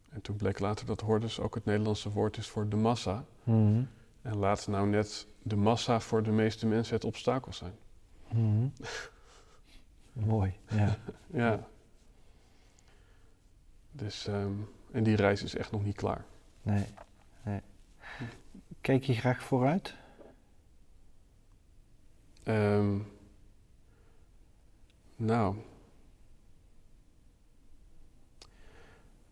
En 0.09 0.21
toen 0.21 0.35
bleek 0.35 0.59
later 0.59 0.85
dat 0.85 1.01
hordes 1.01 1.39
ook 1.39 1.55
het 1.55 1.65
Nederlandse 1.65 2.11
woord 2.11 2.37
is 2.37 2.47
voor 2.47 2.69
de 2.69 2.75
massa. 2.75 3.25
Mhm. 3.43 3.83
En 4.21 4.37
laat 4.37 4.67
nou 4.67 4.87
net 4.87 5.27
de 5.43 5.55
massa 5.55 5.99
voor 5.99 6.23
de 6.23 6.31
meeste 6.31 6.67
mensen 6.67 6.95
het 6.95 7.05
obstakel 7.05 7.53
zijn. 7.53 7.73
Mhm. 8.31 8.67
Mooi, 10.29 10.53
ja. 10.67 10.97
ja. 11.27 11.67
Dus, 13.91 14.27
ehm, 14.27 14.53
en 14.91 15.03
die 15.03 15.15
reis 15.15 15.43
is 15.43 15.55
echt 15.55 15.71
nog 15.71 15.83
niet 15.83 15.95
klaar. 15.95 16.25
Nee, 16.61 16.85
nee. 17.43 17.61
Kijk 18.81 19.03
je 19.03 19.13
graag 19.13 19.43
vooruit? 19.43 19.95
Um, 22.43 23.07
nou. 25.15 25.55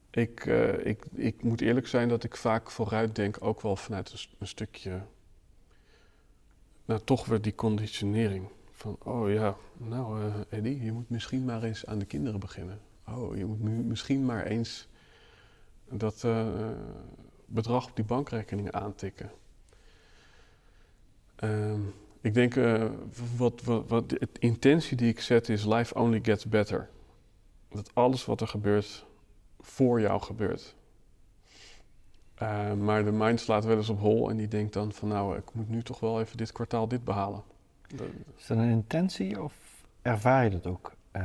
Ik, 0.10 0.46
uh, 0.46 0.86
ik, 0.86 1.06
ik 1.14 1.44
moet 1.44 1.62
eerlijk 1.62 1.88
zijn 1.88 2.10
dat 2.10 2.24
ik 2.24 2.36
vaak 2.36 2.72
vooruit 2.72 3.16
denk, 3.16 3.38
ook 3.40 3.62
wel 3.62 3.76
vanuit 3.76 4.30
een, 4.40 4.48
stukje. 4.48 5.02
Nou, 6.86 7.02
toch 7.04 7.26
weer 7.26 7.42
die 7.42 7.56
conditionering. 7.56 8.48
Van, 8.72 8.98
oh 9.04 9.32
ja, 9.32 9.56
nou 9.78 10.24
uh, 10.24 10.36
Eddie, 10.50 10.84
je 10.84 10.92
moet 10.92 11.10
misschien 11.10 11.46
maar 11.46 11.64
eens 11.64 11.86
aan 11.86 12.00
de 12.00 12.06
kinderen 12.06 12.40
beginnen. 12.40 12.80
Oh, 13.08 13.38
je 13.38 13.46
moet 13.46 13.86
misschien 13.86 14.26
maar 14.26 14.46
eens 14.46 14.88
dat 15.90 16.24
uh, 16.24 16.48
bedrag 17.46 17.90
op 17.90 17.96
die 17.96 18.06
bankrekening 18.06 18.72
aantikken. 18.72 19.32
Um, 21.44 21.94
ik 22.22 22.34
denk, 22.34 22.56
wat, 23.38 23.64
wat, 23.64 23.88
wat 23.88 24.10
de 24.10 24.28
intentie 24.40 24.98
die 24.98 25.10
ik 25.10 25.20
zet 25.20 25.50
is 25.50 25.66
life 25.66 25.96
only 25.96 26.20
gets 26.22 26.46
better. 26.46 26.90
Dat 27.70 27.92
alles 27.94 28.26
wat 28.26 28.42
er 28.42 28.48
gebeurt, 28.48 29.06
voor 29.68 30.02
jou 30.02 30.22
gebeurt. 30.22 30.76
Uh, 32.42 32.74
maar 32.74 33.04
de 33.04 33.12
mind 33.12 33.40
slaat 33.40 33.66
wel 33.66 33.78
eens 33.78 33.90
op 33.90 34.00
hol 34.00 34.30
en 34.30 34.38
die 34.38 34.48
denkt 34.48 34.74
dan 34.74 34.94
van 34.94 35.08
nou, 35.08 35.38
ik 35.38 35.54
moet 35.54 35.70
nu 35.70 35.84
toch 35.84 36.00
wel 36.00 36.20
even 36.22 36.38
dit 36.38 36.52
kwartaal 36.52 36.88
dit 36.88 37.04
behalen. 37.04 37.44
Is 38.38 38.48
dat 38.48 38.58
een 38.58 38.70
intentie 38.70 39.44
of 39.44 39.54
ervaar 40.02 40.44
je 40.44 40.50
dat 40.50 40.68
ook 40.68 40.94
uh, 41.12 41.24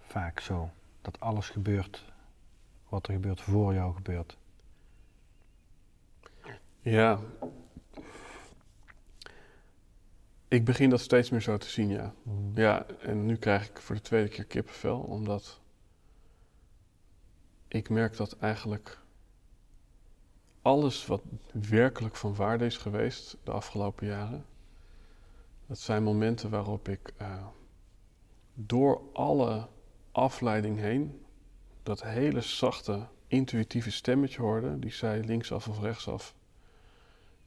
vaak 0.00 0.40
zo? 0.40 0.70
Dat 1.02 1.20
alles 1.20 1.48
gebeurt, 1.48 2.04
wat 2.88 3.06
er 3.06 3.12
gebeurt 3.12 3.40
voor 3.40 3.74
jou 3.74 3.94
gebeurt? 3.94 4.36
Ja, 6.80 7.18
ik 10.48 10.64
begin 10.64 10.90
dat 10.90 11.00
steeds 11.00 11.30
meer 11.30 11.40
zo 11.40 11.56
te 11.56 11.68
zien, 11.68 11.88
ja. 11.88 12.14
Mm. 12.22 12.52
Ja, 12.54 12.86
en 13.00 13.26
nu 13.26 13.36
krijg 13.36 13.68
ik 13.68 13.78
voor 13.78 13.94
de 13.94 14.00
tweede 14.00 14.28
keer 14.28 14.44
kippenvel, 14.44 14.98
omdat 14.98 15.60
ik 17.76 17.88
merk 17.88 18.16
dat 18.16 18.36
eigenlijk 18.38 18.98
alles 20.62 21.06
wat 21.06 21.22
werkelijk 21.52 22.16
van 22.16 22.34
waarde 22.34 22.64
is 22.64 22.76
geweest 22.76 23.36
de 23.44 23.50
afgelopen 23.50 24.06
jaren, 24.06 24.44
dat 25.66 25.78
zijn 25.78 26.02
momenten 26.02 26.50
waarop 26.50 26.88
ik 26.88 27.12
uh, 27.22 27.46
door 28.54 29.00
alle 29.12 29.68
afleiding 30.12 30.78
heen 30.78 31.24
dat 31.82 32.02
hele 32.02 32.40
zachte, 32.40 33.06
intuïtieve 33.26 33.90
stemmetje 33.90 34.40
hoorde, 34.40 34.78
die 34.78 34.92
zei 34.92 35.24
linksaf 35.24 35.68
of 35.68 35.80
rechtsaf. 35.80 36.34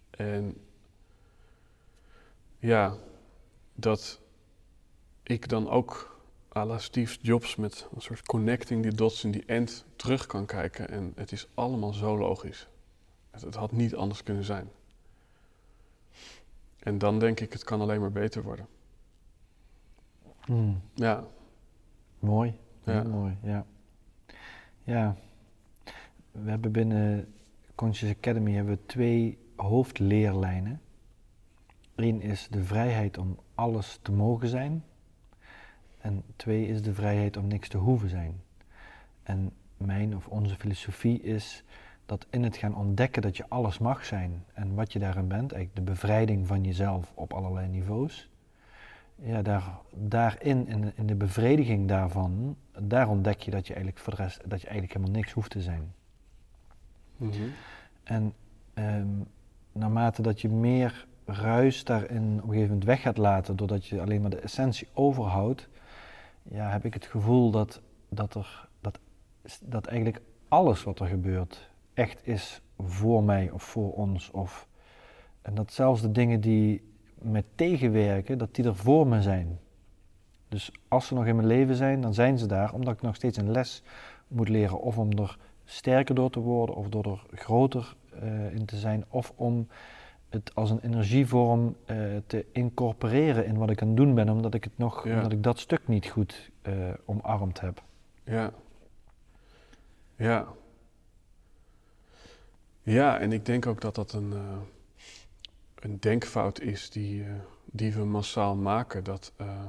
En 0.10 0.58
ja, 2.60 2.98
dat 3.76 4.20
ik 5.24 5.50
dan 5.50 5.70
ook 5.70 6.19
à 6.56 6.66
la 6.66 6.78
Steve 6.78 7.18
Jobs 7.22 7.56
met 7.56 7.88
een 7.96 8.02
soort 8.02 8.26
connecting 8.26 8.84
die 8.84 8.94
dots 8.94 9.24
in 9.24 9.32
die 9.32 9.44
end 9.46 9.86
terug 9.96 10.26
kan 10.26 10.46
kijken. 10.46 10.90
En 10.90 11.12
het 11.16 11.32
is 11.32 11.48
allemaal 11.54 11.94
zo 11.94 12.18
logisch. 12.18 12.68
Het, 13.32 13.42
het 13.42 13.56
had 13.56 13.72
niet 13.72 13.96
anders 13.96 14.24
kunnen 14.24 14.44
zijn. 14.44 14.70
En 16.80 16.98
dan 16.98 17.20
denk 17.20 17.40
ik, 17.40 17.54
het 17.54 17.64
kan 17.64 17.82
alleen 17.82 18.00
maar 18.02 18.12
beter 18.12 18.44
worden. 18.44 18.68
Mm. 20.48 20.82
Ja. 20.94 21.24
Mooi, 22.20 22.54
Ja. 22.84 23.02
heel 23.02 23.12
mooi, 23.12 23.38
ja. 23.42 23.66
Ja, 24.84 25.16
we 26.32 26.50
hebben 26.50 26.72
binnen 26.72 27.34
Conscious 27.76 28.16
Academy 28.16 28.52
hebben 28.54 28.74
we 28.74 28.86
twee 28.86 29.38
hoofdleerlijnen. 29.56 30.82
Eén 31.96 32.22
is 32.22 32.48
de 32.52 32.64
vrijheid 32.64 33.18
om 33.18 33.40
alles 33.56 34.00
te 34.02 34.12
mogen 34.12 34.48
zijn. 34.48 34.84
En 36.02 36.24
twee 36.36 36.68
is 36.68 36.82
de 36.82 36.94
vrijheid 36.94 37.38
om 37.38 37.48
niks 37.48 37.68
te 37.68 37.78
hoeven 37.78 38.10
zijn. 38.10 38.42
En 39.24 39.52
mijn 39.78 40.16
of 40.16 40.28
onze 40.28 40.56
filosofie 40.56 41.22
is 41.22 41.64
dat 42.06 42.26
in 42.30 42.44
het 42.44 42.58
gaan 42.58 42.76
ontdekken 42.76 43.22
dat 43.22 43.38
je 43.38 43.46
alles 43.48 43.78
mag 43.78 44.06
zijn 44.06 44.44
en 44.54 44.76
wat 44.76 44.94
je 44.94 45.00
daarin 45.00 45.28
bent, 45.28 45.52
eigenlijk 45.52 45.86
de 45.86 45.92
bevrijding 45.92 46.48
van 46.48 46.64
jezelf 46.64 47.12
op 47.14 47.34
allerlei 47.34 47.68
niveaus. 47.68 48.30
Ja, 49.16 49.42
daar, 49.42 49.64
daarin, 49.94 50.68
in 50.68 50.82
de, 50.82 50.92
in 50.96 51.08
de 51.08 51.16
bevrediging 51.16 51.88
daarvan, 51.88 52.56
daar 52.80 53.10
ontdek 53.10 53.42
je 53.42 53.52
dat 53.52 53.68
je 53.68 53.74
eigenlijk 53.74 54.04
voor 54.04 54.16
de 54.16 54.22
rest, 54.22 54.42
dat 54.46 54.62
je 54.62 54.68
eigenlijk 54.68 54.94
helemaal 54.94 55.16
niks 55.16 55.32
hoeft 55.32 55.50
te 55.50 55.62
zijn. 55.62 55.94
Mhm. 57.18 57.34
En 58.04 58.34
ehm, 58.74 59.08
naarmate 59.72 60.22
dat 60.22 60.42
je 60.42 60.50
meer 60.50 61.08
ruis 61.26 61.84
daarin 61.84 62.24
op 62.24 62.44
een 62.44 62.50
gegeven 62.50 62.68
moment 62.68 62.84
weg 62.84 63.02
gaat 63.02 63.18
laten, 63.18 63.56
doordat 63.56 63.86
je 63.86 64.02
alleen 64.02 64.22
maar 64.22 64.30
de 64.30 64.40
essentie 64.40 64.88
overhoudt, 64.94 65.70
ja, 66.52 66.70
heb 66.70 66.86
ik 66.86 66.94
het 66.94 67.06
gevoel 67.06 67.52
dat, 67.52 67.82
dat, 68.10 68.36
er, 68.36 68.68
dat, 68.82 69.00
dat 69.64 69.86
eigenlijk 69.86 70.22
alles 70.48 70.84
wat 70.84 71.00
er 71.00 71.08
gebeurt 71.08 71.70
echt 71.94 72.28
is 72.28 72.62
voor 72.78 73.24
mij 73.24 73.52
of 73.52 73.64
voor 73.64 73.94
ons 73.94 74.32
of 74.32 74.68
En 75.42 75.56
dat 75.56 75.74
zelfs 75.74 76.02
de 76.02 76.12
dingen 76.12 76.42
die 76.42 76.82
me 77.22 77.44
tegenwerken, 77.56 78.38
dat 78.38 78.56
die 78.56 78.66
er 78.66 78.76
voor 78.76 79.08
me 79.08 79.22
zijn. 79.22 79.60
Dus 80.48 80.72
als 80.88 81.08
ze 81.08 81.14
nog 81.14 81.26
in 81.26 81.36
mijn 81.36 81.48
leven 81.48 81.76
zijn, 81.76 82.02
dan 82.02 82.14
zijn 82.14 82.38
ze 82.38 82.46
daar 82.46 82.74
omdat 82.74 82.94
ik 82.94 83.02
nog 83.02 83.16
steeds 83.16 83.38
een 83.38 83.52
les 83.52 83.84
moet 84.28 84.50
leren. 84.50 84.82
Of 84.82 84.98
om 84.98 85.12
er 85.12 85.38
sterker 85.66 86.16
door 86.16 86.30
te 86.30 86.40
worden, 86.40 86.76
of 86.76 86.90
door 86.90 87.06
er 87.06 87.38
groter 87.40 87.96
uh, 88.24 88.54
in 88.54 88.66
te 88.66 88.78
zijn, 88.78 89.06
of 89.10 89.34
om 89.36 89.68
het 90.30 90.56
als 90.56 90.70
een 90.70 90.80
energievorm 90.80 91.76
uh, 91.86 92.18
te 92.28 92.46
incorporeren 92.52 93.46
in 93.46 93.58
wat 93.58 93.70
ik 93.70 93.82
aan 93.82 93.88
het 93.88 93.98
doen 93.98 94.16
ben, 94.16 94.30
omdat 94.30 94.54
ik, 94.54 94.64
het 94.64 94.78
nog, 94.78 95.04
Ja. 95.08 95.16
omdat 95.16 95.32
ik 95.32 95.44
dat 95.44 95.60
stuk 95.60 95.88
niet 95.88 96.08
goed 96.08 96.50
eh, 96.62 96.94
omarmd 97.06 97.60
heb. 97.60 97.84
Ja. 98.24 98.52
Ja. 100.16 100.48
Ja, 102.84 103.20
en 103.20 103.32
ik 103.32 103.46
denk 103.46 103.66
ook 103.66 103.82
dat 103.82 103.96
dat 103.96 104.14
een, 104.14 104.34
eh, 104.34 104.58
een 105.80 106.00
denkfout 106.00 106.60
is 106.60 106.90
die, 106.90 107.24
eh, 107.24 107.32
die 107.66 107.94
we 107.94 108.06
massaal 108.06 108.56
maken. 108.56 109.04
Dat 109.04 109.32
eh, 109.36 109.66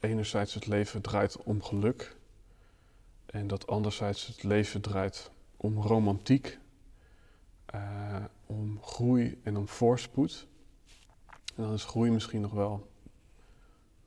enerzijds 0.00 0.54
het 0.54 0.66
leven 0.66 1.00
draait 1.00 1.36
om 1.42 1.62
geluk 1.62 2.16
en 3.26 3.46
dat 3.46 3.66
anderzijds 3.66 4.26
het 4.26 4.42
leven 4.42 4.80
draait 4.80 5.30
om 5.56 5.78
romantiek, 5.82 6.58
eh, 7.66 8.16
om 8.52 8.82
groei 8.82 9.40
en 9.42 9.56
om 9.56 9.68
voorspoed. 9.68 10.46
En 11.56 11.62
dan 11.62 11.72
is 11.72 11.84
groei 11.84 12.10
misschien 12.10 12.40
nog 12.40 12.52
wel 12.52 12.90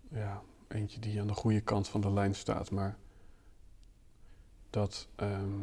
ja, 0.10 0.42
eentje 0.68 1.00
die 1.00 1.20
aan 1.20 1.28
de 1.28 1.34
goede 1.34 1.62
kant 1.62 1.88
van 1.88 2.02
de 2.02 2.12
lijn 2.12 2.36
staat, 2.36 2.72
maar 2.72 2.98
dat 4.70 5.08
ehm, 5.16 5.60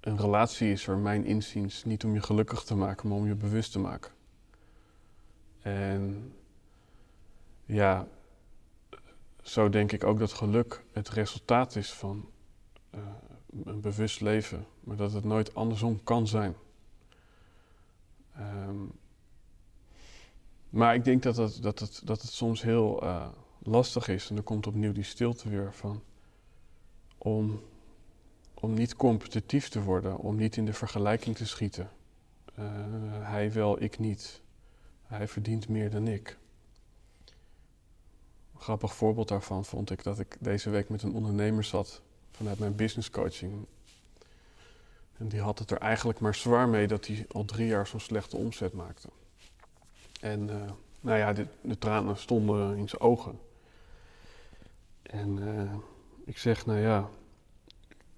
een 0.00 0.16
relatie 0.16 0.72
is 0.72 0.86
er, 0.86 0.96
mijn 0.96 1.24
inziens, 1.24 1.84
niet 1.84 2.04
om 2.04 2.14
je 2.14 2.22
gelukkig 2.22 2.62
te 2.64 2.74
maken, 2.74 3.08
maar 3.08 3.18
om 3.18 3.26
je 3.26 3.34
bewust 3.34 3.72
te 3.72 3.78
maken. 3.78 4.12
En 5.60 6.32
ja, 7.64 8.08
zo 9.42 9.68
denk 9.68 9.92
ik 9.92 10.04
ook 10.04 10.18
dat 10.18 10.32
geluk 10.32 10.84
het 10.92 11.08
resultaat 11.08 11.76
is 11.76 11.92
van 11.92 12.30
eh, 12.90 13.00
een 13.64 13.80
bewust 13.80 14.20
leven, 14.20 14.66
maar 14.80 14.96
dat 14.96 15.12
het 15.12 15.24
nooit 15.24 15.54
andersom 15.54 16.02
kan 16.04 16.26
zijn. 16.26 16.54
Ehm, 18.36 18.84
maar 20.68 20.94
ik 20.94 21.04
denk 21.04 21.22
dat 21.22 21.36
het, 21.36 21.62
dat 22.04 22.22
het, 22.22 22.30
soms 22.30 22.62
heel 22.62 23.02
eh, 23.02 23.28
lastig 23.58 24.08
is, 24.08 24.28
en 24.28 24.34
dan 24.34 24.44
komt 24.44 24.66
opnieuw 24.66 24.92
die 24.92 25.04
stilte 25.04 25.48
weer 25.48 25.74
van, 25.74 26.02
om 27.18 27.60
om 28.60 28.74
niet 28.74 28.96
competitief 28.96 29.68
te 29.68 29.82
worden, 29.82 30.18
om 30.18 30.36
niet 30.36 30.56
in 30.56 30.64
de 30.64 30.72
vergelijking 30.72 31.36
te 31.36 31.46
schieten. 31.46 31.90
Eh, 32.54 32.64
hij 33.20 33.52
wel, 33.52 33.82
ik 33.82 33.98
niet. 33.98 34.40
Hij 35.02 35.28
verdient 35.28 35.68
meer 35.68 35.90
dan 35.90 36.06
ik. 36.08 36.38
Een 38.54 38.60
grappig 38.60 38.94
voorbeeld 38.94 39.28
daarvan 39.28 39.64
vond 39.64 39.90
ik 39.90 40.02
dat 40.02 40.18
ik 40.18 40.36
deze 40.40 40.70
week 40.70 40.88
met 40.88 41.02
een 41.02 41.14
ondernemer 41.14 41.64
zat 41.64 42.02
vanuit 42.30 42.58
mijn 42.58 42.76
business 42.76 43.10
coaching. 43.10 43.66
En 45.18 45.28
die 45.28 45.40
had 45.40 45.58
het 45.58 45.70
er 45.70 45.78
eigenlijk 45.78 46.20
maar 46.20 46.34
zwaar 46.34 46.68
mee 46.68 46.86
dat 46.86 47.06
hij 47.06 47.26
al 47.32 47.44
drie 47.44 47.66
jaar 47.66 47.86
zo'n 47.86 48.00
slechte 48.00 48.36
omzet 48.36 48.72
maakte. 48.72 49.08
En 50.20 50.50
eh, 50.50 50.70
nou 51.00 51.18
ja, 51.18 51.32
de, 51.32 51.46
de 51.60 51.78
tranen 51.78 52.16
stonden 52.16 52.76
in 52.76 52.88
zijn 52.88 53.02
ogen. 53.02 53.38
En 55.02 55.48
eh, 55.48 55.74
ik 56.24 56.38
zeg, 56.38 56.66
nou 56.66 56.78
ja, 56.78 57.08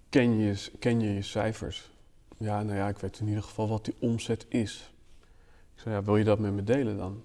ken 0.08 0.38
je, 0.38 0.70
ken 0.78 1.00
je 1.00 1.14
je 1.14 1.22
cijfers? 1.22 1.90
Ja, 2.36 2.62
nou 2.62 2.76
ja, 2.76 2.88
ik 2.88 2.98
weet 2.98 3.18
in 3.18 3.28
ieder 3.28 3.42
geval 3.42 3.68
wat 3.68 3.84
die 3.84 3.94
omzet 3.98 4.46
is. 4.48 4.92
Ik 5.74 5.80
zei, 5.80 5.94
ja, 5.94 6.02
wil 6.02 6.16
je 6.16 6.24
dat 6.24 6.38
met 6.38 6.52
me 6.52 6.64
delen 6.64 6.96
dan? 6.96 7.22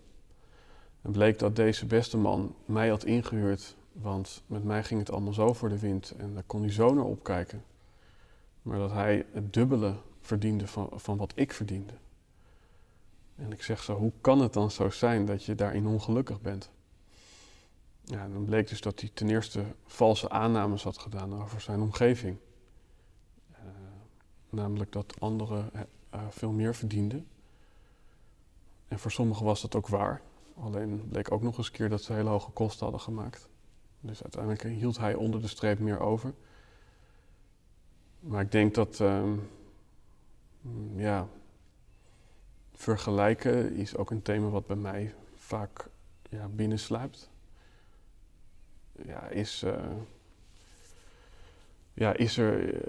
En 1.02 1.12
bleek 1.12 1.40
dat 1.40 1.56
deze 1.56 1.86
beste 1.86 2.18
man 2.18 2.56
mij 2.66 2.90
had 2.90 3.04
ingehuurd, 3.04 3.76
want 3.92 4.44
met 4.48 4.64
mij 4.64 4.84
ging 4.84 5.00
het 5.00 5.12
allemaal 5.12 5.34
zo 5.34 5.54
voor 5.54 5.70
de 5.70 5.80
wind 5.80 6.14
en 6.18 6.34
daar 6.34 6.44
kon 6.44 6.62
hij 6.62 6.72
zo 6.72 6.94
naar 6.94 7.06
opkijken. 7.06 7.64
Maar 8.64 8.78
dat 8.78 8.92
hij 8.92 9.26
het 9.32 9.54
dubbele 9.54 9.96
verdiende 10.22 10.68
van, 10.68 10.90
van 10.94 11.18
wat 11.18 11.32
ik 11.36 11.54
verdiende. 11.54 11.94
En 13.36 13.52
ik 13.52 13.62
zeg 13.62 13.84
zo, 13.84 13.98
hoe 13.98 14.12
kan 14.22 14.40
het 14.42 14.54
dan 14.54 14.72
zo 14.72 14.90
zijn 14.90 15.26
dat 15.26 15.44
je 15.44 15.56
daarin 15.56 15.88
ongelukkig 15.88 16.42
bent? 16.42 16.72
Ja, 18.04 18.28
dan 18.28 18.46
bleek 18.46 18.68
dus 18.68 18.82
dat 18.82 19.00
hij 19.00 19.10
ten 19.14 19.30
eerste 19.30 19.64
valse 19.86 20.30
aannames 20.30 20.84
had 20.84 20.98
gedaan 20.98 21.42
over 21.42 21.62
zijn 21.62 21.82
omgeving. 21.82 22.38
Uh, 23.52 23.58
namelijk 24.50 24.92
dat 24.92 25.20
anderen 25.20 25.72
uh, 25.76 26.22
veel 26.30 26.52
meer 26.52 26.76
verdienden. 26.76 27.28
En 28.88 29.00
voor 29.00 29.12
sommigen 29.12 29.46
was 29.46 29.62
dat 29.62 29.76
ook 29.76 29.88
waar. 29.88 30.22
Alleen 30.60 31.08
bleek 31.08 31.32
ook 31.32 31.42
nog 31.42 31.58
eens 31.58 31.68
een 31.68 31.74
keer 31.74 31.90
dat 31.90 32.02
ze 32.02 32.14
hele 32.14 32.30
hoge 32.30 32.52
kosten 32.52 32.84
hadden 32.84 33.02
gemaakt. 33.02 33.48
Dus 34.00 34.24
uiteindelijk 34.24 34.64
hield 34.64 34.98
hij 34.98 35.14
onder 35.14 35.42
de 35.42 35.48
streep 35.48 35.80
meer 35.80 36.00
over. 36.00 36.34
Maar 38.24 38.42
ik 38.42 38.52
denk 38.52 38.76
dat, 38.76 39.00
uh, 39.00 39.34
ja, 40.96 41.28
vergelijken 42.74 43.74
is 43.76 43.96
ook 43.96 44.12
een 44.12 44.22
thema 44.22 44.50
wat 44.50 44.68
bij 44.68 44.76
mij 44.76 45.14
vaak 45.36 45.88
ja, 46.30 46.48
binnensluipt. 46.48 47.30
Ja, 49.06 49.28
is, 49.28 49.64
uh, 49.64 49.92
ja, 51.94 52.14
is 52.14 52.38
er 52.38 52.82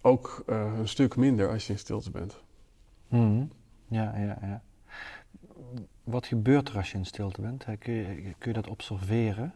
ook 0.00 0.44
uh, 0.46 0.78
een 0.78 0.88
stuk 0.88 1.16
minder 1.16 1.48
als 1.48 1.66
je 1.66 1.72
in 1.72 1.78
stilte 1.78 2.10
bent. 2.10 2.40
Mm. 3.08 3.50
Ja, 3.88 4.16
ja, 4.18 4.38
ja. 4.40 4.62
Wat 6.04 6.26
gebeurt 6.26 6.68
er 6.68 6.76
als 6.76 6.92
je 6.92 6.98
in 6.98 7.06
stilte 7.06 7.40
bent? 7.40 7.64
Je, 7.64 8.34
kun 8.38 8.52
je 8.52 8.52
dat 8.52 8.68
observeren? 8.68 9.54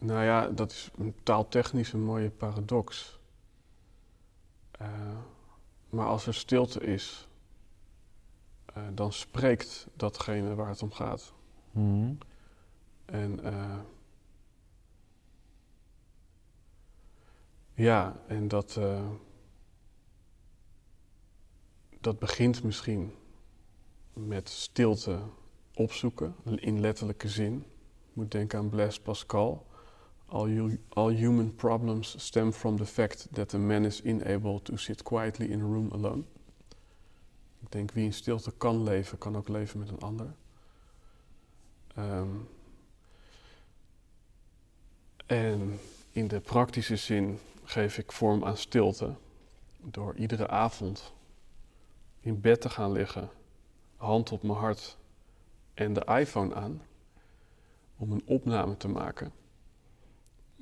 Nou 0.00 0.24
ja, 0.24 0.48
dat 0.48 0.70
is 0.70 0.90
taaltechnisch 1.22 1.92
een 1.92 2.04
mooie 2.04 2.30
paradox. 2.30 3.18
Uh, 4.80 5.18
maar 5.88 6.06
als 6.06 6.26
er 6.26 6.34
stilte 6.34 6.80
is, 6.80 7.28
uh, 8.76 8.82
dan 8.94 9.12
spreekt 9.12 9.86
datgene 9.96 10.54
waar 10.54 10.68
het 10.68 10.82
om 10.82 10.92
gaat. 10.92 11.32
Mm. 11.70 12.18
En 13.04 13.40
uh, 13.46 13.78
ja, 17.74 18.20
en 18.26 18.48
dat, 18.48 18.80
dat 22.00 22.18
begint 22.18 22.62
misschien 22.62 23.14
met 24.12 24.48
stilte 24.48 25.20
opzoeken, 25.74 26.34
in 26.44 26.80
letterlijke 26.80 27.28
zin. 27.28 27.52
Je 28.06 28.12
moet 28.12 28.30
denken 28.30 28.58
aan 28.58 28.68
Blaise 28.68 29.00
Pascal. 29.00 29.66
All, 30.32 30.78
all 30.88 31.10
human 31.10 31.54
problems 31.56 32.14
stem 32.18 32.52
from 32.52 32.76
the 32.76 32.86
fact 32.86 33.28
that 33.32 33.54
a 33.54 33.58
man 33.58 33.84
is 33.84 34.00
unable 34.04 34.60
to 34.60 34.76
sit 34.76 35.02
quietly 35.02 35.50
in 35.50 35.60
a 35.60 35.64
room 35.64 35.90
alone. 35.92 36.24
Ik 37.62 37.72
denk 37.72 37.90
wie 37.90 38.04
in 38.04 38.12
stilte 38.12 38.52
kan 38.56 38.82
leven, 38.82 39.18
kan 39.18 39.36
ook 39.36 39.48
leven 39.48 39.78
met 39.78 39.88
een 39.88 40.00
ander. 40.00 40.34
Um, 41.98 42.48
en 45.26 45.78
in 46.12 46.28
de 46.28 46.40
praktische 46.40 46.96
zin 46.96 47.38
geef 47.64 47.98
ik 47.98 48.12
vorm 48.12 48.44
aan 48.44 48.56
stilte 48.56 49.14
door 49.82 50.14
iedere 50.14 50.48
avond 50.48 51.12
in 52.20 52.40
bed 52.40 52.60
te 52.60 52.68
gaan 52.68 52.92
liggen, 52.92 53.30
hand 53.96 54.32
op 54.32 54.42
mijn 54.42 54.58
hart 54.58 54.96
en 55.74 55.92
de 55.92 56.04
iPhone 56.04 56.54
aan, 56.54 56.82
om 57.96 58.12
een 58.12 58.22
opname 58.24 58.76
te 58.76 58.88
maken. 58.88 59.32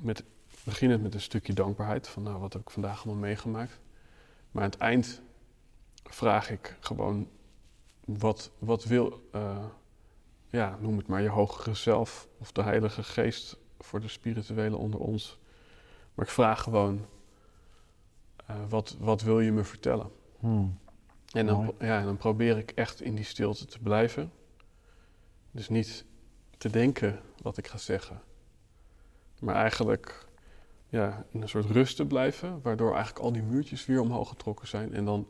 Met, 0.01 0.25
beginnend 0.65 1.03
met 1.03 1.15
een 1.15 1.21
stukje 1.21 1.53
dankbaarheid 1.53 2.09
van 2.09 2.23
nou, 2.23 2.39
wat 2.39 2.53
heb 2.53 2.63
ik 2.63 2.71
vandaag 2.71 3.05
allemaal 3.05 3.23
meegemaakt. 3.23 3.81
Maar 4.51 4.63
aan 4.63 4.71
het 4.71 4.79
eind 4.79 5.23
vraag 6.05 6.51
ik 6.51 6.77
gewoon 6.81 7.29
wat, 8.05 8.51
wat 8.59 8.85
wil, 8.85 9.29
uh, 9.35 9.65
ja, 10.47 10.79
noem 10.81 10.97
het 10.97 11.07
maar 11.07 11.23
je 11.23 11.29
hogere 11.29 11.75
zelf 11.75 12.29
of 12.39 12.53
de 12.53 12.63
Heilige 12.63 13.03
Geest 13.03 13.57
voor 13.79 14.01
de 14.01 14.09
spirituele 14.09 14.77
onder 14.77 15.01
ons. 15.01 15.39
Maar 16.15 16.25
ik 16.25 16.33
vraag 16.33 16.63
gewoon, 16.63 17.07
uh, 18.51 18.57
wat, 18.69 18.97
wat 18.99 19.23
wil 19.23 19.41
je 19.41 19.53
me 19.53 19.65
vertellen? 19.65 20.11
Hmm. 20.39 20.79
En 21.33 21.47
dan, 21.47 21.75
ja, 21.79 21.99
en 21.99 22.05
dan 22.05 22.17
probeer 22.17 22.59
ik 22.59 22.71
echt 22.71 23.01
in 23.01 23.15
die 23.15 23.25
stilte 23.25 23.65
te 23.65 23.79
blijven. 23.79 24.33
Dus 25.51 25.69
niet 25.69 26.05
te 26.59 26.71
denken 26.71 27.21
wat 27.43 27.57
ik 27.57 27.67
ga 27.67 27.79
zeggen. 27.79 28.23
Maar 29.41 29.55
eigenlijk 29.55 30.27
ja, 30.89 31.25
in 31.31 31.43
een 31.43 31.49
soort 31.49 31.71
rust 31.71 31.97
te 31.97 32.07
blijven, 32.07 32.61
waardoor 32.63 32.95
eigenlijk 32.95 33.25
al 33.25 33.33
die 33.33 33.43
muurtjes 33.43 33.87
weer 33.87 34.01
omhoog 34.01 34.29
getrokken 34.29 34.69
zijn. 34.69 34.95
En 34.95 35.05
dan 35.05 35.29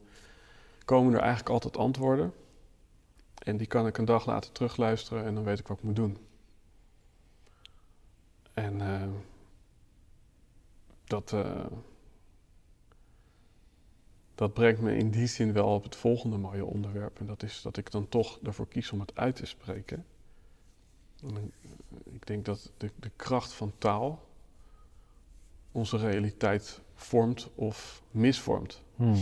komen 0.85 1.15
er 1.15 1.21
eigenlijk 1.21 1.51
altijd 1.51 1.77
antwoorden. 1.77 2.33
En 3.39 3.57
die 3.57 3.67
kan 3.67 3.87
ik 3.87 3.99
een 3.99 4.05
dag 4.05 4.27
later 4.27 4.53
terugluisteren 4.53 5.25
en 5.25 5.35
dan 5.35 5.45
weet 5.45 5.59
ik 5.59 5.67
wat 5.67 5.79
ik 5.79 5.85
moet 5.85 5.97
doen. 5.97 6.19
En 8.55 8.81
eh, 8.81 9.09
dat, 11.05 11.33
eh, 11.33 11.67
dat 14.35 14.53
brengt 14.55 14.81
me 14.81 14.97
in 14.97 15.11
die 15.11 15.27
zin 15.27 15.53
wel 15.53 15.75
op 15.75 15.83
het 15.83 15.97
volgende 15.97 16.37
mooie 16.37 16.65
onderwerp. 16.65 17.19
En 17.19 17.27
dat 17.27 17.43
is 17.43 17.63
dat 17.63 17.77
ik 17.77 17.91
dan 17.91 18.09
toch 18.09 18.39
ervoor 18.43 18.69
kies 18.69 18.93
om 18.93 19.01
het 19.01 19.17
uit 19.17 19.37
te 19.37 19.47
spreken. 19.47 20.05
Ik 22.05 22.27
denk 22.27 22.45
dat 22.45 22.71
de, 22.77 22.91
de 22.97 23.11
kracht 23.17 23.53
van 23.53 23.73
taal 23.79 24.27
onze 25.73 25.97
realiteit 25.97 26.81
vormt 26.95 27.49
of 27.55 28.03
misvormt. 28.11 28.83
Mhm. 28.95 29.19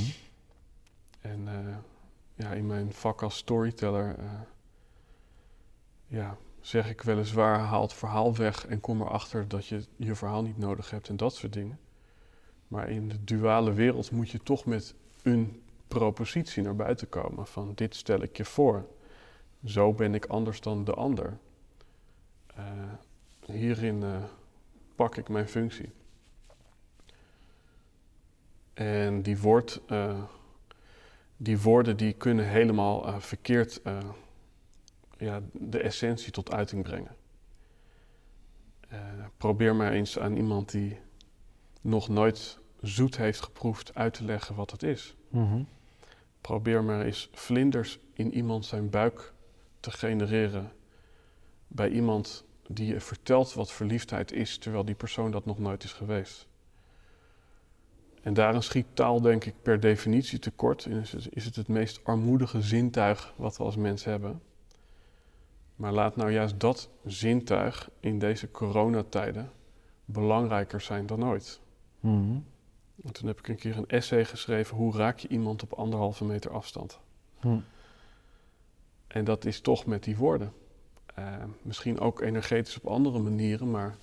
En 1.21 1.49
eh, 1.49 1.77
ja, 2.35 2.53
in 2.53 2.67
mijn 2.67 2.93
vak 2.93 3.23
als 3.23 3.37
storyteller 3.37 4.19
eh, 4.19 4.41
ja, 6.07 6.37
zeg 6.61 6.91
ik 6.91 7.03
weliswaar 7.03 7.59
haal 7.59 7.83
het 7.83 7.93
verhaal 7.93 8.37
weg 8.37 8.67
en 8.67 8.81
kom 8.81 9.01
erachter 9.01 9.49
dat 9.49 9.67
je 9.67 9.85
je 9.97 10.15
verhaal 10.15 10.43
niet 10.43 10.59
nodig 10.59 10.91
hebt 10.91 11.09
en 11.09 11.17
dat 11.17 11.35
soort 11.35 11.53
dingen. 11.53 11.79
Maar 12.69 12.91
in 12.91 13.09
de 13.09 13.25
duale 13.25 13.73
wereld 13.73 14.11
moet 14.11 14.31
je 14.31 14.43
toch 14.43 14.65
met 14.65 14.95
een 15.23 15.63
propositie 15.89 16.63
naar 16.63 16.77
buiten 16.77 17.09
komen 17.09 17.47
van 17.47 17.73
dit 17.75 17.95
stel 17.95 18.23
ik 18.23 18.37
je 18.37 18.45
voor. 18.45 18.87
Zo 19.65 19.93
ben 19.93 20.15
ik 20.15 20.27
anders 20.27 20.61
dan 20.61 20.85
de 20.85 20.95
ander. 20.95 21.39
Eh, 22.57 22.65
hierin 23.47 24.03
eh, 24.03 24.25
pak 24.95 25.17
ik 25.17 25.29
mijn 25.29 25.49
functie. 25.49 25.91
En 28.75 29.23
die, 29.23 29.39
woord, 29.39 29.81
eh, 29.87 30.23
die 31.37 31.61
woorden 31.61 31.97
die 31.97 32.13
kunnen 32.13 32.49
helemaal 32.49 33.21
verkeerd 33.21 33.81
ja, 35.19 35.43
de 35.53 35.81
essentie 35.81 36.33
tot 36.33 36.53
uiting 36.53 36.83
brengen. 36.83 37.17
Probeer 39.37 39.77
maar 39.77 39.93
eens 39.93 40.19
aan 40.19 40.37
iemand 40.37 40.71
die 40.71 41.01
nog 41.81 42.09
nooit 42.09 42.59
zoet 42.81 43.17
heeft 43.17 43.41
geproefd 43.41 43.95
uit 43.95 44.15
te 44.15 44.25
leggen 44.25 44.55
wat 44.55 44.71
het 44.71 44.83
is. 44.83 45.17
Mhm. 45.29 45.63
Probeer 46.41 46.85
maar 46.85 47.05
eens 47.05 47.29
vlinders 47.33 47.99
in 48.13 48.35
iemand 48.35 48.67
zijn 48.67 48.91
buik 48.91 49.33
te 49.81 49.91
genereren 49.91 50.73
bij 51.69 51.89
iemand 51.89 52.45
die 52.69 52.87
je 52.87 53.01
vertelt 53.01 53.55
wat 53.55 53.73
verliefdheid 53.73 54.33
is, 54.33 54.59
terwijl 54.59 54.85
die 54.85 54.95
persoon 54.95 55.31
dat 55.31 55.47
nog 55.47 55.59
nooit 55.59 55.85
is 55.85 55.93
geweest. 55.93 56.47
En 58.23 58.35
daarin 58.35 58.63
schiet 58.63 58.87
taal 58.93 59.21
denk 59.21 59.45
ik 59.45 59.55
per 59.63 59.81
definitie 59.81 60.39
tekort. 60.39 60.85
En 60.85 61.01
is 61.01 61.13
het, 61.13 61.29
is 61.31 61.45
het 61.45 61.57
het 61.57 61.69
meest 61.69 62.01
armoedige 62.05 62.63
zintuig 62.63 63.35
wat 63.37 63.57
we 63.57 63.65
als 63.65 63.77
mens 63.77 64.05
hebben. 64.05 64.43
Maar 65.77 65.93
laat 65.93 66.17
nou 66.17 66.31
juist 66.33 66.61
dat 66.61 66.89
zintuig 67.05 67.91
in 68.01 68.19
deze 68.19 68.51
coronatijden 68.51 69.51
belangrijker 70.05 70.81
zijn 70.81 71.07
dan 71.07 71.25
ooit. 71.25 71.61
En 73.05 73.13
toen 73.13 73.27
heb 73.27 73.39
ik 73.39 73.49
een 73.49 73.57
keer 73.57 73.77
een 73.77 73.89
essay 73.89 74.25
geschreven, 74.25 74.77
hoe 74.77 74.97
raak 74.97 75.19
je 75.19 75.29
iemand 75.29 75.63
op 75.63 75.73
anderhalve 75.73 76.25
meter 76.25 76.51
afstand? 76.51 76.99
Mhm. 77.41 77.59
En 79.07 79.25
dat 79.25 79.45
is 79.45 79.61
toch 79.61 79.87
met 79.87 80.05
die 80.05 80.17
woorden. 80.17 80.53
Eh, 81.17 81.25
misschien 81.63 82.01
ook 82.01 82.21
energetisch 82.21 82.77
op 82.77 82.87
andere 82.87 83.19
manieren, 83.19 83.71
maar 83.71 83.97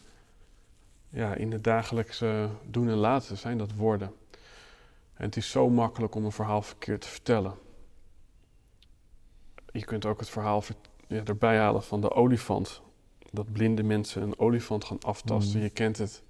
ja, 1.09 1.35
in 1.35 1.51
het 1.51 1.63
dagelijkse 1.63 2.49
doen 2.65 2.89
en 2.89 2.95
laten 2.95 3.37
zijn 3.37 3.57
dat 3.57 3.73
woorden. 3.73 4.13
En 5.13 5.25
het 5.25 5.37
is 5.37 5.49
zo 5.49 5.69
makkelijk 5.69 6.15
om 6.15 6.25
een 6.25 6.31
verhaal 6.31 6.61
verkeerd 6.61 7.01
te 7.01 7.07
vertellen. 7.07 7.53
Je 9.71 9.85
kunt 9.85 10.05
ook 10.05 10.19
het 10.19 10.29
verhaal 10.29 10.61
ver- 10.61 10.75
ja, 11.07 11.23
erbij 11.23 11.57
halen 11.57 11.83
van 11.83 12.01
de 12.01 12.11
olifant. 12.11 12.81
Dat 13.31 13.51
blinde 13.51 13.83
mensen 13.83 14.21
een 14.21 14.39
olifant 14.39 14.85
gaan 14.85 14.99
aftasten. 14.99 15.57
Mm. 15.57 15.63
Je 15.63 15.69
kent 15.69 15.97
het. 15.97 16.23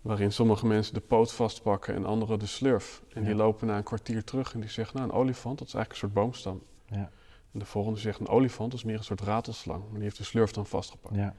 Waarin 0.00 0.32
sommige 0.32 0.66
mensen 0.66 0.94
de 0.94 1.00
poot 1.00 1.32
vastpakken 1.32 1.94
en 1.94 2.04
anderen 2.04 2.38
de 2.38 2.46
slurf. 2.46 3.02
En 3.12 3.24
die 3.24 3.34
lopen 3.34 3.66
na 3.66 3.76
een 3.76 3.82
kwartier 3.82 4.24
terug 4.24 4.54
en 4.54 4.60
die 4.60 4.70
zeggen, 4.70 4.96
nou 4.96 5.08
een 5.08 5.16
olifant, 5.16 5.58
dat 5.58 5.68
is 5.68 5.74
eigenlijk 5.74 6.02
een 6.02 6.10
soort 6.10 6.24
boomstam. 6.24 6.62
Ja. 6.86 7.10
En 7.54 7.60
de 7.60 7.66
volgende 7.66 8.00
zegt, 8.00 8.20
een 8.20 8.28
olifant 8.28 8.72
is 8.72 8.84
meer 8.84 8.96
een 8.96 9.04
soort 9.04 9.20
ratelslang. 9.20 9.82
Maar 9.82 9.94
die 9.94 10.02
heeft 10.02 10.16
de 10.16 10.24
slurf 10.24 10.50
dan 10.50 10.66
vastgepakt. 10.66 11.14
Ja. 11.14 11.34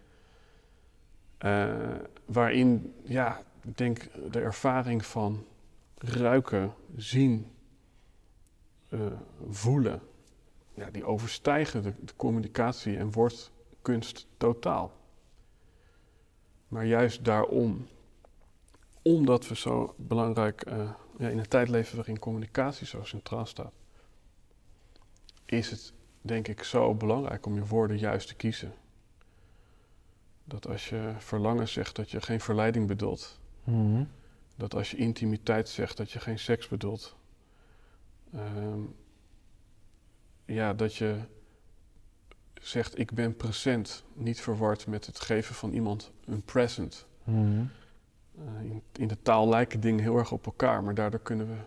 Eh, 1.38 2.00
waarin, 2.26 2.94
ja, 3.04 3.42
ik 3.64 3.78
denk 3.78 4.10
de 4.32 4.40
ervaring 4.40 5.06
van 5.06 5.46
ruiken, 5.98 6.74
zien, 6.96 7.52
eh, 8.90 9.00
voelen, 9.50 10.02
ja, 10.74 10.90
die 10.90 11.06
overstijgen 11.06 11.84
de, 11.84 11.94
de 12.00 12.16
communicatie 12.16 12.98
en 12.98 13.12
woordkunst 13.12 14.28
totaal. 14.38 14.92
Maar 16.68 16.86
juist 16.86 17.26
daarom, 17.26 17.88
omdat 19.02 19.48
we 19.48 19.56
zo 19.56 19.94
belangrijk 19.98 20.62
eh, 20.62 20.92
ja, 21.18 21.28
in 21.28 21.38
een 21.38 21.48
tijd 21.48 21.70
leven 21.70 21.96
waarin 21.96 22.20
communicatie 22.20 22.88
zo 22.88 23.04
centraal 23.04 23.46
staat, 23.46 23.74
is 25.46 25.70
het 25.70 25.94
denk 26.26 26.48
ik 26.48 26.64
zo 26.64 26.96
belangrijk 26.96 27.46
om 27.46 27.56
je 27.56 27.66
woorden 27.66 27.98
juist 27.98 28.28
te 28.28 28.36
kiezen. 28.36 28.74
Dat 30.44 30.68
als 30.68 30.90
je 30.90 31.14
verlangen 31.18 31.68
zegt, 31.68 31.96
dat 31.96 32.12
je 32.12 32.22
geen 32.22 32.40
verleiding 32.42 32.88
bedoelt. 32.88 33.40
Mhm. 33.64 34.04
Dat 34.56 34.76
als 34.76 34.92
je 34.92 34.98
intimiteit 34.98 35.70
zegt, 35.70 35.98
dat 35.98 36.12
je 36.12 36.20
geen 36.20 36.40
seks 36.40 36.68
bedoelt. 36.68 37.16
Ehm, 38.34 38.80
ja, 40.46 40.74
dat 40.74 40.96
je 40.96 41.20
zegt, 42.54 43.00
ik 43.00 43.12
ben 43.12 43.36
present, 43.36 44.04
niet 44.14 44.42
verward 44.42 44.88
met 44.88 45.06
het 45.06 45.20
geven 45.20 45.56
van 45.56 45.72
iemand 45.72 46.12
een 46.26 46.44
present. 46.44 47.08
Mhm. 47.24 47.66
Eh, 48.38 48.64
in, 48.64 48.82
in 48.94 49.08
de 49.08 49.22
taal 49.22 49.50
lijken 49.50 49.80
dingen 49.80 50.04
heel 50.04 50.18
erg 50.18 50.32
op 50.32 50.46
elkaar, 50.46 50.84
maar 50.84 50.94
daardoor 50.94 51.22
kunnen 51.22 51.48
we 51.48 51.58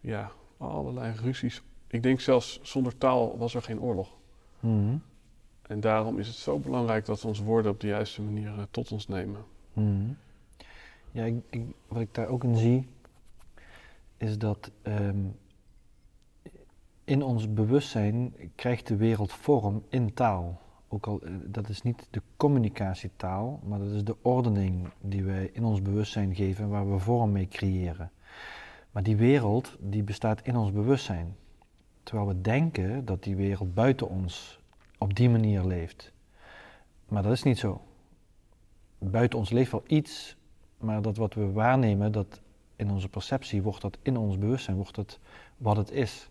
ja, 0.00 0.32
allerlei 0.56 1.14
ruzies. 1.16 1.62
Ik 1.86 2.02
denk 2.02 2.20
zelfs 2.20 2.60
zonder 2.62 2.98
taal 2.98 3.38
was 3.38 3.54
er 3.54 3.62
geen 3.62 3.80
oorlog. 3.80 4.16
Mhm. 4.60 4.96
En 5.62 5.80
daarom 5.80 6.18
is 6.18 6.26
het 6.26 6.36
zo 6.36 6.58
belangrijk 6.58 7.04
dat 7.04 7.22
we 7.22 7.28
onze 7.28 7.44
woorden 7.44 7.70
op 7.70 7.80
de 7.80 7.86
juiste 7.86 8.22
manier 8.22 8.48
eh, 8.48 8.62
tot 8.70 8.92
ons 8.92 9.08
nemen. 9.08 9.44
Mhm. 9.72 10.12
Ja, 11.10 11.24
ik, 11.24 11.34
ik, 11.50 11.62
wat 11.88 12.00
ik 12.00 12.14
daar 12.14 12.28
ook 12.28 12.44
in 12.44 12.56
zie, 12.56 12.88
is 14.16 14.38
dat 14.38 14.70
ehm, 14.82 15.24
in 17.04 17.22
ons 17.22 17.52
bewustzijn 17.52 18.34
krijgt 18.54 18.86
de 18.86 18.96
wereld 18.96 19.32
vorm 19.32 19.82
in 19.88 20.14
taal. 20.14 20.60
Ook 20.88 21.06
al, 21.06 21.20
eh, 21.20 21.30
dat 21.44 21.68
is 21.68 21.82
niet 21.82 22.06
de 22.10 22.22
communicatietaal, 22.36 23.60
maar 23.64 23.78
dat 23.78 23.90
is 23.90 24.04
de 24.04 24.16
ordening 24.22 24.88
die 25.00 25.24
wij 25.24 25.50
in 25.52 25.64
ons 25.64 25.82
bewustzijn 25.82 26.34
geven, 26.34 26.68
waar 26.68 26.90
we 26.90 26.98
vorm 26.98 27.32
mee 27.32 27.48
creëren. 27.48 28.10
Maar 28.90 29.02
die 29.02 29.16
wereld, 29.16 29.76
die 29.80 30.02
bestaat 30.02 30.40
in 30.42 30.56
ons 30.56 30.72
bewustzijn. 30.72 31.36
Terwijl 32.06 32.28
we 32.28 32.40
denken 32.40 33.04
dat 33.04 33.22
die 33.22 33.36
wereld 33.36 33.74
buiten 33.74 34.08
ons 34.08 34.60
op 34.98 35.14
die 35.14 35.30
manier 35.30 35.64
leeft. 35.64 36.12
Maar 37.08 37.22
dat 37.22 37.32
is 37.32 37.42
niet 37.42 37.58
zo 37.58 37.80
buiten 38.98 39.38
ons 39.38 39.50
leeft 39.50 39.70
wel 39.70 39.82
iets, 39.86 40.36
maar 40.78 41.02
dat 41.02 41.16
wat 41.16 41.34
we 41.34 41.52
waarnemen, 41.52 42.12
dat 42.12 42.40
in 42.76 42.90
onze 42.90 43.08
perceptie 43.08 43.62
wordt 43.62 43.82
dat 43.82 43.98
in 44.02 44.16
ons 44.16 44.38
bewustzijn, 44.38 44.76
wordt 44.76 44.96
het 44.96 45.18
wat 45.56 45.76
het 45.76 45.90
is. 45.90 46.30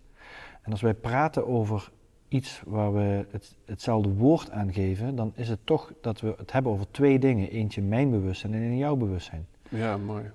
En 0.61 0.71
als 0.71 0.81
wij 0.81 0.93
praten 0.93 1.47
over 1.47 1.91
iets 2.27 2.61
waar 2.65 2.93
we 2.93 3.25
het, 3.29 3.55
hetzelfde 3.65 4.09
woord 4.09 4.51
aan 4.51 4.73
geven, 4.73 5.15
dan 5.15 5.31
is 5.35 5.49
het 5.49 5.59
toch 5.63 5.93
dat 6.01 6.21
we 6.21 6.33
het 6.37 6.51
hebben 6.51 6.71
over 6.71 6.91
twee 6.91 7.19
dingen. 7.19 7.49
Eentje 7.49 7.81
mijn 7.81 8.09
bewustzijn 8.09 8.53
en 8.53 8.61
in 8.61 8.77
jouw 8.77 8.95
bewustzijn. 8.95 9.47
Ja, 9.69 9.97
mooi. 9.97 10.31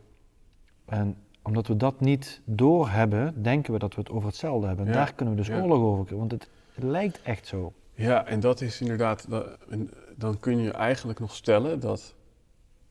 En 0.85 1.17
omdat 1.43 1.67
we 1.67 1.77
dat 1.77 2.01
niet 2.01 2.41
doorhebben, 2.45 3.43
denken 3.43 3.73
we 3.73 3.79
dat 3.79 3.95
we 3.95 4.01
het 4.01 4.11
over 4.11 4.29
hetzelfde 4.29 4.67
hebben. 4.67 4.87
En 4.87 4.93
Ja, 4.93 4.99
daar 4.99 5.15
kunnen 5.15 5.35
we 5.35 5.41
dus 5.41 5.51
ja. 5.51 5.61
oorlog 5.61 5.79
over 5.83 6.05
krijgen, 6.05 6.17
want 6.19 6.31
het, 6.31 6.49
het 6.75 6.85
lijkt 6.85 7.23
echt 7.23 7.47
zo. 7.47 7.73
Ja, 7.95 8.27
en 8.27 8.41
dat 8.41 8.61
is 8.61 8.81
inderdaad, 8.81 9.27
dan 10.17 10.39
kun 10.41 10.59
je 10.59 10.71
eigenlijk 10.71 11.19
nog 11.21 11.35
stellen 11.35 11.81
dat 11.81 12.15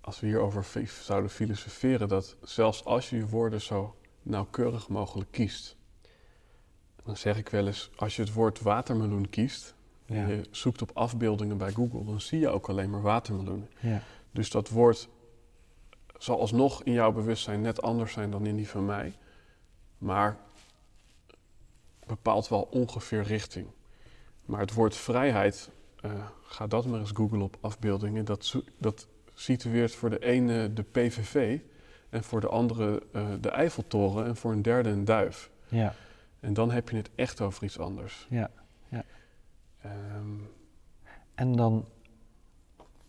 als 0.02 0.20
we 0.20 0.28
hierover 0.28 0.66
zouden 1.04 1.30
filosoferen, 1.30 2.08
dat 2.08 2.36
zelfs 2.42 2.86
als 2.86 3.10
je 3.10 3.16
je 3.16 3.28
woorden 3.28 3.62
zo 3.62 3.96
nauwkeurig 4.24 4.90
mogelijk 4.90 5.32
kiest, 5.32 5.78
dan 7.04 7.18
zeg 7.18 7.38
ik 7.38 7.50
wel 7.50 7.68
eens, 7.68 7.92
als 7.96 8.16
je 8.16 8.22
het 8.22 8.34
woord 8.34 8.62
watermeloen 8.62 9.30
kiest, 9.30 9.76
Ja. 10.06 10.16
en 10.16 10.28
je 10.28 10.42
zoekt 10.52 10.82
op 10.82 10.92
afbeeldingen 10.94 11.58
bij 11.58 11.72
Google, 11.72 12.06
dan 12.06 12.22
zie 12.22 12.40
je 12.40 12.50
ook 12.50 12.70
alleen 12.70 12.90
maar 12.90 13.02
watermeloenen. 13.02 13.70
Ja. 13.80 14.02
Dus 14.32 14.50
dat 14.52 14.70
woord 14.70 15.10
zal 16.20 16.40
alsnog 16.40 16.84
in 16.84 16.94
jouw 16.94 17.12
bewustzijn 17.12 17.62
net 17.62 17.82
anders 17.82 18.14
zijn 18.14 18.32
dan 18.32 18.46
in 18.46 18.56
die 18.56 18.70
van 18.70 18.86
mij, 18.86 19.14
maar 19.98 20.38
bepaalt 22.06 22.48
wel 22.48 22.62
ongeveer 22.72 23.24
richting. 23.24 23.68
Maar 24.46 24.60
het 24.60 24.74
woord 24.74 24.96
vrijheid, 24.96 25.70
eh, 26.02 26.12
ga 26.44 26.68
dat 26.68 26.86
maar 26.86 27.00
eens 27.00 27.12
googlen 27.12 27.42
op 27.42 27.58
afbeeldingen, 27.62 28.26
dat, 28.26 28.56
dat 28.78 29.08
situeert 29.34 29.96
voor 29.96 30.10
de 30.10 30.20
ene 30.20 30.74
de 30.74 30.84
PVV 30.84 31.60
en 32.10 32.24
voor 32.24 32.42
de 32.42 32.48
andere 32.48 33.04
eh, 33.12 33.28
de 33.42 33.50
Eiffeltoren 33.50 34.26
en 34.26 34.36
voor 34.36 34.52
een 34.52 34.62
derde 34.62 34.90
een 34.90 35.06
duif. 35.06 35.50
Ja. 35.68 35.94
En 36.40 36.54
dan 36.54 36.72
heb 36.72 36.90
je 36.90 36.96
het 36.96 37.10
echt 37.16 37.42
over 37.42 37.64
iets 37.64 37.80
anders. 37.80 38.28
Ja. 38.30 38.52
Ehm, 39.82 40.36
En 41.36 41.56
dan 41.56 41.86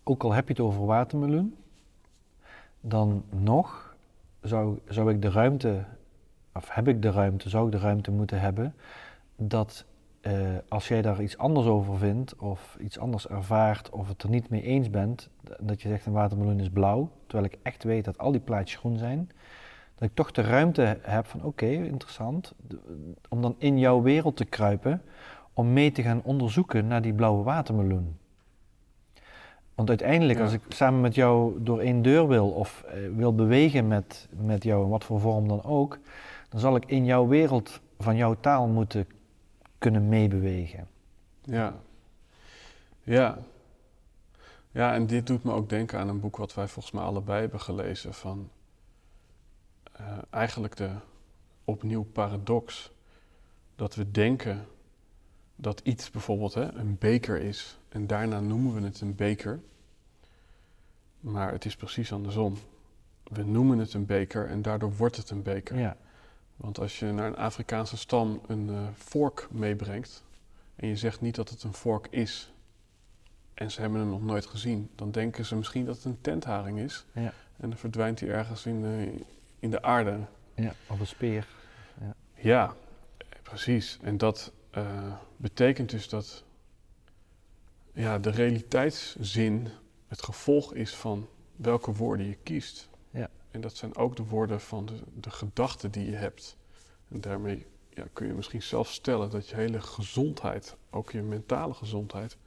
ook 0.03 0.23
al 0.23 0.31
heb 0.31 0.47
je 0.47 0.53
het 0.53 0.61
over 0.61 0.85
watermeloen, 0.85 1.55
dan 2.81 3.23
nog 3.29 3.95
zou, 4.41 4.79
zou 4.87 5.11
ik 5.11 5.21
de 5.21 5.29
ruimte, 5.29 5.83
of 6.53 6.69
heb 6.69 6.87
ik 6.87 7.01
de 7.01 7.11
ruimte, 7.11 7.49
zou 7.49 7.65
ik 7.65 7.71
de 7.71 7.79
ruimte 7.79 8.11
moeten 8.11 8.39
hebben 8.39 8.75
dat 9.35 9.85
eh, 10.21 10.33
als 10.67 10.87
jij 10.87 11.01
daar 11.01 11.21
iets 11.21 11.37
anders 11.37 11.67
over 11.67 11.97
vindt 11.97 12.35
of 12.35 12.77
iets 12.79 12.99
anders 12.99 13.27
ervaart 13.27 13.89
of 13.89 14.07
het 14.07 14.23
er 14.23 14.29
niet 14.29 14.49
mee 14.49 14.61
eens 14.61 14.89
bent, 14.89 15.29
dat 15.59 15.81
je 15.81 15.87
zegt 15.87 16.05
een 16.05 16.13
watermeloen 16.13 16.59
is 16.59 16.69
blauw, 16.69 17.09
terwijl 17.27 17.51
ik 17.51 17.59
echt 17.61 17.83
weet 17.83 18.05
dat 18.05 18.17
al 18.17 18.31
die 18.31 18.41
plaatjes 18.41 18.79
groen 18.79 18.97
zijn, 18.97 19.29
dat 19.95 20.09
ik 20.09 20.15
toch 20.15 20.31
de 20.31 20.41
ruimte 20.41 20.97
heb 21.01 21.25
van 21.25 21.43
oké, 21.43 21.65
interessant, 21.65 22.53
om 23.29 23.41
dan 23.41 23.55
in 23.57 23.79
jouw 23.79 24.01
wereld 24.01 24.37
te 24.37 24.45
kruipen, 24.45 25.01
om 25.53 25.73
mee 25.73 25.91
te 25.91 26.01
gaan 26.01 26.23
onderzoeken 26.23 26.87
naar 26.87 27.01
die 27.01 27.13
blauwe 27.13 27.43
watermeloen. 27.43 28.17
Want 29.75 29.89
uiteindelijk, 29.89 30.39
als 30.39 30.53
ik 30.53 30.61
samen 30.69 31.01
met 31.01 31.15
jou 31.15 31.63
door 31.63 31.79
één 31.79 32.01
deur 32.01 32.27
wil 32.27 32.49
of 32.49 32.83
eh, 32.83 32.95
wil 33.15 33.35
bewegen 33.35 33.87
met, 33.87 34.27
met 34.29 34.63
jou, 34.63 34.83
in 34.83 34.89
wat 34.89 35.03
voor 35.03 35.19
vorm 35.19 35.47
dan 35.47 35.63
ook, 35.63 35.99
dan 36.49 36.59
zal 36.59 36.75
ik 36.75 36.85
in 36.85 37.05
jouw 37.05 37.27
wereld 37.27 37.81
van 37.99 38.15
jouw 38.15 38.35
taal 38.39 38.67
moeten 38.67 39.07
kunnen 39.77 40.09
meebewegen. 40.09 40.87
Ja. 41.43 41.75
Ja. 43.03 43.37
Ja, 44.71 44.93
en 44.93 45.07
dit 45.07 45.27
doet 45.27 45.43
me 45.43 45.51
ook 45.51 45.69
denken 45.69 45.99
aan 45.99 46.07
een 46.07 46.19
boek 46.19 46.37
wat 46.37 46.53
wij 46.53 46.67
volgens 46.67 46.93
mij 46.93 47.03
allebei 47.03 47.41
hebben 47.41 47.59
gelezen 47.59 48.13
van 48.13 48.49
uh, 49.99 50.17
eigenlijk 50.29 50.75
de 50.75 50.89
opnieuw 51.63 52.03
paradox 52.03 52.91
dat 53.75 53.95
we 53.95 54.11
denken 54.11 54.67
dat 55.55 55.79
iets 55.83 56.09
bijvoorbeeld 56.09 56.53
hè, 56.53 56.71
een 56.71 56.97
beker 56.99 57.41
is 57.41 57.79
en 57.91 58.07
daarna 58.07 58.39
noemen 58.39 58.73
we 58.73 58.81
het 58.81 59.01
een 59.01 59.15
beker. 59.15 59.59
Maar 61.19 61.51
het 61.51 61.65
is 61.65 61.75
precies 61.75 62.11
andersom. 62.11 62.57
We 63.23 63.43
noemen 63.43 63.77
het 63.77 63.93
een 63.93 64.05
beker 64.05 64.47
en 64.47 64.61
daardoor 64.61 64.95
wordt 64.95 65.15
het 65.15 65.29
een 65.29 65.43
beker. 65.43 65.77
Ja. 65.77 65.97
Want 66.55 66.79
als 66.79 66.99
je 66.99 67.05
naar 67.05 67.27
een 67.27 67.37
Afrikaanse 67.37 67.97
stam 67.97 68.41
een 68.47 68.69
uh, 68.69 68.87
vork 68.93 69.47
meebrengt 69.51 70.23
en 70.75 70.87
je 70.87 70.95
zegt 70.95 71.21
niet 71.21 71.35
dat 71.35 71.49
het 71.49 71.63
een 71.63 71.73
vork 71.73 72.07
is 72.09 72.53
en 73.53 73.71
ze 73.71 73.81
hebben 73.81 73.99
hem 73.99 74.09
nog 74.09 74.23
nooit 74.23 74.45
gezien, 74.45 74.89
dan 74.95 75.11
denken 75.11 75.45
ze 75.45 75.55
misschien 75.55 75.85
dat 75.85 75.95
het 75.95 76.05
een 76.05 76.21
tentharing 76.21 76.79
is. 76.79 77.05
Ja. 77.11 77.33
En 77.57 77.69
dan 77.69 77.77
verdwijnt 77.77 78.19
hij 78.19 78.29
ergens 78.29 78.65
in, 78.65 78.83
uh, 78.83 79.21
in 79.59 79.71
de 79.71 79.81
aarde. 79.81 80.19
Ja, 80.53 80.73
of 80.87 80.99
een 80.99 81.07
speer. 81.07 81.47
Ja, 81.99 82.15
ja 82.35 82.75
precies. 83.43 83.99
En 84.01 84.17
dat 84.17 84.51
uh, 84.77 85.13
betekent 85.37 85.89
dus 85.89 86.09
dat 86.09 86.43
ja, 87.93 88.19
de 88.19 88.29
realiteitszin 88.29 89.67
het 90.07 90.23
gevolg 90.23 90.73
is 90.73 90.95
van 90.95 91.27
welke 91.55 91.93
woorden 91.93 92.25
je 92.25 92.37
kiest. 92.43 92.89
Ja. 93.09 93.29
En 93.51 93.61
dat 93.61 93.75
zijn 93.75 93.95
ook 93.95 94.15
de 94.15 94.25
woorden 94.25 94.61
van 94.61 94.85
de, 94.85 94.93
de 95.13 95.29
gedachten 95.29 95.91
die 95.91 96.09
je 96.09 96.15
hebt. 96.15 96.57
En 97.07 97.21
daarmee 97.21 97.65
ja, 97.89 98.05
kun 98.13 98.27
je 98.27 98.33
misschien 98.33 98.61
zelf 98.61 98.91
stellen 98.91 99.29
dat 99.29 99.47
je 99.47 99.55
hele 99.55 99.81
gezondheid, 99.81 100.75
ook 100.89 101.11
je 101.11 101.21
mentale 101.21 101.73
gezondheid, 101.73 102.37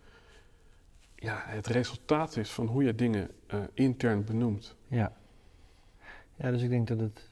ja, 1.15 1.43
het 1.45 1.67
resultaat 1.67 2.37
is 2.37 2.51
van 2.51 2.67
hoe 2.67 2.85
je 2.85 2.95
dingen 2.95 3.31
uh, 3.55 3.61
intern 3.73 4.25
benoemt. 4.25 4.77
Ja. 4.89 5.13
ja, 6.35 6.51
dus 6.51 6.63
ik 6.63 6.69
denk 6.69 6.89
dat, 6.89 7.01
het, 7.01 7.29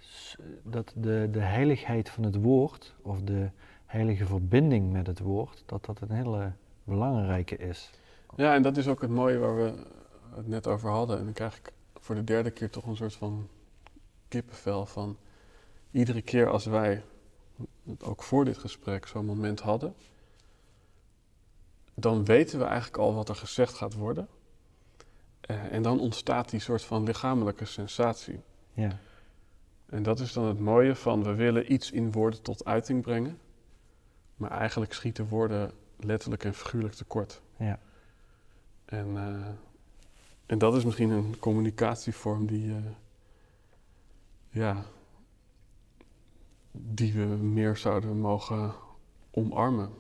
dat 0.63 0.93
de, 0.97 1.29
de 1.31 1.41
heiligheid 1.41 2.11
van 2.11 2.25
het 2.25 2.37
woord, 2.37 2.95
of 3.03 3.23
de 3.23 3.51
heilige 3.87 4.27
verbinding 4.27 4.93
met 4.93 5.07
het 5.07 5.19
woord, 5.19 5.63
dat 5.67 5.85
dat 5.85 6.01
een 6.01 6.11
hele 6.11 6.53
belangrijke 6.85 7.57
is. 7.57 7.91
Ja, 8.37 8.55
en 8.55 8.63
dat 8.63 8.77
is 8.77 8.89
ook 8.89 9.01
het 9.01 9.11
mooie 9.11 9.39
waar 9.39 9.57
we 9.57 9.85
het 10.35 10.47
net 10.49 10.67
over 10.67 10.91
hadden. 10.91 11.19
En 11.19 11.25
dan 11.25 11.33
krijg 11.33 11.59
ik 11.59 11.73
voor 12.01 12.15
de 12.15 12.25
derde 12.25 12.51
keer 12.51 12.71
toch 12.71 12.87
een 12.87 12.97
soort 12.97 13.15
van 13.15 13.49
kippenvel 14.29 14.87
van 14.87 15.17
iedere 15.91 16.23
keer 16.23 16.49
als 16.49 16.65
wij, 16.65 17.05
ook 18.01 18.23
voor 18.23 18.45
dit 18.45 18.59
gesprek, 18.59 19.07
zo'n 19.07 19.25
moment 19.25 19.61
hadden, 19.61 19.95
dan 21.95 22.25
weten 22.25 22.59
we 22.59 22.65
eigenlijk 22.65 22.97
al 22.97 23.15
wat 23.15 23.29
er 23.29 23.37
gezegd 23.37 23.75
gaat 23.75 23.95
worden. 23.95 24.29
Uh, 25.51 25.73
en 25.73 25.83
dan 25.83 26.01
ontstaat 26.01 26.51
die 26.51 26.61
soort 26.61 26.83
van 26.83 27.03
lichamelijke 27.03 27.65
sensatie. 27.65 28.41
Ja. 28.73 28.99
En 29.87 30.03
dat 30.03 30.21
is 30.21 30.33
dan 30.33 30.45
het 30.45 30.59
mooie 30.59 30.95
van 30.95 31.23
we 31.23 31.35
willen 31.35 31.73
iets 31.73 31.91
in 31.91 32.13
woorden 32.13 32.43
tot 32.43 32.65
uiting 32.65 33.03
brengen, 33.03 33.39
maar 34.37 34.51
eigenlijk 34.51 34.93
schieten 34.93 35.29
woorden 35.29 35.73
letterlijk 35.97 36.45
en 36.45 36.55
figuurlijk 36.55 36.95
tekort. 36.95 37.41
Ja. 37.57 37.79
En, 38.93 39.09
uh, 39.15 39.47
en 40.47 40.59
dat 40.59 40.75
is 40.75 40.85
misschien 40.85 41.11
een 41.11 41.39
communicatievorm 41.39 42.47
die, 42.47 42.67
uh, 42.67 42.77
ja, 44.51 44.85
die 46.73 47.13
we 47.13 47.25
meer 47.37 47.77
zouden 47.77 48.21
mogen 48.21 48.73
omarmen. 49.31 49.91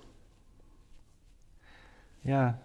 Ja, 2.20 2.62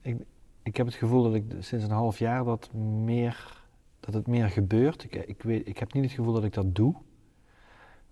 ik, 0.00 0.16
ik 0.62 0.76
heb 0.76 0.86
het 0.86 0.94
gevoel 0.94 1.22
dat 1.22 1.34
ik 1.34 1.44
sinds 1.58 1.84
een 1.84 1.90
half 1.90 2.18
jaar 2.18 2.44
dat, 2.44 2.72
meer, 2.72 3.62
dat 4.00 4.14
het 4.14 4.26
meer 4.26 4.48
gebeurt. 4.48 5.04
Ik, 5.04 5.14
ik, 5.14 5.42
weet, 5.42 5.68
ik 5.68 5.78
heb 5.78 5.92
niet 5.92 6.04
het 6.04 6.12
gevoel 6.12 6.34
dat 6.34 6.44
ik 6.44 6.54
dat 6.54 6.74
doe, 6.74 6.94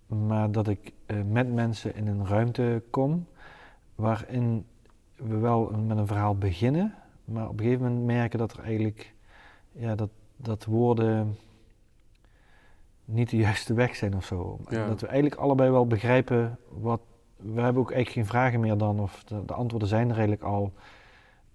maar 0.07 0.53
dat 0.53 0.69
ik 0.69 0.93
uh, 1.07 1.23
met 1.23 1.53
mensen 1.53 1.95
in 1.95 2.07
een 2.07 2.27
ruimte 2.27 2.83
kom 2.91 3.27
waarin 3.95 4.67
we 5.19 5.37
wel 5.37 5.71
met 5.87 5.97
een 5.97 6.07
verhaal 6.07 6.37
beginnen, 6.37 6.95
maar 7.25 7.49
op 7.49 7.59
een 7.59 7.65
gegeven 7.65 7.87
moment 7.87 8.07
merken 8.07 8.39
dat 8.39 8.53
er 8.53 8.63
eigenlijk 8.63 9.15
ja, 9.73 9.95
dat, 9.95 10.11
dat 10.37 10.65
woorden 10.65 11.37
niet 13.05 13.31
de 13.31 13.37
juiste 13.37 13.75
weg 13.75 13.97
zijn 13.97 14.17
of 14.17 14.25
zo. 14.25 14.59
Ja. 14.69 14.87
Dat 14.87 15.01
we 15.01 15.07
eigenlijk 15.07 15.41
allebei 15.41 15.71
wel 15.71 15.87
begrijpen 15.87 16.59
wat. 16.69 17.01
We 17.37 17.61
hebben 17.61 17.83
ook 17.83 17.93
eigenlijk 17.93 18.11
geen 18.11 18.27
vragen 18.27 18.61
meer 18.61 18.77
dan, 18.77 19.01
of 19.01 19.25
de, 19.25 19.45
de, 19.45 19.53
antwoorden 19.55 19.89
zijn 19.89 20.11
er 20.11 20.17
eigenlijk 20.17 20.43
al. 20.43 20.73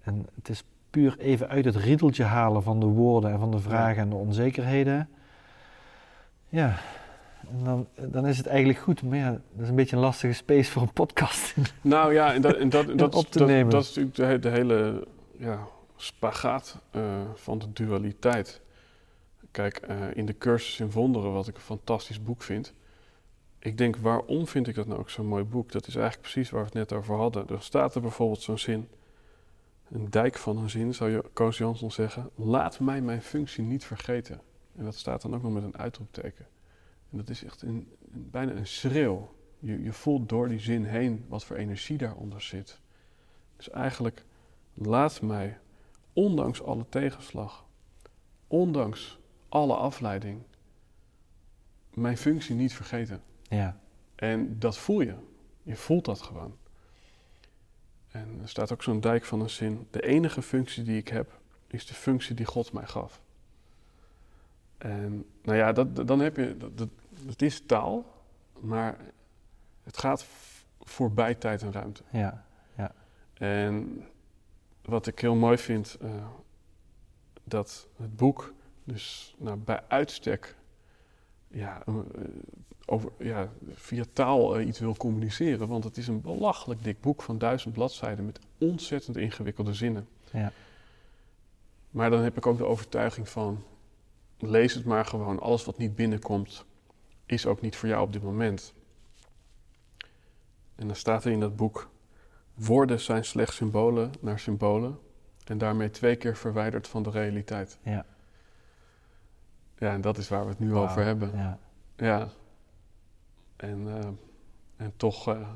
En 0.04 0.26
het 0.36 0.50
is 0.50 0.64
puur 0.90 1.20
even 1.20 1.50
uit 1.50 1.66
het 1.66 1.76
riedeltje 1.76 2.24
halen 2.24 2.64
van 2.64 2.80
de 2.80 2.86
woorden 2.86 3.32
en 3.32 3.40
van 3.40 3.52
de 3.52 3.60
vragen 3.60 3.96
ja. 3.96 4.02
en 4.02 4.10
de 4.10 4.16
onzekerheden. 4.16 5.10
Ja, 6.50 6.76
en 7.50 7.64
dan, 7.64 7.88
dan 8.12 8.28
is 8.28 8.38
het 8.38 8.48
eigenlijk 8.48 8.80
goed. 8.80 9.04
Maar 9.04 9.18
ja, 9.18 9.32
dat 9.32 9.62
is 9.62 9.70
een 9.70 9.76
beetje 9.76 9.96
een 9.96 10.02
lastige 10.02 10.34
space 10.34 10.72
voor 10.72 10.82
een 10.82 10.94
podcast. 10.94 11.56
Nou 11.82 12.14
ja, 12.14 12.34
en 12.34 12.42
dat, 12.42 12.56
en 12.56 12.70
dat, 12.70 12.90
en 12.90 12.98
dat, 12.98 13.16
op 13.16 13.26
te 13.26 13.38
dat, 13.38 13.48
nemen. 13.48 13.72
dat 13.72 13.84
is 13.84 13.96
natuurlijk 13.96 14.42
de, 14.42 14.50
de 14.50 14.56
hele 14.56 15.08
ja, 15.38 15.68
spagaat 15.96 16.82
uh, 16.96 17.22
van 17.36 17.60
de 17.60 17.74
dualiteit. 17.74 18.62
Kijk, 19.52 19.88
uh, 19.90 19.98
in 20.14 20.26
de 20.26 20.38
cursus 20.38 20.80
in 20.80 20.92
wonderen, 20.92 21.34
wat 21.34 21.48
ik 21.48 21.56
een 21.56 21.62
fantastisch 21.62 22.24
boek 22.24 22.42
vind. 22.42 22.74
Ik 23.60 23.78
denk, 23.78 23.96
waarom 23.96 24.48
vind 24.48 24.68
ik 24.68 24.76
dat 24.76 24.88
nou 24.88 25.00
ook 25.00 25.10
zo'n 25.10 25.26
mooi 25.26 25.44
boek? 25.44 25.72
Dat 25.72 25.88
is 25.88 25.96
eigenlijk 25.96 26.24
precies 26.32 26.50
waar 26.50 26.60
we 26.60 26.66
het 26.66 26.90
net 26.90 26.94
over 26.94 27.16
hadden. 27.16 27.48
Er 27.48 27.62
staat 27.62 27.96
er 27.96 28.02
bijvoorbeeld 28.02 28.42
zo'n 28.42 28.58
zin, 28.58 28.88
een 29.92 30.10
dijk 30.10 30.38
van 30.38 30.58
een 30.58 30.70
zin, 30.70 30.94
zou 30.94 31.12
je 31.12 31.24
Koos 31.34 31.58
Jansson 31.58 31.92
zeggen. 31.92 32.30
Laat 32.36 32.80
mij 32.80 33.02
mijn 33.02 33.22
functie 33.22 33.64
niet 33.64 33.86
vergeten. 33.86 34.42
En 34.76 34.84
dat 34.84 34.96
staat 34.96 35.22
dan 35.22 35.36
ook 35.36 35.42
nog 35.42 35.54
met 35.54 35.64
een 35.64 35.78
uitroepteken. 35.78 36.46
En 37.14 37.20
dat 37.20 37.30
is 37.30 37.44
echt 37.44 37.62
een, 37.62 37.92
een, 38.14 38.30
bijna 38.30 38.52
een 38.52 38.68
schreeuw. 38.68 39.36
Je, 39.60 39.84
je 39.84 39.94
voelt 39.94 40.30
door 40.30 40.48
die 40.48 40.60
zin 40.60 40.84
heen 40.84 41.26
wat 41.28 41.46
voor 41.46 41.56
energie 41.56 41.98
daaronder 41.98 42.42
zit. 42.42 42.80
Dus 43.56 43.70
eigenlijk, 43.70 44.26
laat 44.74 45.22
mij, 45.22 45.58
ondanks 46.14 46.62
alle 46.62 46.86
tegenslag, 46.90 47.66
ondanks 48.48 49.20
alle 49.50 49.76
afleiding, 49.76 50.42
mijn 51.94 52.18
functie 52.18 52.56
niet 52.56 52.74
vergeten. 52.74 53.22
Ja. 53.50 53.80
En 54.16 54.60
dat 54.60 54.78
voel 54.78 55.02
je. 55.02 55.16
Je 55.64 55.76
voelt 55.76 56.06
dat 56.06 56.22
gewoon. 56.22 56.56
En 58.12 58.40
er 58.42 58.50
staat 58.50 58.72
ook 58.72 58.84
zo'n 58.84 59.00
dijk 59.00 59.26
van 59.26 59.42
een 59.42 59.50
zin. 59.50 59.88
De 59.92 60.02
enige 60.02 60.42
functie 60.42 60.84
die 60.84 60.98
ik 60.98 61.08
heb, 61.08 61.40
is 61.68 61.86
de 61.86 61.94
functie 61.94 62.36
die 62.36 62.46
God 62.46 62.74
mij 62.74 62.86
gaf. 62.86 63.22
En 64.78 65.26
nou 65.42 65.58
ja, 65.58 65.72
dat, 65.72 66.08
dan 66.08 66.20
heb 66.20 66.38
je, 66.38 66.58
dat, 66.58 66.78
dat, 66.78 66.90
het 67.28 67.42
is 67.42 67.62
taal, 67.66 68.06
maar 68.60 68.98
het 69.84 69.98
gaat 69.98 70.26
voorbij 70.80 71.36
tijd 71.36 71.62
en 71.62 71.72
ruimte. 71.72 72.04
Ja, 72.12 72.46
ja. 72.78 72.92
En 73.34 74.04
wat 74.82 75.08
ik 75.08 75.20
heel 75.20 75.36
mooi 75.36 75.58
vind, 75.58 75.98
uh, 76.02 76.10
dat 77.44 77.88
het 77.98 78.16
boek 78.16 78.54
dus 78.84 79.36
nou, 79.38 79.58
bij 79.58 79.84
uitstek 79.88 80.56
ja, 81.48 81.84
uh, 81.90 81.96
over, 82.86 83.12
ja, 83.18 83.50
via 83.74 84.04
taal 84.14 84.60
uh, 84.60 84.68
iets 84.68 84.80
wil 84.80 84.96
communiceren. 84.96 85.68
Want 85.68 85.84
het 85.84 85.98
is 85.98 86.08
een 86.08 86.22
belachelijk 86.22 86.84
dik 86.84 87.02
boek 87.02 87.22
van 87.22 87.38
duizend 87.38 87.74
bladzijden 87.74 88.26
met 88.26 88.40
ontzettend 88.58 89.18
ingewikkelde 89.18 89.74
zinnen. 89.74 90.08
Ja. 90.32 90.52
Maar 91.90 92.10
dan 92.10 92.22
heb 92.22 92.38
ik 92.38 92.46
ook 92.46 92.58
de 92.58 92.66
overtuiging 92.66 93.30
van, 93.30 93.64
lees 94.38 94.74
het 94.74 94.86
maar 94.86 95.06
gewoon. 95.06 95.40
Alles 95.40 95.66
wat 95.66 95.78
niet 95.78 95.96
binnenkomt, 95.96 96.66
is 97.26 97.46
ook 97.46 97.62
niet 97.62 97.76
voor 97.76 97.90
jou 97.90 98.02
op 98.02 98.14
dit 98.14 98.24
moment. 98.24 98.74
En 100.76 100.88
dan 100.88 100.96
staat 100.96 101.26
er 101.26 101.32
in 101.32 101.40
dat 101.40 101.56
boek: 101.56 101.90
woorden 102.54 103.00
zijn 103.00 103.26
slechts 103.26 103.56
symbolen 103.56 104.12
naar 104.20 104.40
symbolen. 104.40 105.00
En 105.44 105.58
daarmee 105.58 105.90
twee 105.90 106.16
keer 106.16 106.38
verwijderd 106.38 106.88
van 106.88 107.04
de 107.04 107.10
realiteit. 107.10 107.78
Ja. 107.82 108.06
Ja, 109.78 109.92
en 109.92 110.02
dat 110.02 110.18
is 110.18 110.30
waar 110.30 110.44
we 110.44 110.50
het 110.50 110.60
nu 110.60 110.76
over 110.76 111.04
hebben. 111.04 111.32
Ja. 111.36 111.60
Ja. 111.96 112.30
En, 113.56 113.88
eh, 113.88 114.10
en 114.76 114.94
toch 114.98 115.28
eh, 115.28 115.50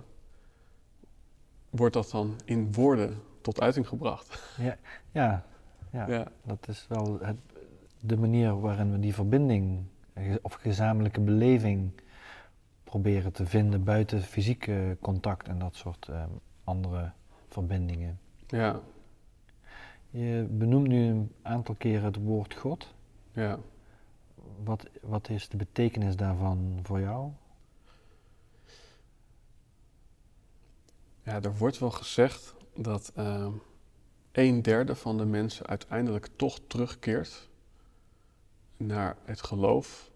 wordt 1.70 1.94
dat 1.94 2.10
dan 2.12 2.40
in 2.46 2.74
woorden 2.74 3.22
tot 3.42 3.62
uiting 3.62 3.88
gebracht. 3.88 4.56
Ja, 4.58 4.78
ja, 5.12 5.46
ja, 5.92 6.08
Ja, 6.10 6.28
dat 6.44 6.68
is 6.68 6.86
wel 6.90 7.20
het, 7.22 7.38
de 8.00 8.18
manier 8.18 8.60
waarin 8.60 8.92
we 8.92 9.00
die 9.00 9.14
verbinding 9.14 9.86
of 10.42 10.54
gezamenlijke 10.54 11.22
beleving 11.22 11.92
proberen 12.84 13.32
te 13.32 13.46
vinden 13.46 13.84
buiten 13.84 14.22
fysieke 14.24 14.98
contact 15.02 15.48
en 15.48 15.60
dat 15.60 15.76
soort 15.76 16.08
eh, 16.08 16.24
andere 16.64 17.12
verbindingen. 17.48 18.20
ja, 18.48 18.80
Je 20.10 20.48
benoemt 20.50 20.88
nu 20.88 21.08
een 21.08 21.32
aantal 21.42 21.76
keren 21.76 22.04
het 22.06 22.16
woord 22.16 22.54
God. 22.54 22.94
ja. 23.32 23.60
Wat, 24.64 24.86
wat 25.02 25.30
is 25.30 25.50
de 25.50 25.58
betekenis 25.58 26.16
daarvan 26.16 26.80
voor 26.84 27.00
jou? 27.00 27.32
Ja, 31.24 31.42
er 31.42 31.58
wordt 31.58 31.80
wel 31.80 31.92
gezegd 31.92 32.56
dat 32.76 33.12
ehm, 33.16 33.52
een 34.32 34.62
derde 34.62 34.96
van 34.96 35.18
de 35.18 35.26
mensen 35.26 35.66
uiteindelijk 35.66 36.30
toch 36.36 36.60
terugkeert 36.68 37.50
naar 38.78 39.18
het 39.24 39.42
geloof 39.42 40.12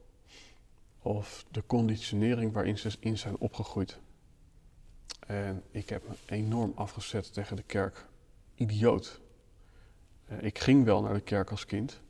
of 1.01 1.45
de 1.51 1.66
conditionering 1.66 2.53
waarin 2.53 2.78
ze 2.78 2.91
in 2.99 3.18
zijn 3.18 3.38
opgegroeid. 3.38 3.99
En 5.28 5.64
ik 5.72 5.89
heb 5.89 6.07
me 6.07 6.16
enorm 6.26 6.72
afgezet 6.76 7.34
tegen 7.34 7.55
de 7.55 7.64
kerk. 7.64 8.07
Idioot. 8.55 9.22
Eh, 10.26 10.41
ik 10.41 10.59
ging 10.59 10.86
wel 10.86 11.01
naar 11.01 11.14
de 11.14 11.22
kerk 11.22 11.51
als 11.51 11.66
kind 11.66 12.01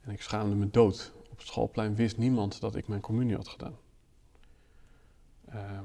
en 0.00 0.10
ik 0.10 0.22
schaamde 0.22 0.54
me 0.54 0.70
dood. 0.70 1.12
Op 1.30 1.38
het 1.38 1.46
schoolplein 1.46 1.94
wist 1.94 2.16
niemand 2.16 2.60
dat 2.60 2.74
ik 2.74 2.88
mijn 2.88 3.00
communie 3.00 3.36
had 3.36 3.48
gedaan. 3.48 3.76
Ehm, 5.44 5.84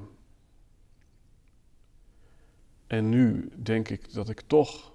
en 2.87 3.09
nu 3.09 3.49
denk 3.55 3.89
ik 3.89 4.13
dat 4.13 4.29
ik 4.29 4.41
toch, 4.41 4.91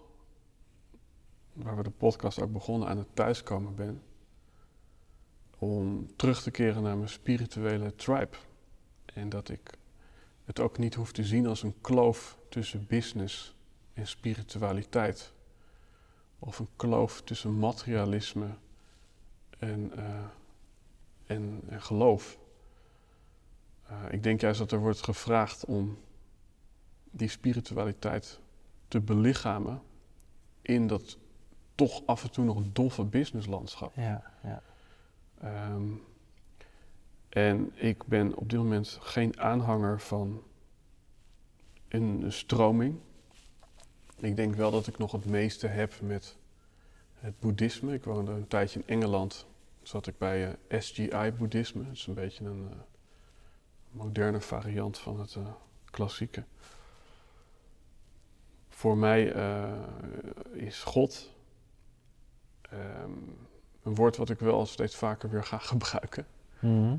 waar 1.53 1.76
we 1.76 1.82
de 1.82 1.91
podcast 1.91 2.41
ook 2.41 2.53
begonnen, 2.53 2.88
aan 2.88 2.99
het 2.99 3.14
thuiskomen 3.14 3.74
ben. 3.74 4.03
Om 5.61 6.16
terug 6.16 6.42
te 6.42 6.50
keren 6.50 6.82
naar 6.82 6.96
mijn 6.96 7.08
spirituele 7.08 7.94
tribe. 7.94 8.36
En 9.04 9.28
dat 9.28 9.48
ik 9.48 9.70
het 10.44 10.61
ook 10.61 10.78
niet 10.78 10.94
hoef 10.94 11.12
te 11.12 11.24
zien 11.24 11.46
als 11.46 11.62
een 11.62 11.74
kloof 11.80 12.38
tussen 12.48 12.86
business 12.86 13.54
en 13.92 14.06
spiritualiteit. 14.06 15.32
Of 16.38 16.58
een 16.58 16.68
kloof 16.76 17.22
tussen 17.22 17.58
materialisme 17.58 18.48
en, 19.58 19.92
eh, 19.96 20.24
en, 21.26 21.62
geloof. 21.68 22.38
Eh, 23.86 23.96
ik 24.11 24.22
denk 24.22 24.40
juist 24.40 24.58
dat 24.58 24.72
er 24.72 24.78
wordt 24.78 25.02
gevraagd 25.02 25.64
om 25.64 25.98
die 27.11 27.28
spiritualiteit 27.28 28.40
te 28.88 29.00
belichamen 29.00 29.82
in 30.62 30.86
dat 30.86 31.18
toch 31.74 32.02
af 32.06 32.22
en 32.22 32.30
toe 32.30 32.44
nog 32.44 32.62
doffe 32.72 33.04
businesslandschap. 33.04 33.94
Ja, 33.94 34.32
ja. 34.42 34.62
Ehm, 35.41 35.93
en 37.28 37.72
ik 37.74 38.05
ben 38.05 38.34
op 38.34 38.51
dit 38.51 38.59
moment 38.59 38.99
geen 39.01 39.41
aanhanger 39.41 40.01
van 40.01 40.43
een 41.88 42.32
stroming. 42.32 42.99
Ik 44.16 44.36
denk 44.36 44.55
wel 44.55 44.70
dat 44.70 44.86
ik 44.86 44.99
nog 44.99 45.12
het 45.12 45.24
meeste 45.24 45.66
heb 45.66 46.01
met 46.01 46.36
het 47.14 47.38
boeddhisme. 47.38 47.95
Ik 47.95 48.05
woonde 48.05 48.32
een 48.32 48.49
tijdje 48.49 48.78
in 48.78 48.86
Engeland. 48.86 49.47
Zat 49.82 50.07
ik 50.07 50.18
bij 50.18 50.57
eh, 50.68 50.80
SGI-boeddhisme. 50.80 51.84
Dat 51.84 51.93
is 51.93 52.07
een 52.07 52.14
beetje 52.14 52.45
een 52.45 52.68
eh, 52.70 52.76
moderne 53.91 54.41
variant 54.41 54.99
van 54.99 55.20
het 55.20 55.34
eh, 55.34 55.53
klassieke. 55.84 56.45
Voor 58.68 58.97
mij 58.97 59.24
is 60.53 60.82
God 60.82 61.30
ehm, 62.61 63.12
een 63.82 63.94
woord 63.94 64.16
wat 64.16 64.30
ik 64.30 64.38
wel 64.38 64.66
steeds 64.66 64.96
vaker 64.96 65.30
weer 65.30 65.44
ga 65.44 65.58
gebruiken. 65.72 66.26
Mhm. 66.58 66.96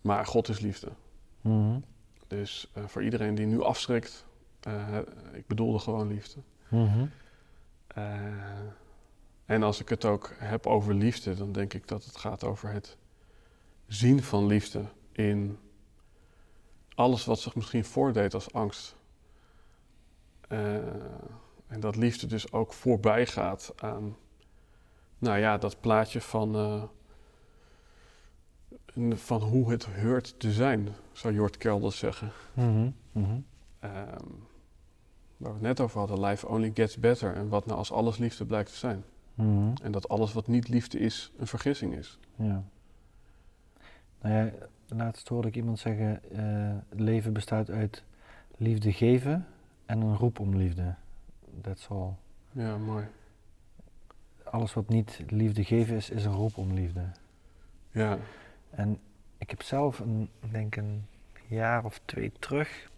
Maar 0.00 0.26
God 0.26 0.48
is 0.48 0.60
liefde. 0.60 0.88
Mhm. 1.40 1.80
Dus 2.26 2.70
eh, 2.72 2.84
voor 2.86 3.02
iedereen 3.02 3.34
die 3.34 3.46
nu 3.46 3.62
afschrikt, 3.62 4.24
eh, 4.60 4.98
ik 5.32 5.46
bedoelde 5.46 5.78
gewoon 5.78 6.08
liefde. 6.08 6.40
Mhm. 6.68 7.06
Eh, 7.86 8.04
en 9.44 9.62
als 9.62 9.80
ik 9.80 9.88
het 9.88 10.04
ook 10.04 10.32
heb 10.38 10.66
over 10.66 10.94
liefde, 10.94 11.34
dan 11.34 11.52
denk 11.52 11.74
ik 11.74 11.88
dat 11.88 12.04
het 12.04 12.16
gaat 12.16 12.44
over 12.44 12.72
het 12.72 12.96
zien 13.86 14.22
van 14.22 14.46
liefde 14.46 14.84
in 15.12 15.58
alles 16.94 17.24
wat 17.24 17.40
zich 17.40 17.54
misschien 17.54 17.84
voordeed 17.84 18.34
als 18.34 18.52
angst. 18.52 18.96
En 21.66 21.80
dat 21.80 21.96
liefde 21.96 22.26
dus 22.26 22.52
ook 22.52 22.72
voorbij 22.72 23.26
gaat 23.26 23.72
aan, 23.76 24.16
nou 25.20 25.38
ja, 25.38 25.58
dat 25.58 25.80
plaatje 25.80 26.20
van, 26.20 26.54
eh, 26.54 26.82
van 29.14 29.42
hoe 29.42 29.70
het 29.70 29.84
hoort 29.84 30.40
te 30.40 30.52
zijn, 30.52 30.88
zou 31.12 31.34
Jort 31.34 31.56
Kelder 31.56 31.92
zeggen. 31.92 32.30
Mhm. 32.54 32.90
Mhm. 33.12 33.40
Ehm, 33.78 34.26
waar 35.36 35.48
we 35.52 35.58
het 35.58 35.60
net 35.60 35.80
over 35.80 35.98
hadden, 35.98 36.20
life 36.20 36.48
only 36.48 36.70
gets 36.74 36.96
better. 36.98 37.34
En 37.34 37.48
wat 37.48 37.66
nou 37.66 37.78
als 37.78 37.92
alles 37.92 38.18
liefde 38.18 38.44
blijkt 38.44 38.70
te 38.70 38.76
zijn. 38.76 39.04
Mhm. 39.34 39.72
En 39.82 39.92
dat 39.92 40.08
alles 40.08 40.32
wat 40.32 40.46
niet 40.46 40.68
liefde 40.68 40.98
is, 40.98 41.32
een 41.36 41.46
vergissing 41.46 41.94
is. 41.94 42.18
Ja. 42.36 42.64
Nou 44.20 44.34
ja, 44.34 44.50
laatst 44.88 45.28
hoorde 45.28 45.48
ik 45.48 45.56
iemand 45.56 45.78
zeggen, 45.78 46.30
eh, 46.30 46.76
het 46.88 47.00
leven 47.00 47.32
bestaat 47.32 47.70
uit 47.70 48.04
liefde 48.56 48.92
geven 48.92 49.46
en 49.86 50.00
een 50.00 50.16
roep 50.16 50.38
om 50.38 50.56
liefde. 50.56 50.94
That's 51.60 51.88
all. 51.88 52.12
Ja, 52.52 52.76
mooi. 52.76 53.04
Alles 54.50 54.74
wat 54.74 54.88
niet 54.88 55.22
liefde 55.28 55.64
geven 55.64 55.96
is, 55.96 56.10
is 56.10 56.24
een 56.24 56.34
roep 56.34 56.56
om 56.56 56.72
liefde. 56.72 57.02
Ja, 57.90 58.18
En 58.70 58.98
ik 59.38 59.50
heb 59.50 59.62
zelf, 59.62 59.98
een, 59.98 60.28
denk 60.50 60.76
een 60.76 61.04
jaar 61.46 61.84
of 61.84 62.00
twee 62.04 62.32
terug, 62.38 62.90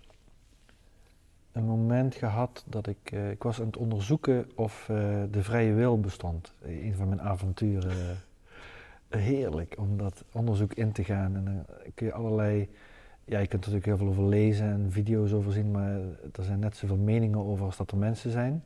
een 1.52 1.64
moment 1.64 2.14
gehad 2.14 2.64
dat 2.66 2.86
ik, 2.86 2.98
eh, 3.04 3.30
ik 3.30 3.42
was 3.42 3.60
aan 3.60 3.66
het 3.66 3.76
onderzoeken 3.76 4.50
of 4.54 4.88
eh, 4.88 5.22
de 5.30 5.42
vrije 5.42 5.72
wil 5.72 6.00
bestond. 6.00 6.54
Eh, 6.62 6.84
Een 6.84 6.94
van 6.94 7.08
mijn 7.08 7.20
avonturen. 7.20 7.96
Heerlijk 9.08 9.74
om 9.78 9.96
dat 9.96 10.24
onderzoek 10.32 10.72
in 10.74 10.92
te 10.92 11.04
gaan. 11.04 11.36
En 11.36 11.44
dan 11.44 11.64
kun 11.94 12.06
je 12.06 12.12
allerlei, 12.12 12.68
ja 13.24 13.38
je 13.38 13.46
kunt 13.46 13.64
er 13.64 13.70
natuurlijk 13.72 13.86
heel 13.86 13.96
veel 13.96 14.08
over 14.08 14.28
lezen 14.28 14.66
en 14.66 14.92
video's 14.92 15.32
over 15.32 15.52
zien, 15.52 15.70
maar 15.70 15.98
er 16.32 16.44
zijn 16.44 16.58
net 16.58 16.76
zoveel 16.76 16.96
meningen 16.96 17.44
over 17.44 17.64
als 17.64 17.76
dat 17.76 17.90
er 17.90 17.98
mensen 17.98 18.30
zijn. 18.30 18.62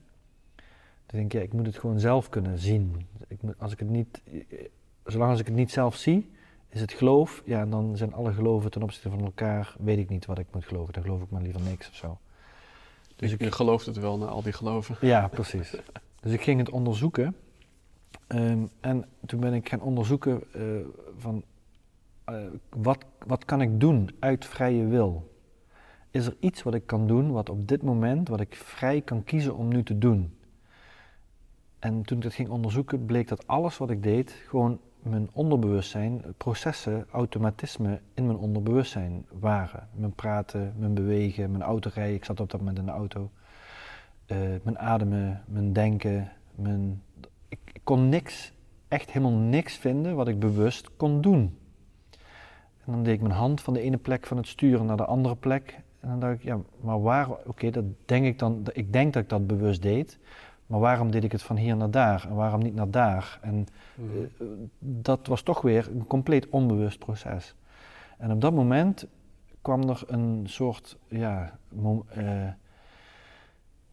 Dus 1.06 1.20
ik 1.20 1.30
denk, 1.30 1.32
ja, 1.32 1.40
ik 1.40 1.52
moet 1.52 1.66
het 1.66 1.78
gewoon 1.78 2.00
zelf 2.00 2.28
kunnen 2.28 2.58
zien. 2.58 3.06
Ik 3.28 3.42
moet, 3.42 3.54
als 3.58 3.72
ik 3.72 3.78
het 3.78 3.88
niet, 3.88 4.22
zolang 5.04 5.30
als 5.30 5.40
ik 5.40 5.46
het 5.46 5.54
niet 5.54 5.70
zelf 5.70 5.96
zie, 5.96 6.30
is 6.68 6.80
het 6.80 6.92
geloof, 6.92 7.42
ja, 7.44 7.60
en 7.60 7.70
dan 7.70 7.96
zijn 7.96 8.14
alle 8.14 8.32
geloven 8.32 8.70
ten 8.70 8.82
opzichte 8.82 9.10
van 9.10 9.24
elkaar, 9.24 9.74
weet 9.78 9.98
ik 9.98 10.08
niet 10.08 10.26
wat 10.26 10.38
ik 10.38 10.46
moet 10.52 10.64
geloven. 10.64 10.92
Dan 10.92 11.02
geloof 11.02 11.22
ik 11.22 11.30
maar 11.30 11.42
liever 11.42 11.60
niks 11.60 11.88
of 11.88 11.94
zo. 11.94 12.18
dus 13.16 13.32
ik- 13.32 13.40
ik 13.40 13.52
geloof 13.52 13.84
het 13.84 13.96
wel 13.96 14.18
na 14.18 14.26
al 14.26 14.42
die 14.42 14.52
geloven. 14.52 14.96
Ja, 15.00 15.28
precies. 15.28 15.74
Dus 16.20 16.32
ik 16.32 16.42
ging 16.42 16.58
het 16.58 16.70
onderzoeken. 16.70 17.36
Ehm, 18.26 18.58
en 18.80 19.04
toen 19.26 19.40
ben 19.40 19.54
ik 19.54 19.68
gaan 19.68 19.80
onderzoeken 19.80 20.42
eh, 20.52 20.60
van 21.16 21.42
eh, 22.24 22.34
wat, 22.70 23.04
wat 23.26 23.44
kan 23.44 23.60
ik 23.60 23.80
doen 23.80 24.10
uit 24.18 24.44
vrije 24.46 24.86
wil? 24.86 25.34
Is 26.10 26.26
er 26.26 26.36
iets 26.40 26.62
wat 26.62 26.74
ik 26.74 26.86
kan 26.86 27.06
doen 27.06 27.30
wat 27.32 27.48
op 27.50 27.68
dit 27.68 27.82
moment, 27.82 28.28
wat 28.28 28.40
ik 28.40 28.54
vrij 28.54 29.00
kan 29.00 29.24
kiezen 29.24 29.56
om 29.56 29.68
nu 29.68 29.82
te 29.82 29.98
doen? 29.98 30.35
En 31.86 32.02
toen 32.02 32.16
ik 32.16 32.22
dat 32.22 32.34
ging 32.34 32.48
onderzoeken, 32.48 33.04
bleek 33.04 33.28
dat 33.28 33.46
alles 33.46 33.78
wat 33.78 33.90
ik 33.90 34.02
deed, 34.02 34.30
gewoon 34.30 34.80
mijn 35.02 35.28
onderbewustzijn, 35.32 36.22
processen, 36.36 37.06
automatismen 37.10 38.00
in 38.14 38.26
mijn 38.26 38.38
onderbewustzijn 38.38 39.26
waren. 39.38 39.88
Mijn 39.92 40.12
praten, 40.12 40.74
mijn 40.76 40.94
bewegen, 40.94 41.50
mijn 41.50 41.62
autorijden. 41.62 42.14
Ik 42.14 42.24
zat 42.24 42.40
op 42.40 42.50
dat 42.50 42.60
moment 42.60 42.78
in 42.78 42.84
de 42.84 42.90
auto. 42.90 43.30
Eh, 44.26 44.38
mijn 44.62 44.78
ademen, 44.78 45.42
mijn 45.46 45.72
denken, 45.72 46.32
mijn... 46.54 47.02
Ik, 47.48 47.58
kon 47.84 48.08
niks, 48.08 48.52
echt 48.88 49.10
helemaal 49.10 49.38
niks 49.38 49.76
vinden 49.76 50.16
wat 50.16 50.28
ik 50.28 50.38
bewust 50.38 50.96
kon 50.96 51.20
doen. 51.20 51.58
En 52.84 52.92
dan 52.92 53.02
deed 53.02 53.14
ik 53.14 53.20
mijn 53.20 53.34
hand 53.34 53.60
van 53.60 53.74
de 53.74 53.80
ene 53.80 53.96
plek 53.96 54.26
van 54.26 54.36
het 54.36 54.46
sturen 54.46 54.86
naar 54.86 54.96
de 54.96 55.04
andere 55.04 55.36
plek. 55.36 55.80
En 56.00 56.08
dan 56.08 56.20
dacht 56.20 56.34
ik, 56.34 56.42
ja, 56.42 56.58
maar 56.80 57.02
waar... 57.02 57.30
Oké, 57.30 57.70
dat 57.70 57.84
denk 58.04 58.24
ik 58.24 58.38
dan... 58.38 58.62
Ik 58.72 58.92
denk 58.92 59.12
dat 59.12 59.22
ik 59.22 59.28
dat 59.28 59.46
bewust 59.46 59.82
deed. 59.82 60.18
Maar 60.66 60.80
waarom 60.80 61.10
deed 61.10 61.24
ik 61.24 61.32
het 61.32 61.42
van 61.42 61.56
hier 61.56 61.76
naar 61.76 61.90
daar? 61.90 62.26
En 62.28 62.34
waarom 62.34 62.62
niet 62.62 62.74
naar 62.74 62.90
daar? 62.90 63.38
En 63.42 63.66
Mhm. 63.94 64.10
eh, 64.38 64.46
dat 64.78 65.26
was 65.26 65.42
toch 65.42 65.60
weer 65.60 65.88
een 65.90 66.06
compleet 66.06 66.48
onbewust 66.48 66.98
proces. 66.98 67.54
En 68.18 68.30
op 68.32 68.40
dat 68.40 68.52
moment 68.54 69.06
kwam 69.62 69.88
er 69.88 70.02
een 70.06 70.42
soort, 70.44 70.96
ja, 71.08 71.58
eh, 72.08 72.48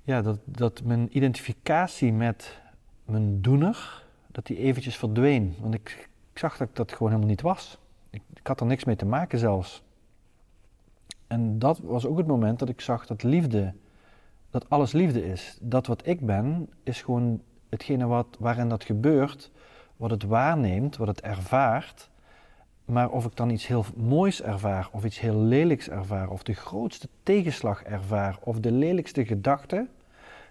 ja 0.02 0.22
dat, 0.22 0.40
dat 0.46 0.84
mijn 0.84 1.18
identificatie 1.18 2.14
met 2.14 2.62
mijn 3.06 3.42
doener, 3.42 4.04
dat 4.32 4.46
die 4.46 4.58
eventjes 4.58 4.98
verdween. 4.98 5.56
Want 5.60 5.74
ik, 5.74 6.10
ik 6.34 6.40
zag 6.40 6.58
dat 6.58 6.70
ik 6.70 6.76
dat 6.76 6.92
gewoon 6.92 7.08
helemaal 7.08 7.30
niet 7.32 7.42
was. 7.42 7.78
Ik, 8.10 8.22
ik 8.34 8.48
had 8.48 8.60
er 8.60 8.66
niks 8.66 8.84
mee 8.84 8.96
te 8.96 9.06
maken 9.06 9.40
zelfs. 9.40 9.84
En 11.28 11.60
dat 11.60 11.80
was 11.80 12.06
ook 12.06 12.18
het 12.18 12.28
moment 12.28 12.60
dat 12.60 12.70
ik 12.70 12.82
zag 12.82 13.06
dat 13.06 13.24
liefde, 13.24 13.74
dat 14.54 14.70
alles 14.70 14.92
liefde 14.92 15.26
is. 15.26 15.58
Dat 15.62 15.88
wat 15.88 16.08
ik 16.08 16.26
ben, 16.26 16.70
is 16.84 17.02
gewoon 17.02 17.42
hetgene 17.70 18.06
wat, 18.06 18.38
waarin 18.40 18.70
dat 18.70 18.84
gebeurt, 18.84 19.52
wat 19.98 20.12
het 20.12 20.24
waarneemt, 20.24 20.98
wat 20.98 21.08
het 21.08 21.22
ervaart. 21.22 22.10
Maar 22.86 23.10
of 23.10 23.26
ik 23.26 23.36
dan 23.36 23.50
iets 23.50 23.68
heel 23.68 23.86
moois 23.96 24.42
ervaar, 24.42 24.90
of 24.92 25.06
iets 25.06 25.20
heel 25.20 25.38
lelijks 25.38 25.90
ervaar, 25.90 26.30
of 26.30 26.44
de 26.44 26.54
grootste 26.54 27.08
tegenslag 27.24 27.84
ervaar, 27.84 28.38
of 28.44 28.60
de 28.60 28.72
lelijkste 28.72 29.26
gedachte, 29.26 29.88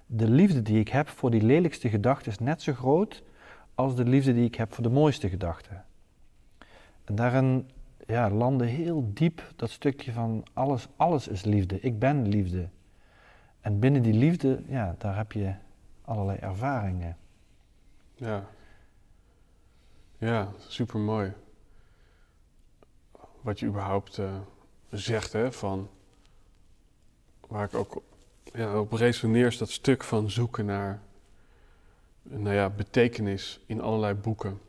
de 0.06 0.28
liefde 0.28 0.62
die 0.62 0.80
ik 0.80 0.88
heb 0.88 1.08
voor 1.08 1.30
die 1.30 1.42
lelijkste 1.42 1.88
gedachte 1.88 2.30
is 2.30 2.38
net 2.38 2.62
zo 2.62 2.72
groot 2.72 3.22
als 3.74 3.96
de 3.96 4.04
liefde 4.04 4.34
die 4.34 4.44
ik 4.44 4.54
heb 4.54 4.72
voor 4.72 4.82
de 4.82 4.90
mooiste 4.90 5.28
gedachte. 5.28 5.80
En 7.04 7.14
daarin 7.14 7.70
ja, 8.06 8.30
landde 8.30 8.66
heel 8.66 9.10
diep 9.14 9.52
dat 9.56 9.70
stukje 9.70 10.12
van 10.12 10.44
alles, 10.52 10.88
alles 10.96 11.28
is 11.28 11.44
liefde. 11.44 11.80
Ik 11.80 11.98
ben 11.98 12.28
liefde. 12.28 12.68
En 13.62 13.78
binnen 13.78 14.02
die 14.02 14.14
liefde, 14.14 14.62
ja, 14.66 14.94
daar 14.98 15.16
heb 15.16 15.32
je 15.32 15.54
allerlei 16.04 16.38
ervaringen. 16.38 17.16
Ja. 18.14 18.46
Ja, 20.18 20.48
super 20.68 21.00
mooi. 21.00 21.32
Wat 23.40 23.60
je 23.60 23.66
überhaupt 23.66 24.18
uh, 24.18 24.34
zegt, 24.90 25.32
hè, 25.32 25.52
van 25.52 25.88
waar 27.48 27.64
ik 27.64 27.74
ook 27.74 28.02
ja, 28.52 28.80
op 28.80 28.92
resoneer 28.92 29.46
is 29.46 29.58
dat 29.58 29.70
stuk 29.70 30.04
van 30.04 30.30
zoeken 30.30 30.64
naar 30.66 31.02
nou 32.22 32.54
ja, 32.54 32.70
betekenis 32.70 33.60
in 33.66 33.80
allerlei 33.80 34.14
boeken. 34.14 34.60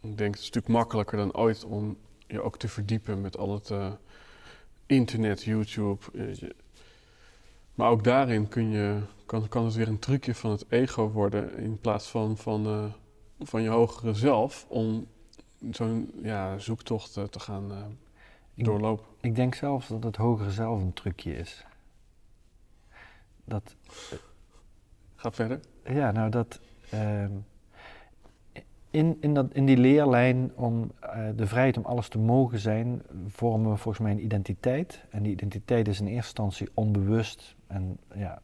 Ik 0.00 0.18
denk 0.18 0.34
het 0.34 0.42
is 0.42 0.50
natuurlijk 0.50 0.74
makkelijker 0.74 1.16
dan 1.16 1.34
ooit 1.34 1.64
om 1.64 1.96
je 2.26 2.42
ook 2.42 2.58
te 2.58 2.68
verdiepen 2.68 3.20
met 3.20 3.36
al 3.36 3.54
het 3.54 3.70
uh, 3.70 3.92
internet, 4.86 5.42
YouTube. 5.42 5.98
Maar 7.74 7.90
ook 7.90 8.04
daarin 8.04 8.48
kun 8.48 8.70
je, 8.70 9.00
kan, 9.26 9.48
kan 9.48 9.64
het 9.64 9.74
weer 9.74 9.88
een 9.88 9.98
trucje 9.98 10.34
van 10.34 10.50
het 10.50 10.64
ego 10.68 11.10
worden 11.10 11.56
in 11.56 11.78
plaats 11.80 12.08
van 12.08 12.36
van, 12.36 12.66
uh, 12.66 12.84
van 13.40 13.62
je 13.62 13.68
hogere 13.68 14.14
zelf 14.14 14.66
om 14.68 15.06
zo'n 15.70 16.10
ja, 16.22 16.58
zoektocht 16.58 17.16
uh, 17.16 17.24
te 17.24 17.40
gaan 17.40 17.96
doorlopen. 18.54 19.04
Ik, 19.16 19.24
ik 19.24 19.34
denk 19.34 19.54
zelfs 19.54 19.88
dat 19.88 20.04
het 20.04 20.16
hogere 20.16 20.50
zelf 20.50 20.80
een 20.80 20.92
trucje 20.92 21.36
is. 21.36 21.66
Dat, 23.44 23.76
Ga 25.24 25.32
verder. 25.32 25.60
Ja, 25.84 26.10
nou 26.10 26.30
dat. 26.30 26.60
Uh, 26.94 27.24
in, 28.90 29.16
in, 29.20 29.34
dat, 29.34 29.46
in 29.52 29.66
die 29.66 29.76
leerlijn 29.76 30.52
om 30.54 30.90
de 31.36 31.46
vrijheid 31.46 31.76
om 31.76 31.84
alles 31.84 32.08
te 32.08 32.18
mogen 32.18 32.58
zijn, 32.58 33.02
vormen 33.28 33.70
we 33.70 33.76
volgens 33.76 34.04
mij 34.04 34.12
een 34.12 34.24
identiteit. 34.24 35.04
En 35.10 35.22
die 35.22 35.32
identiteit 35.32 35.88
is 35.88 36.00
in 36.00 36.06
eerste 36.06 36.42
instantie 36.42 36.68
onbewust. 36.74 37.53
En 37.74 37.98
ja, 38.14 38.40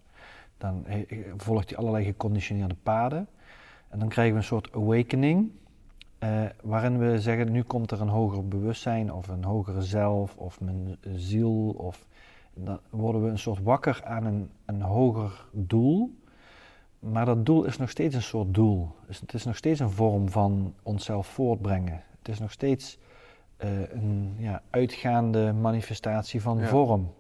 dan 0.59 0.85
volgt 1.37 1.68
die 1.68 1.76
allerlei 1.76 2.05
geconditioneerde 2.05 2.76
paden. 2.83 3.28
En 3.89 3.99
dan 3.99 4.09
krijgen 4.09 4.33
we 4.33 4.39
een 4.39 4.45
soort 4.47 4.72
awakening. 4.72 5.51
Uh, 6.24 6.43
waarin 6.62 6.99
we 6.99 7.20
zeggen, 7.20 7.53
nu 7.53 7.62
komt 7.62 7.91
er 7.91 8.01
een 8.01 8.09
hoger 8.09 8.49
bewustzijn 8.49 9.12
of 9.12 9.28
een 9.28 9.45
hogere 9.45 9.83
zelf 9.83 10.37
of 10.37 10.61
mijn 10.61 10.97
ziel 11.14 11.70
of 11.70 12.07
dan 12.55 12.81
worden 12.91 13.24
we 13.24 13.31
een 13.31 13.39
soort 13.39 13.62
wakker 13.62 14.01
aan 14.05 14.24
een, 14.24 14.51
een 14.64 14.83
hoger 14.83 15.45
doel. 15.53 16.18
Maar 16.99 17.24
dat 17.24 17.47
doel 17.47 17.64
is 17.64 17.76
nog 17.76 17.91
steeds 17.91 18.14
een 18.14 18.22
soort 18.22 18.55
doel. 18.55 18.89
Dus 19.07 19.20
het 19.20 19.35
is 19.35 19.45
nog 19.45 19.57
steeds 19.57 19.81
een 19.81 19.91
vorm 19.91 20.28
van 20.28 20.74
onszelf 20.83 21.26
voortbrengen. 21.26 22.03
Het 22.18 22.28
is 22.28 22.39
nog 22.39 22.51
steeds 22.51 22.99
uh, 23.64 23.93
een 23.93 24.35
ja, 24.39 24.62
uitgaande 24.70 25.53
manifestatie 25.53 26.43
van 26.43 26.61
vorm. 26.62 27.12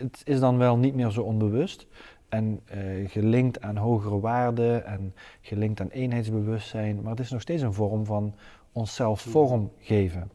Het 0.00 0.22
is 0.24 0.40
dan 0.40 0.58
wel 0.58 0.76
niet 0.76 0.94
meer 0.94 1.10
zo 1.10 1.22
onbewust 1.22 1.86
en 2.28 2.60
uh, 2.74 3.08
gelinkt 3.08 3.60
aan 3.60 3.76
hogere 3.76 4.20
waarden 4.20 4.86
en 4.86 5.14
gelinkt 5.40 5.80
aan 5.80 5.88
eenheidsbewustzijn, 5.88 7.02
maar 7.02 7.10
het 7.10 7.20
is 7.20 7.30
nog 7.30 7.40
steeds 7.40 7.62
een 7.62 7.72
vorm 7.72 8.04
van 8.06 8.34
onszelf 8.72 9.20
vorm 9.20 9.72
geven. 9.78 10.30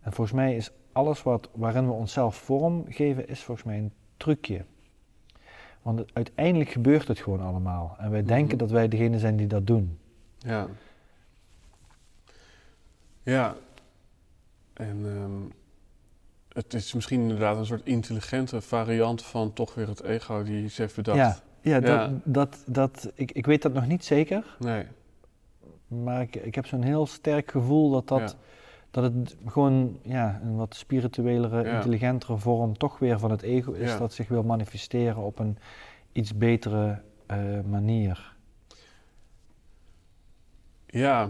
En 0.00 0.12
volgens 0.12 0.36
mij 0.36 0.56
is 0.56 0.72
alles 0.92 1.22
wat, 1.22 1.50
waarin 1.54 1.86
we 1.86 1.92
onszelf 1.92 2.36
vorm 2.36 2.84
geven, 2.88 3.28
is 3.28 3.42
volgens 3.42 3.66
mij 3.66 3.78
een 3.78 3.92
trucje. 4.16 4.64
Want 5.82 6.14
uiteindelijk 6.14 6.70
gebeurt 6.70 7.08
het 7.08 7.18
gewoon 7.18 7.40
allemaal. 7.40 7.96
En 7.98 8.10
wij 8.10 8.20
mhm. 8.20 8.28
denken 8.28 8.58
dat 8.58 8.70
wij 8.70 8.88
degene 8.88 9.18
zijn 9.18 9.36
die 9.36 9.46
dat 9.46 9.66
doen. 9.66 9.98
Ja. 10.38 10.66
Ja. 13.22 13.54
En 14.72 15.04
um, 15.04 15.52
het 16.52 16.74
is 16.74 16.92
misschien 16.92 17.20
inderdaad 17.20 17.56
een 17.56 17.66
soort 17.66 17.86
intelligente 17.86 18.60
variant 18.60 19.22
van 19.22 19.52
toch 19.52 19.74
weer 19.74 19.88
het 19.88 20.02
ego 20.02 20.42
die 20.42 20.64
iets 20.64 20.76
heeft 20.76 20.96
bedacht. 20.96 21.42
Ja, 21.60 21.76
ja, 21.76 21.80
Dat, 21.80 22.10
dat, 22.24 22.62
dat, 22.66 23.12
ik, 23.14 23.32
ik 23.32 23.46
weet 23.46 23.62
dat 23.62 23.72
nog 23.72 23.86
niet 23.86 24.04
zeker. 24.04 24.56
Nee. 24.58 24.86
Maar 25.86 26.20
ik, 26.20 26.36
ik 26.36 26.54
heb 26.54 26.66
zo'n 26.66 26.82
heel 26.82 27.06
sterk 27.06 27.50
gevoel 27.50 27.90
dat 27.90 28.08
dat 28.08 28.36
dat 28.92 29.04
het 29.04 29.36
gewoon 29.46 29.98
ja, 30.02 30.40
een 30.42 30.56
wat 30.56 30.74
spirituelere, 30.74 31.70
intelligentere 31.70 32.36
vorm 32.36 32.78
toch 32.78 32.98
weer 32.98 33.18
van 33.18 33.30
het 33.30 33.42
ego 33.42 33.72
is, 33.72 33.98
dat 33.98 34.12
zich 34.12 34.28
wil 34.28 34.42
manifesteren 34.42 35.16
op 35.16 35.38
een 35.38 35.58
iets 36.12 36.36
betere 36.36 37.00
uh, 37.30 37.60
manier. 37.70 38.34
Ja, 40.86 41.28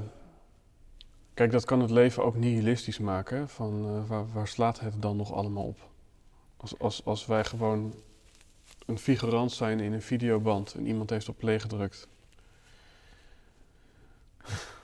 kijk, 1.35 1.51
dat 1.51 1.65
kan 1.65 1.81
het 1.81 1.91
leven 1.91 2.25
ook 2.25 2.37
nihilistisch 2.37 2.99
maken. 2.99 3.49
Van 3.49 3.87
uh, 3.87 4.09
waar, 4.09 4.33
waar, 4.33 4.49
slaat 4.49 4.81
het 4.81 5.03
dan 5.03 5.17
nog 5.17 5.33
allemaal 5.33 5.65
op? 5.65 5.79
Als, 6.57 6.79
als, 6.79 7.05
als 7.05 7.27
wij 7.27 7.45
gewoon 7.45 7.95
een 8.87 8.99
figurant 8.99 9.53
zijn 9.53 9.81
in 9.81 9.93
een 9.93 10.03
videoband 10.03 10.75
en 10.75 10.87
iemand 10.87 11.11
heeft 11.11 11.29
op 11.29 11.39
play 11.39 11.61
gedrukt. 11.61 12.09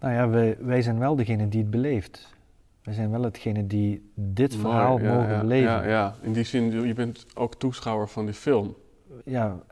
Nou 0.00 0.14
ja, 0.14 0.28
wij, 0.28 0.56
wij 0.60 0.82
zijn 0.82 0.98
wel 0.98 1.16
degene 1.16 1.48
die 1.48 1.60
het 1.60 1.70
beleeft. 1.70 2.34
Wij 2.82 2.94
zijn 2.94 3.10
wel 3.10 3.22
hetgene 3.22 3.66
die 3.66 4.10
dit 4.14 4.56
verhaal 4.56 4.98
mogen 4.98 5.40
beleven. 5.40 5.70
Ja, 5.70 5.86
ja, 5.86 6.16
in 6.22 6.32
die 6.32 6.44
zin, 6.44 6.86
je 6.86 6.94
bent 6.94 7.26
ook 7.34 7.54
toeschouwer 7.54 8.08
van 8.08 8.24
die 8.24 8.34
film. 8.34 8.76
Ja, 9.24 9.62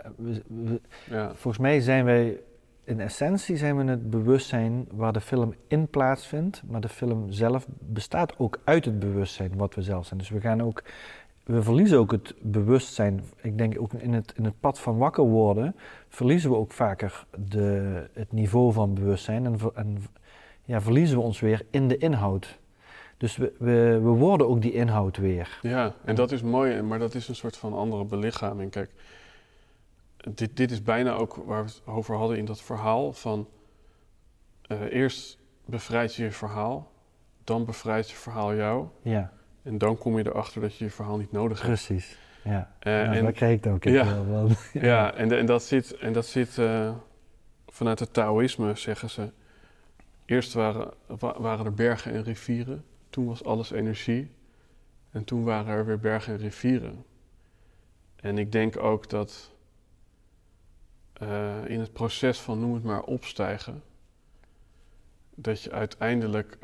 ja, 1.11 1.35
volgens 1.35 1.59
mij 1.59 1.81
zijn 1.81 2.05
wij, 2.05 2.41
in 2.85 3.01
essentie 3.01 3.57
zijn 3.57 3.77
we 3.77 3.85
het 3.85 4.11
bewustzijn 4.11 4.89
waar 4.93 5.13
de 5.13 5.21
film 5.21 5.55
in 5.69 5.89
plaatsvindt. 5.89 6.63
Maar 6.67 6.81
de 6.81 6.89
film 6.89 7.33
zelf 7.33 7.67
bestaat 7.79 8.39
ook 8.39 8.61
uit 8.65 8.85
het 8.85 8.99
bewustzijn 8.99 9.57
wat 9.57 9.75
we 9.75 9.83
zelf 9.83 10.07
zijn. 10.07 10.19
Dus 10.19 10.29
we 10.29 10.41
gaan 10.41 10.63
ook 10.63 10.83
we 11.45 11.63
verliezen 11.63 11.99
ook 11.99 12.11
het 12.11 12.35
bewustzijn. 12.41 13.25
Ik 13.41 13.59
denk 13.59 13.81
ook 13.81 13.93
in 13.93 14.13
het, 14.13 14.33
in 14.37 14.45
het 14.45 14.61
pad 14.61 14.79
van 14.81 14.97
wakker 14.97 15.25
worden, 15.25 15.77
verliezen 16.09 16.51
we 16.51 16.57
ook 16.57 16.73
vaker 16.73 17.27
de, 17.49 18.09
het 18.13 18.33
niveau 18.33 18.73
van 18.73 18.95
bewustzijn 18.95 19.47
en, 19.47 19.59
en 19.75 20.05
ja, 20.65 20.81
verliezen 20.81 21.17
we 21.17 21.23
ons 21.23 21.41
weer 21.41 21.67
in 21.71 21.89
de 21.89 21.97
inhoud. 21.97 22.59
Dus 23.17 23.37
we, 23.37 23.53
we, 23.59 24.01
we 24.03 24.09
worden 24.09 24.49
ook 24.49 24.63
die 24.63 24.73
inhoud 24.73 25.17
weer. 25.17 25.59
Ja, 25.63 25.95
en 26.05 26.15
dat 26.15 26.33
is 26.33 26.43
mooi, 26.43 26.83
maar 26.83 26.99
dat 26.99 27.15
is 27.15 27.29
een 27.29 27.35
soort 27.35 27.57
van 27.57 27.75
andere 27.75 28.05
belichaming. 28.05 28.71
Kijk, 28.71 28.91
dit, 30.31 30.57
dit 30.57 30.71
is 30.71 30.83
bijna 30.83 31.13
ook 31.13 31.35
waar 31.35 31.65
we 31.65 31.71
het 31.71 31.83
over 31.87 32.17
hadden 32.17 32.39
in 32.39 32.45
dat 32.45 32.63
verhaal 32.63 33.13
van 33.13 33.49
uh, 34.69 34.81
eerst 34.81 35.39
bevrijd 35.65 36.15
je 36.15 36.23
je 36.23 36.31
verhaal, 36.31 36.93
dan 37.45 37.65
bevrijdt 37.65 38.11
je 38.11 38.17
verhaal 38.17 38.55
jou. 38.55 38.87
Ja. 39.03 39.33
En 39.63 39.79
dan 39.79 39.99
kom 39.99 40.19
je 40.19 40.27
erachter 40.27 40.61
dat 40.61 40.77
je 40.77 40.85
je 40.85 40.91
verhaal 40.91 41.17
niet 41.17 41.33
nodig 41.33 41.63
hebt. 41.63 41.73
Precies, 41.73 42.19
ja. 42.45 42.73
Uh, 42.83 43.17
en, 43.17 43.25
dat 43.25 43.35
kreeg 43.35 43.57
ik 43.57 43.67
ook. 43.67 43.85
Ja, 43.85 44.25
wel. 44.25 44.49
ja. 44.73 45.15
en, 45.15 45.39
en 45.39 45.47
dat 45.47 45.63
zit, 45.63 45.97
en 45.97 46.13
dat 46.13 46.27
zit 46.27 46.57
uh, 46.57 46.95
vanuit 47.67 47.99
het 47.99 48.13
Taoïsme, 48.13 48.77
zeggen 48.77 49.11
ze. 49.11 49.31
Eerst 50.25 50.53
waren, 50.53 50.91
waren 51.19 51.65
er 51.65 51.75
bergen 51.75 52.13
en 52.13 52.23
rivieren, 52.23 52.85
toen 53.11 53.27
was 53.27 53.45
alles 53.45 53.71
energie. 53.71 54.31
En 55.11 55.25
toen 55.25 55.45
waren 55.45 55.75
er 55.75 55.87
weer 55.87 55.99
bergen 55.99 56.33
en 56.33 56.39
rivieren. 56.39 57.05
En 58.17 58.39
ik 58.39 58.53
denk 58.53 58.77
ook 58.83 59.11
dat 59.11 59.52
uh, 61.23 61.71
in 61.71 61.81
het 61.81 61.93
proces 61.93 62.41
van 62.41 62.61
noem 62.61 62.75
het 62.75 62.83
maar 62.83 63.03
opstijgen, 63.03 63.83
dat 65.35 65.63
je 65.63 65.71
uiteindelijk 65.71 66.59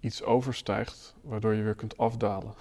iets 0.00 0.22
overstijgt, 0.22 1.14
waardoor 1.22 1.54
je 1.54 1.62
weer 1.62 1.74
kunt 1.74 1.98
afdalen. 1.98 2.54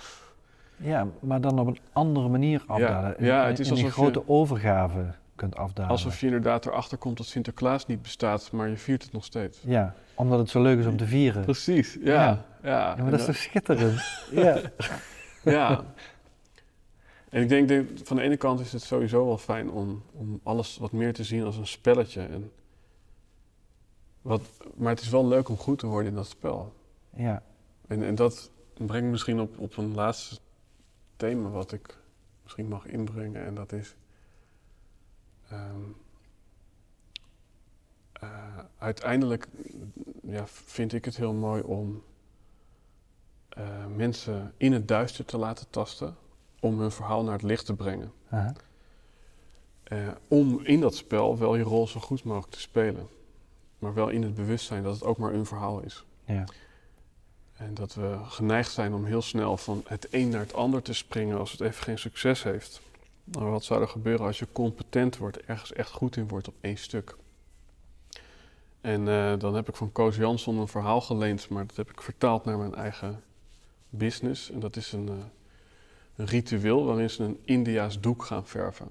Ja, 0.77 1.07
maar 1.19 1.41
dan 1.41 1.59
op 1.59 1.67
een 1.67 1.79
andere 1.93 2.27
manier 2.27 2.63
afdalen. 2.67 3.15
Ja, 3.19 3.25
ja 3.25 3.47
het 3.47 3.59
is 3.59 3.69
alsof 3.69 3.85
een 3.85 3.91
grote 3.91 4.27
overgave 4.27 5.13
kunt 5.35 5.55
afdalen. 5.55 5.91
Alsof 5.91 6.19
je 6.19 6.25
inderdaad 6.25 6.65
erachter 6.65 6.97
komt 6.97 7.17
dat 7.17 7.25
Sinterklaas 7.25 7.85
niet 7.85 8.01
bestaat, 8.01 8.51
maar 8.51 8.69
je 8.69 8.77
viert 8.77 9.03
het 9.03 9.11
nog 9.11 9.23
steeds. 9.23 9.59
Ja, 9.65 9.93
omdat 10.15 10.39
het 10.39 10.49
zo 10.49 10.61
leuk 10.61 10.79
is 10.79 10.85
om 10.85 10.97
te 10.97 11.05
vieren. 11.05 11.41
Precies, 11.41 11.97
ja. 12.01 12.13
Ja, 12.13 12.45
ja. 12.63 12.95
maar 12.95 13.11
dat 13.11 13.19
is 13.19 13.25
toch 13.25 13.35
schitterend? 13.35 14.01
ja. 14.31 14.61
ja. 15.43 15.83
En 17.29 17.41
ik 17.41 17.67
denk, 17.67 17.87
van 18.03 18.15
de 18.15 18.21
ene 18.21 18.37
kant 18.37 18.59
is 18.59 18.71
het 18.71 18.81
sowieso 18.81 19.25
wel 19.25 19.37
fijn 19.37 19.71
om, 19.71 20.03
om 20.11 20.39
alles 20.43 20.77
wat 20.77 20.91
meer 20.91 21.13
te 21.13 21.23
zien 21.23 21.43
als 21.43 21.57
een 21.57 21.67
spelletje. 21.67 22.21
En 22.21 22.51
wat, 24.21 24.41
maar 24.75 24.93
het 24.93 25.01
is 25.01 25.09
wel 25.09 25.27
leuk 25.27 25.49
om 25.49 25.57
goed 25.57 25.79
te 25.79 25.87
worden 25.87 26.09
in 26.09 26.15
dat 26.15 26.27
spel. 26.27 26.73
Ja. 27.15 27.43
En, 27.87 28.03
en 28.03 28.15
dat 28.15 28.51
brengt 28.77 29.09
misschien 29.11 29.39
op, 29.39 29.59
op 29.59 29.77
een 29.77 29.93
laatste 29.93 30.37
thema 31.15 31.49
wat 31.49 31.71
ik 31.71 31.97
misschien 32.43 32.67
mag 32.67 32.85
inbrengen. 32.85 33.45
En 33.45 33.55
dat 33.55 33.71
is. 33.71 33.95
ehm, 35.49 35.81
eh, 38.13 38.57
uiteindelijk 38.77 39.47
ja, 40.21 40.47
vind 40.47 40.93
ik 40.93 41.05
het 41.05 41.17
heel 41.17 41.33
mooi 41.33 41.61
om 41.61 42.03
eh, 43.49 43.85
mensen 43.95 44.53
in 44.57 44.73
het 44.73 44.87
duister 44.87 45.25
te 45.25 45.37
laten 45.37 45.69
tasten. 45.69 46.15
Om 46.59 46.79
hun 46.79 46.91
verhaal 46.91 47.23
naar 47.23 47.33
het 47.33 47.43
licht 47.43 47.65
te 47.65 47.73
brengen. 47.73 48.11
Eh, 49.83 50.07
om 50.27 50.59
in 50.63 50.79
dat 50.79 50.95
spel 50.95 51.37
wel 51.37 51.55
je 51.55 51.63
rol 51.63 51.87
zo 51.87 51.99
goed 51.99 52.23
mogelijk 52.23 52.51
te 52.51 52.59
spelen. 52.59 53.07
Maar 53.79 53.93
wel 53.93 54.09
in 54.09 54.23
het 54.23 54.35
bewustzijn 54.35 54.83
dat 54.83 54.93
het 54.93 55.03
ook 55.03 55.17
maar 55.17 55.33
een 55.33 55.45
verhaal 55.45 55.79
is. 55.79 56.05
Ja. 56.25 56.43
En 57.53 57.73
dat 57.73 57.93
we 57.93 58.17
geneigd 58.23 58.71
zijn 58.71 58.93
om 58.93 59.05
heel 59.05 59.21
snel 59.21 59.57
van 59.57 59.83
het 59.87 60.07
een 60.11 60.29
naar 60.29 60.39
het 60.39 60.53
ander 60.53 60.81
te 60.81 60.93
springen 60.93 61.37
als 61.37 61.51
het 61.51 61.61
even 61.61 61.83
geen 61.83 61.99
succes 61.99 62.43
heeft. 62.43 62.81
Maar 63.23 63.49
wat 63.49 63.63
zou 63.63 63.81
er 63.81 63.87
gebeuren 63.87 64.25
als 64.25 64.39
je 64.39 64.47
competent 64.51 65.17
wordt, 65.17 65.41
ergens 65.45 65.73
echt 65.73 65.91
goed 65.91 66.15
in 66.15 66.27
wordt 66.27 66.47
op 66.47 66.53
één 66.61 66.77
stuk? 66.77 67.15
En 68.81 69.07
eh, 69.07 69.33
dan 69.37 69.55
heb 69.55 69.69
ik 69.69 69.75
van 69.75 69.91
Koos 69.91 70.15
Jansson 70.15 70.57
een 70.57 70.67
verhaal 70.67 71.01
geleend, 71.01 71.49
maar 71.49 71.67
dat 71.67 71.75
heb 71.75 71.89
ik 71.89 72.01
vertaald 72.01 72.45
naar 72.45 72.57
mijn 72.57 72.75
eigen 72.75 73.23
business. 73.89 74.51
En 74.51 74.59
dat 74.59 74.75
is 74.75 74.91
een, 74.91 75.09
eh, 75.09 75.15
een 76.19 76.25
ritueel 76.25 76.85
waarin 76.85 77.09
ze 77.09 77.23
een 77.23 77.39
Indiaas 77.43 77.99
doek 77.99 78.23
gaan 78.23 78.45
verven. 78.45 78.89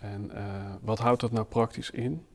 En 0.00 0.30
eh, 0.30 0.74
wat 0.80 0.98
houdt 0.98 1.20
dat 1.20 1.32
nou 1.32 1.46
praktisch 1.46 1.90
in? 1.90 2.26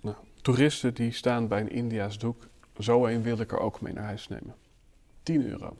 Nou, 0.00 0.16
toeristen 0.42 0.94
die 0.94 1.12
staan 1.12 1.48
bij 1.48 1.60
een 1.60 1.70
Indiaas 1.70 2.18
doek 2.18 2.48
zo 2.78 3.06
een 3.06 3.22
wil 3.22 3.38
ik 3.38 3.52
er 3.52 3.58
ook 3.58 3.80
mee 3.80 3.92
naar 3.92 4.04
huis 4.04 4.28
nemen. 4.28 4.54
10 5.22 5.46
euro. 5.46 5.76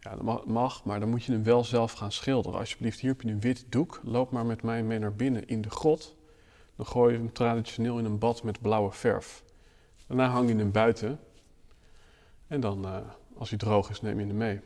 Ja, 0.00 0.16
dat 0.16 0.46
mag, 0.46 0.84
maar 0.84 1.00
dan 1.00 1.08
moet 1.08 1.24
je 1.24 1.32
hem 1.32 1.42
wel 1.42 1.64
zelf 1.64 1.92
gaan 1.92 2.12
schilderen. 2.12 2.58
Alsjeblieft, 2.58 3.00
hier 3.00 3.10
heb 3.10 3.20
je 3.20 3.28
een 3.28 3.40
wit 3.40 3.64
doek. 3.68 4.00
Loop 4.04 4.30
maar 4.30 4.46
met 4.46 4.62
mij 4.62 4.82
mee 4.82 4.98
naar 4.98 5.14
binnen 5.14 5.48
in 5.48 5.62
de 5.62 5.70
grot. 5.70 6.16
Dan 6.76 6.86
gooi 6.86 7.12
je 7.12 7.18
hem 7.18 7.32
traditioneel 7.32 7.98
in 7.98 8.04
een 8.04 8.18
bad 8.18 8.42
met 8.42 8.60
blauwe 8.60 8.92
verf. 8.92 9.44
Daarna 10.06 10.28
hang 10.28 10.48
je 10.48 10.56
hem 10.56 10.72
buiten. 10.72 11.20
En 12.46 12.60
dan, 12.60 12.84
eh, 12.84 12.96
als 13.36 13.48
hij 13.48 13.58
droog 13.58 13.90
is, 13.90 14.00
neem 14.00 14.20
je 14.20 14.26
hem 14.26 14.36
mee. 14.36 14.60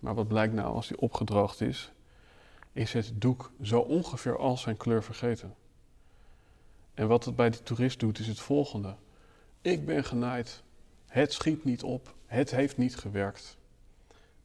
Maar 0.00 0.14
wat 0.14 0.28
blijkt 0.28 0.54
nou 0.54 0.74
als 0.74 0.88
hij 0.88 0.98
opgedroogd 0.98 1.60
is? 1.60 1.92
Is 2.72 2.92
het 2.92 3.12
doek 3.14 3.52
zo 3.62 3.80
ongeveer 3.80 4.38
al 4.38 4.56
zijn 4.56 4.76
kleur 4.76 5.02
vergeten. 5.02 5.54
En 6.94 7.08
wat 7.08 7.24
het 7.24 7.36
bij 7.36 7.50
die 7.50 7.62
toerist 7.62 8.00
doet, 8.00 8.18
is 8.18 8.26
het 8.26 8.40
volgende. 8.40 8.94
Ik 9.62 9.86
ben 9.86 10.04
genaaid. 10.04 10.62
Het 11.06 11.32
schiet 11.32 11.64
niet 11.64 11.82
op. 11.82 12.14
Het 12.26 12.50
heeft 12.50 12.76
niet 12.76 12.96
gewerkt. 12.96 13.56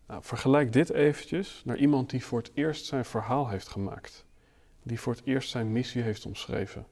Nou, 0.07 0.23
vergelijk 0.23 0.73
dit 0.73 0.89
eventjes 0.89 1.61
naar 1.65 1.77
iemand 1.77 2.09
die 2.09 2.25
voor 2.25 2.39
het 2.39 2.51
eerst 2.53 2.85
zijn 2.85 3.05
verhaal 3.05 3.47
heeft 3.47 3.67
gemaakt. 3.67 4.25
Die 4.83 4.99
voor 4.99 5.13
het 5.13 5.21
eerst 5.25 5.49
zijn 5.49 5.71
missie 5.71 6.01
heeft 6.01 6.25
omschreven. 6.25 6.85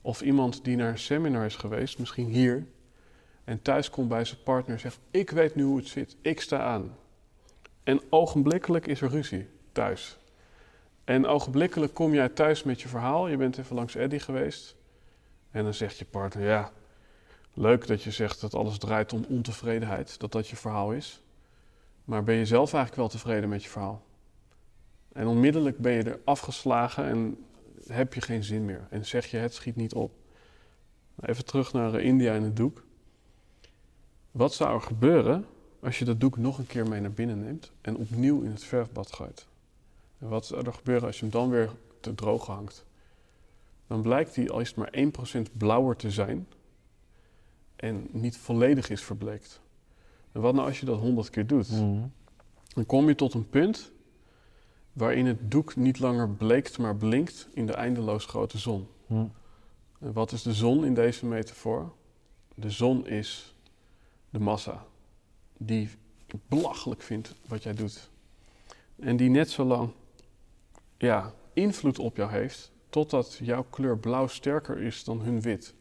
Of 0.00 0.22
iemand 0.22 0.64
die 0.64 0.76
naar 0.76 0.90
een 0.90 0.98
seminar 0.98 1.44
is 1.44 1.56
geweest, 1.56 1.98
misschien 1.98 2.26
hier, 2.26 2.66
en 3.44 3.62
thuis 3.62 3.90
komt 3.90 4.08
bij 4.08 4.24
zijn 4.24 4.42
partner 4.42 4.74
en 4.74 4.80
zegt: 4.80 4.98
Ik 5.10 5.30
weet 5.30 5.54
nu 5.54 5.62
hoe 5.62 5.76
het 5.76 5.88
zit, 5.88 6.16
ik 6.20 6.40
sta 6.40 6.60
aan. 6.60 6.96
En 7.90 8.00
ogenblikkelijk 8.10 8.86
is 8.86 9.00
er 9.00 9.10
ruzie 9.10 9.48
thuis. 9.72 10.18
En 11.04 11.26
ogenblikkelijk 11.26 11.94
kom 11.94 12.14
jij 12.14 12.28
thuis 12.28 12.62
met 12.62 12.80
je 12.80 12.88
verhaal, 12.88 13.28
je 13.28 13.36
bent 13.36 13.58
even 13.58 13.76
langs 13.76 13.94
Eddie 13.94 14.20
geweest. 14.20 14.76
En 15.50 15.64
dan 15.64 15.74
zegt 15.74 15.98
je 15.98 16.04
partner: 16.04 16.44
Ja, 16.44 16.72
Leuk 17.54 17.86
dat 17.86 18.02
je 18.02 18.10
zegt 18.10 18.40
dat 18.40 18.54
alles 18.54 18.78
draait 18.78 19.12
om 19.12 19.24
ontevredenheid, 19.28 20.20
dat 20.20 20.32
dat 20.32 20.48
je 20.48 20.56
verhaal 20.56 20.92
is. 20.92 21.22
Maar 22.04 22.24
ben 22.24 22.34
je 22.34 22.46
zelf 22.46 22.72
eigenlijk 22.72 22.96
wel 22.96 23.20
tevreden 23.20 23.48
met 23.48 23.62
je 23.62 23.70
verhaal? 23.70 24.04
En 25.12 25.26
onmiddellijk 25.26 25.78
ben 25.78 25.92
je 25.92 26.02
er 26.02 26.20
afgeslagen 26.24 27.04
en 27.04 27.44
heb 27.86 28.14
je 28.14 28.20
geen 28.20 28.44
zin 28.44 28.64
meer. 28.64 28.86
En 28.90 29.06
zeg 29.06 29.26
je 29.26 29.36
het 29.36 29.54
schiet 29.54 29.76
niet 29.76 29.94
op. 29.94 30.12
Even 31.20 31.44
terug 31.44 31.72
naar 31.72 31.94
eh, 31.94 32.04
India 32.04 32.34
en 32.34 32.42
het 32.42 32.56
doek. 32.56 32.84
Wat 34.30 34.54
zou 34.54 34.74
er 34.74 34.80
gebeuren 34.80 35.46
als 35.82 35.98
je 35.98 36.04
dat 36.04 36.20
doek 36.20 36.36
nog 36.36 36.58
een 36.58 36.66
keer 36.66 36.88
mee 36.88 37.00
naar 37.00 37.12
binnen 37.12 37.38
neemt 37.38 37.70
en 37.80 37.96
opnieuw 37.96 38.42
in 38.42 38.50
het 38.50 38.64
verfbad 38.64 39.12
gooit? 39.12 39.46
En 40.18 40.28
wat 40.28 40.46
zou 40.46 40.66
er 40.66 40.72
gebeuren 40.72 41.06
als 41.06 41.16
je 41.16 41.22
hem 41.22 41.30
dan 41.30 41.50
weer 41.50 41.70
te 42.00 42.14
droog 42.14 42.46
hangt? 42.46 42.84
Dan 43.86 44.02
blijkt 44.02 44.36
hij, 44.36 44.50
al 44.50 44.60
is 44.60 44.68
het 44.68 44.76
maar 44.76 44.94
1% 45.48 45.56
blauwer 45.56 45.96
te 45.96 46.10
zijn, 46.10 46.46
en 47.76 48.08
niet 48.10 48.36
volledig 48.36 48.90
is 48.90 49.02
verbleekt. 49.02 49.60
En 50.32 50.40
wat 50.40 50.54
nou 50.54 50.66
als 50.66 50.80
je 50.80 50.86
dat 50.86 50.98
honderd 50.98 51.30
keer 51.30 51.46
doet? 51.46 51.70
Mhm. 51.70 52.06
Dan 52.74 52.86
kom 52.86 53.08
je 53.08 53.14
tot 53.14 53.34
een 53.34 53.48
punt 53.48 53.92
waarin 54.92 55.26
het 55.26 55.50
doek 55.50 55.76
niet 55.76 55.98
langer 55.98 56.28
bleekt, 56.28 56.78
maar 56.78 56.96
blinkt 56.96 57.48
in 57.52 57.66
de 57.66 57.72
eindeloos 57.72 58.26
grote 58.26 58.58
zon. 58.58 58.88
Mhm. 59.06 59.26
En 59.98 60.12
wat 60.12 60.32
is 60.32 60.42
de 60.42 60.54
zon 60.54 60.84
in 60.84 60.94
deze 60.94 61.26
metafoor? 61.26 61.92
De 62.54 62.70
zon 62.70 63.06
is 63.06 63.54
de 64.30 64.38
massa 64.38 64.86
die 65.62 65.90
belachelijk 66.48 67.02
vindt 67.02 67.34
wat 67.46 67.62
jij 67.62 67.74
doet. 67.74 68.10
En 68.98 69.16
die 69.16 69.30
net 69.30 69.50
zo 69.50 69.64
lang 69.64 69.92
ja, 70.98 71.32
invloed 71.52 71.98
op 71.98 72.16
jou 72.16 72.30
heeft, 72.30 72.72
totdat 72.88 73.38
jouw 73.42 73.66
kleur 73.70 73.98
blauw 73.98 74.26
sterker 74.26 74.78
is 74.78 75.04
dan 75.04 75.20
hun 75.20 75.40
wit. 75.40 75.74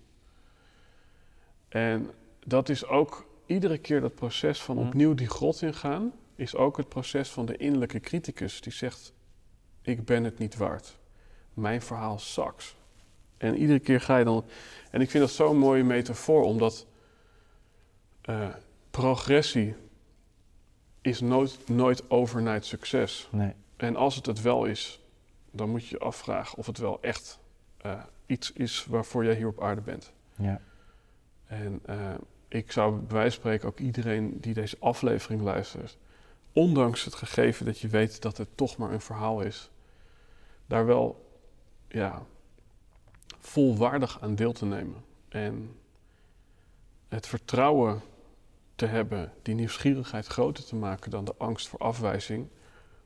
En 1.70 2.10
dat 2.46 2.70
is 2.70 2.86
ook 2.86 3.26
iedere 3.46 3.78
keer 3.78 4.02
dat 4.02 4.16
proces 4.16 4.62
van 4.62 4.76
Mhm. 4.78 4.88
opnieuw 4.88 5.14
die 5.14 5.28
grot 5.28 5.62
ingaan, 5.62 6.14
is 6.36 6.56
ook 6.56 6.78
het 6.78 6.90
proces 6.90 7.30
van 7.30 7.46
de 7.46 7.58
innerlijke 7.58 8.00
criticus 8.00 8.62
die 8.62 8.74
zegt: 8.74 9.14
Ik 9.82 10.06
ben 10.06 10.24
het 10.24 10.38
niet 10.38 10.56
waard. 10.58 10.98
Mijn 11.54 11.82
verhaal 11.82 12.20
sucks. 12.20 12.76
En 13.38 13.58
iedere 13.58 13.80
keer 13.80 14.02
ga 14.02 14.18
je 14.18 14.26
dan. 14.26 14.46
En 14.92 15.02
ik 15.02 15.10
vind 15.10 15.24
dat 15.24 15.34
zo'n 15.34 15.58
mooie 15.58 15.84
metafoor, 15.84 16.44
omdat 16.44 16.86
eh, 18.22 18.50
progressie 18.90 19.76
is 21.02 21.20
nooit, 21.20 21.68
nooit 21.68 22.10
overnight 22.10 22.66
succes. 22.66 23.28
Nee. 23.32 23.54
En 23.76 23.96
als 23.96 24.16
het 24.16 24.26
het 24.26 24.42
wel 24.42 24.66
is, 24.66 25.02
dan 25.52 25.70
moet 25.70 25.88
je 25.88 25.96
je 26.00 26.04
afvragen 26.04 26.58
of 26.58 26.66
het 26.66 26.78
wel 26.78 27.02
echt 27.02 27.40
eh, 27.78 28.04
iets 28.26 28.52
is 28.54 28.86
waarvoor 28.86 29.26
jij 29.26 29.36
hier 29.36 29.48
op 29.48 29.62
aarde 29.62 29.82
bent. 29.82 30.12
Ja. 30.36 30.62
En 31.46 31.80
eh, 31.86 32.14
ik 32.48 32.72
zou 32.72 33.00
bij 33.00 33.08
wijze 33.08 33.32
van 33.32 33.40
spreken 33.40 33.68
ook 33.68 33.80
iedereen 33.80 34.40
die 34.40 34.54
deze 34.54 34.78
aflevering 34.80 35.42
luistert, 35.42 35.98
ondanks 36.54 37.06
het 37.06 37.16
gegeven 37.16 37.66
dat 37.66 37.80
je 37.80 37.88
weet 37.88 38.22
dat 38.22 38.38
het 38.38 38.58
toch 38.58 38.78
maar 38.78 38.92
een 38.92 39.02
verhaal 39.02 39.42
is, 39.42 39.72
daar 40.66 40.86
wel 40.86 41.30
ja, 41.88 42.24
volwaardig 43.40 44.22
aan 44.22 44.36
deel 44.36 44.52
te 44.52 44.66
nemen. 44.66 45.04
En 45.30 45.76
het 47.08 47.28
vertrouwen 47.28 48.02
te 48.80 48.86
hebben, 48.86 49.32
die 49.42 49.56
nieuwsgierigheid 49.56 50.28
groter 50.28 50.66
te 50.66 50.76
maken 50.76 51.12
dan 51.12 51.26
de 51.26 51.36
angst 51.38 51.68
voor 51.68 51.80
afwijzing, 51.80 52.48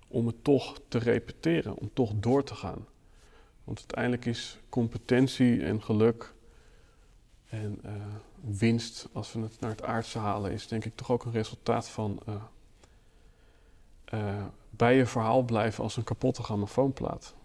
om 0.07 0.28
het 0.28 0.43
toch 0.43 0.80
te 0.88 0.97
repeteren, 0.97 1.78
om 1.78 1.89
toch 1.93 2.11
door 2.15 2.43
te 2.43 2.55
gaan. 2.55 2.86
Want 3.63 3.78
uiteindelijk 3.78 4.26
is 4.26 4.59
competentie 4.69 5.63
en 5.63 5.84
geluk 5.84 6.34
en 7.49 7.80
eh, 7.84 7.91
winst, 8.41 9.09
als 9.13 9.34
we 9.34 9.39
het 9.39 9.59
naar 9.59 9.69
het 9.69 9.84
aardse 9.84 10.19
halen, 10.19 10.51
is 10.51 10.67
denk 10.67 10.86
ik 10.86 10.95
toch 10.95 11.11
ook 11.11 11.26
een 11.26 11.32
resultaat 11.32 11.89
van 11.89 12.19
eh, 12.26 12.36
eh, 14.05 14.45
bij 14.69 14.95
je 14.95 15.05
verhaal 15.05 15.43
blijven 15.43 15.84
als 15.84 15.97
een 15.97 16.03
kapotte 16.03 16.43
grammofoonplaat. 16.43 17.36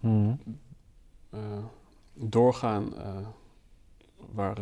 Eh, 1.29 1.39
doorgaan 2.13 2.93
waar 4.31 4.57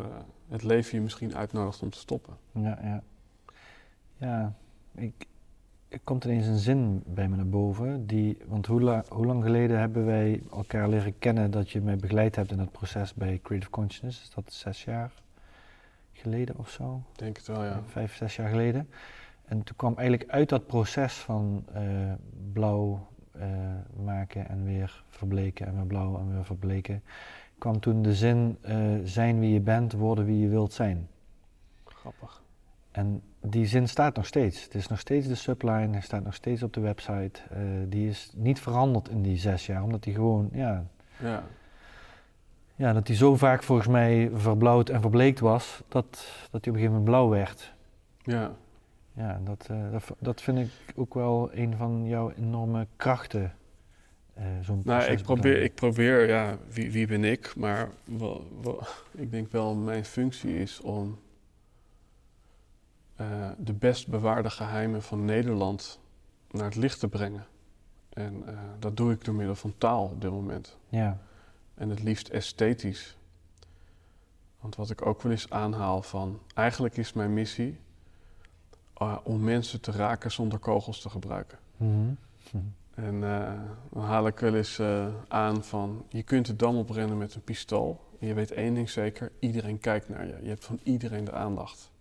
het 0.47 0.63
leven 0.63 0.97
je 0.97 1.03
misschien 1.03 1.35
uitnodigt 1.35 1.81
om 1.81 1.89
te 1.89 1.97
stoppen. 1.97 2.37
Ja, 2.51 2.79
ja. 2.81 3.03
Ja, 4.17 4.53
ik, 4.95 5.27
er 5.87 5.99
komt 6.03 6.23
ineens 6.25 6.47
een 6.47 6.57
zin 6.57 7.03
bij 7.05 7.27
me 7.29 7.35
naar 7.35 7.47
boven. 7.47 8.07
Die, 8.07 8.37
want 8.47 8.65
hoe, 8.65 8.81
la- 8.81 9.03
hoe 9.09 9.25
lang 9.25 9.43
geleden 9.43 9.79
hebben 9.79 10.05
wij 10.05 10.41
elkaar 10.51 10.89
leren 10.89 11.19
kennen 11.19 11.51
dat 11.51 11.69
je 11.69 11.81
mij 11.81 11.95
begeleid 11.97 12.35
hebt 12.35 12.51
in 12.51 12.59
het 12.59 12.71
proces 12.71 13.13
bij 13.13 13.39
Creative 13.43 13.71
Consciousness? 13.71 14.21
Is 14.21 14.33
dat 14.35 14.53
zes 14.53 14.83
jaar 14.83 15.11
geleden 16.13 16.57
of 16.57 16.69
zo? 16.69 17.01
Ik 17.11 17.17
denk 17.19 17.37
het 17.37 17.47
wel, 17.47 17.63
ja. 17.63 17.81
Vijf, 17.85 18.15
zes 18.15 18.35
jaar 18.35 18.49
geleden. 18.49 18.89
En 19.45 19.63
toen 19.63 19.75
kwam 19.75 19.93
eigenlijk 19.97 20.29
uit 20.31 20.49
dat 20.49 20.67
proces 20.67 21.13
van 21.13 21.63
eh, 21.73 21.81
blauw 22.53 23.07
eh, 23.31 23.47
maken 24.03 24.49
en 24.49 24.63
weer 24.63 25.03
verbleken 25.09 25.67
en 25.67 25.75
weer 25.75 25.85
blauw 25.85 26.17
en 26.19 26.33
weer 26.33 26.45
verbleken, 26.45 27.03
kwam 27.57 27.79
toen 27.79 28.01
de 28.01 28.13
zin 28.15 28.57
eh, 28.61 28.77
zijn 29.03 29.39
wie 29.39 29.53
je 29.53 29.59
bent, 29.59 29.91
worden 29.93 30.25
wie 30.25 30.39
je 30.39 30.47
wilt 30.47 30.73
zijn. 30.73 31.07
Grappig. 31.85 32.41
En 32.97 33.21
die 33.41 33.65
zin 33.65 33.87
staat 33.87 34.15
nog 34.15 34.25
steeds. 34.25 34.63
Het 34.63 34.75
is 34.75 34.87
nog 34.87 34.99
steeds 34.99 35.27
de 35.27 35.35
subline, 35.35 35.91
hij 35.91 36.01
staat 36.01 36.23
nog 36.23 36.33
steeds 36.33 36.63
op 36.63 36.73
de 36.73 36.79
website. 36.81 37.41
Eh, 37.49 37.59
die 37.87 38.09
is 38.09 38.31
niet 38.35 38.59
veranderd 38.59 39.09
in 39.09 39.21
die 39.21 39.37
zes 39.37 39.65
jaar, 39.65 39.83
omdat 39.83 40.03
die 40.03 40.13
gewoon, 40.13 40.49
ja, 40.51 40.85
Ja, 41.19 41.43
ja, 42.75 42.93
dat 42.93 43.07
hij 43.07 43.15
zo 43.15 43.35
vaak 43.35 43.63
volgens 43.63 43.87
mij 43.87 44.29
verblauwd 44.33 44.89
en 44.89 45.01
verbleekt 45.01 45.39
was, 45.39 45.81
dat, 45.87 46.05
dat 46.11 46.19
hij 46.51 46.51
op 46.51 46.65
een 46.65 46.73
gegeven 46.73 46.89
moment 46.91 47.03
blauw 47.05 47.29
werd. 47.29 47.73
Ja, 48.23 48.51
Ja, 49.13 49.39
dat, 49.43 49.67
eh, 49.71 49.91
dat, 49.91 50.03
dat 50.19 50.41
vind 50.41 50.57
ik 50.57 50.69
ook 50.95 51.13
wel 51.13 51.49
een 51.53 51.75
van 51.77 52.05
jouw 52.05 52.31
enorme 52.31 52.87
krachten. 52.95 53.53
eh, 54.33 54.43
zo'n 54.61 54.81
nou, 54.85 55.03
ik 55.11 55.21
probeer, 55.21 55.61
ik 55.61 55.73
probeer, 55.75 56.27
ja, 56.27 56.57
wie, 56.71 56.91
wie 56.91 57.07
ben 57.07 57.23
ik? 57.23 57.53
Maar 57.55 57.89
wel, 58.03 58.47
wel- 58.61 58.83
ik 59.11 59.31
denk 59.31 59.51
wel, 59.51 59.75
mijn 59.75 60.05
functie 60.05 60.59
is 60.59 60.81
om 60.81 61.17
eh, 63.17 63.49
de 63.57 63.73
best 63.73 64.07
bewaarde 64.07 64.49
geheimen 64.49 65.01
van 65.01 65.25
Nederland 65.25 65.99
naar 66.51 66.65
het 66.65 66.75
licht 66.75 66.99
te 66.99 67.07
brengen. 67.07 67.45
En 68.09 68.43
eh, 68.47 68.57
dat 68.79 68.97
doe 68.97 69.11
ik 69.11 69.25
door 69.25 69.35
middel 69.35 69.55
van 69.55 69.73
taal 69.77 70.03
op 70.03 70.21
dit 70.21 70.31
moment. 70.31 70.77
Ja, 70.89 71.17
En 71.75 71.89
het 71.89 72.03
liefst 72.03 72.27
esthetisch. 72.27 73.17
Want 74.59 74.75
wat 74.75 74.89
ik 74.89 75.05
ook 75.05 75.21
wel 75.21 75.31
eens 75.31 75.49
aanhaal 75.49 76.01
van, 76.01 76.39
eigenlijk 76.53 76.97
is 76.97 77.13
mijn 77.13 77.33
missie 77.33 77.79
eh, 78.93 79.17
om 79.23 79.43
mensen 79.43 79.81
te 79.81 79.91
raken 79.91 80.31
zonder 80.31 80.59
kogels 80.59 81.01
te 81.01 81.09
gebruiken. 81.09 81.57
Mhm. 81.77 82.13
En 82.93 83.21
dan 83.91 84.03
haal 84.03 84.27
ik 84.27 84.39
wel 84.39 84.55
eens 84.55 84.81
aan 85.27 85.63
van, 85.63 86.05
je 86.09 86.23
kunt 86.23 86.45
de 86.45 86.55
dam 86.55 86.77
oprennen 86.77 87.17
met 87.17 87.35
een 87.35 87.43
pistool. 87.43 88.05
En 88.19 88.27
je 88.27 88.33
weet 88.33 88.51
één 88.51 88.73
ding 88.73 88.89
zeker, 88.89 89.31
iedereen 89.39 89.79
kijkt 89.79 90.09
naar 90.09 90.27
je. 90.27 90.37
Je 90.41 90.49
hebt 90.49 90.65
van 90.65 90.79
iedereen 90.83 91.23
de 91.23 91.31
aandacht. 91.31 91.91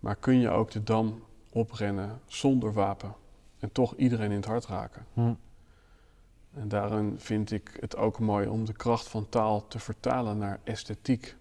Maar 0.00 0.16
kun 0.16 0.40
je 0.40 0.48
ook 0.50 0.70
de 0.70 0.82
dam 0.82 1.22
oprennen 1.52 2.20
zonder 2.26 2.72
wapen 2.72 3.14
en 3.58 3.72
toch 3.72 3.94
iedereen 3.96 4.30
in 4.30 4.36
het 4.36 4.44
hart 4.46 4.66
raken? 4.66 5.06
Hm. 5.12 5.32
En 6.54 6.68
daarin 6.68 7.14
vind 7.18 7.50
ik 7.50 7.76
het 7.80 7.96
ook 7.96 8.18
mooi 8.18 8.46
om 8.48 8.64
de 8.64 8.72
kracht 8.72 9.08
van 9.08 9.28
taal 9.28 9.66
te 9.68 9.78
vertalen 9.78 10.38
naar 10.38 10.60
esthetiek. 10.64 11.36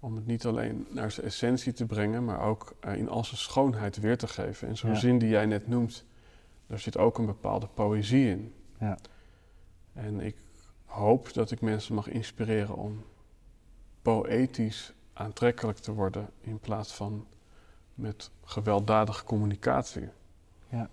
Om 0.00 0.16
het 0.16 0.26
niet 0.26 0.46
alleen 0.46 0.86
naar 0.90 1.10
zijn 1.10 1.26
essentie 1.26 1.72
te 1.72 1.86
brengen, 1.86 2.24
maar 2.24 2.40
ook 2.40 2.74
eh, 2.80 2.94
in 2.96 3.08
al 3.08 3.24
zijn 3.24 3.36
schoonheid 3.40 3.96
weer 4.00 4.18
te 4.18 4.28
geven. 4.28 4.68
En 4.68 4.76
zo'n 4.76 4.90
Ja. 4.90 4.96
zin 4.96 5.18
die 5.18 5.28
jij 5.28 5.46
net 5.46 5.68
noemt, 5.68 6.04
daar 6.66 6.78
zit 6.78 6.96
ook 6.98 7.18
een 7.18 7.26
bepaalde 7.26 7.66
poëzie 7.74 8.28
in. 8.28 8.54
Ja. 8.78 8.98
En 9.92 10.20
ik 10.20 10.36
hoop 10.84 11.32
dat 11.32 11.50
ik 11.50 11.60
mensen 11.60 11.94
mag 11.94 12.08
inspireren 12.08 12.76
om 12.76 13.04
poëtisch 14.02 14.92
aantrekkelijk 15.22 15.78
te 15.78 15.92
worden 15.92 16.28
in 16.40 16.58
plaats 16.58 16.92
van 16.92 17.26
met 17.94 18.30
gewelddadige 18.44 19.24
communicatie. 19.24 20.08
Ja. 20.68 20.88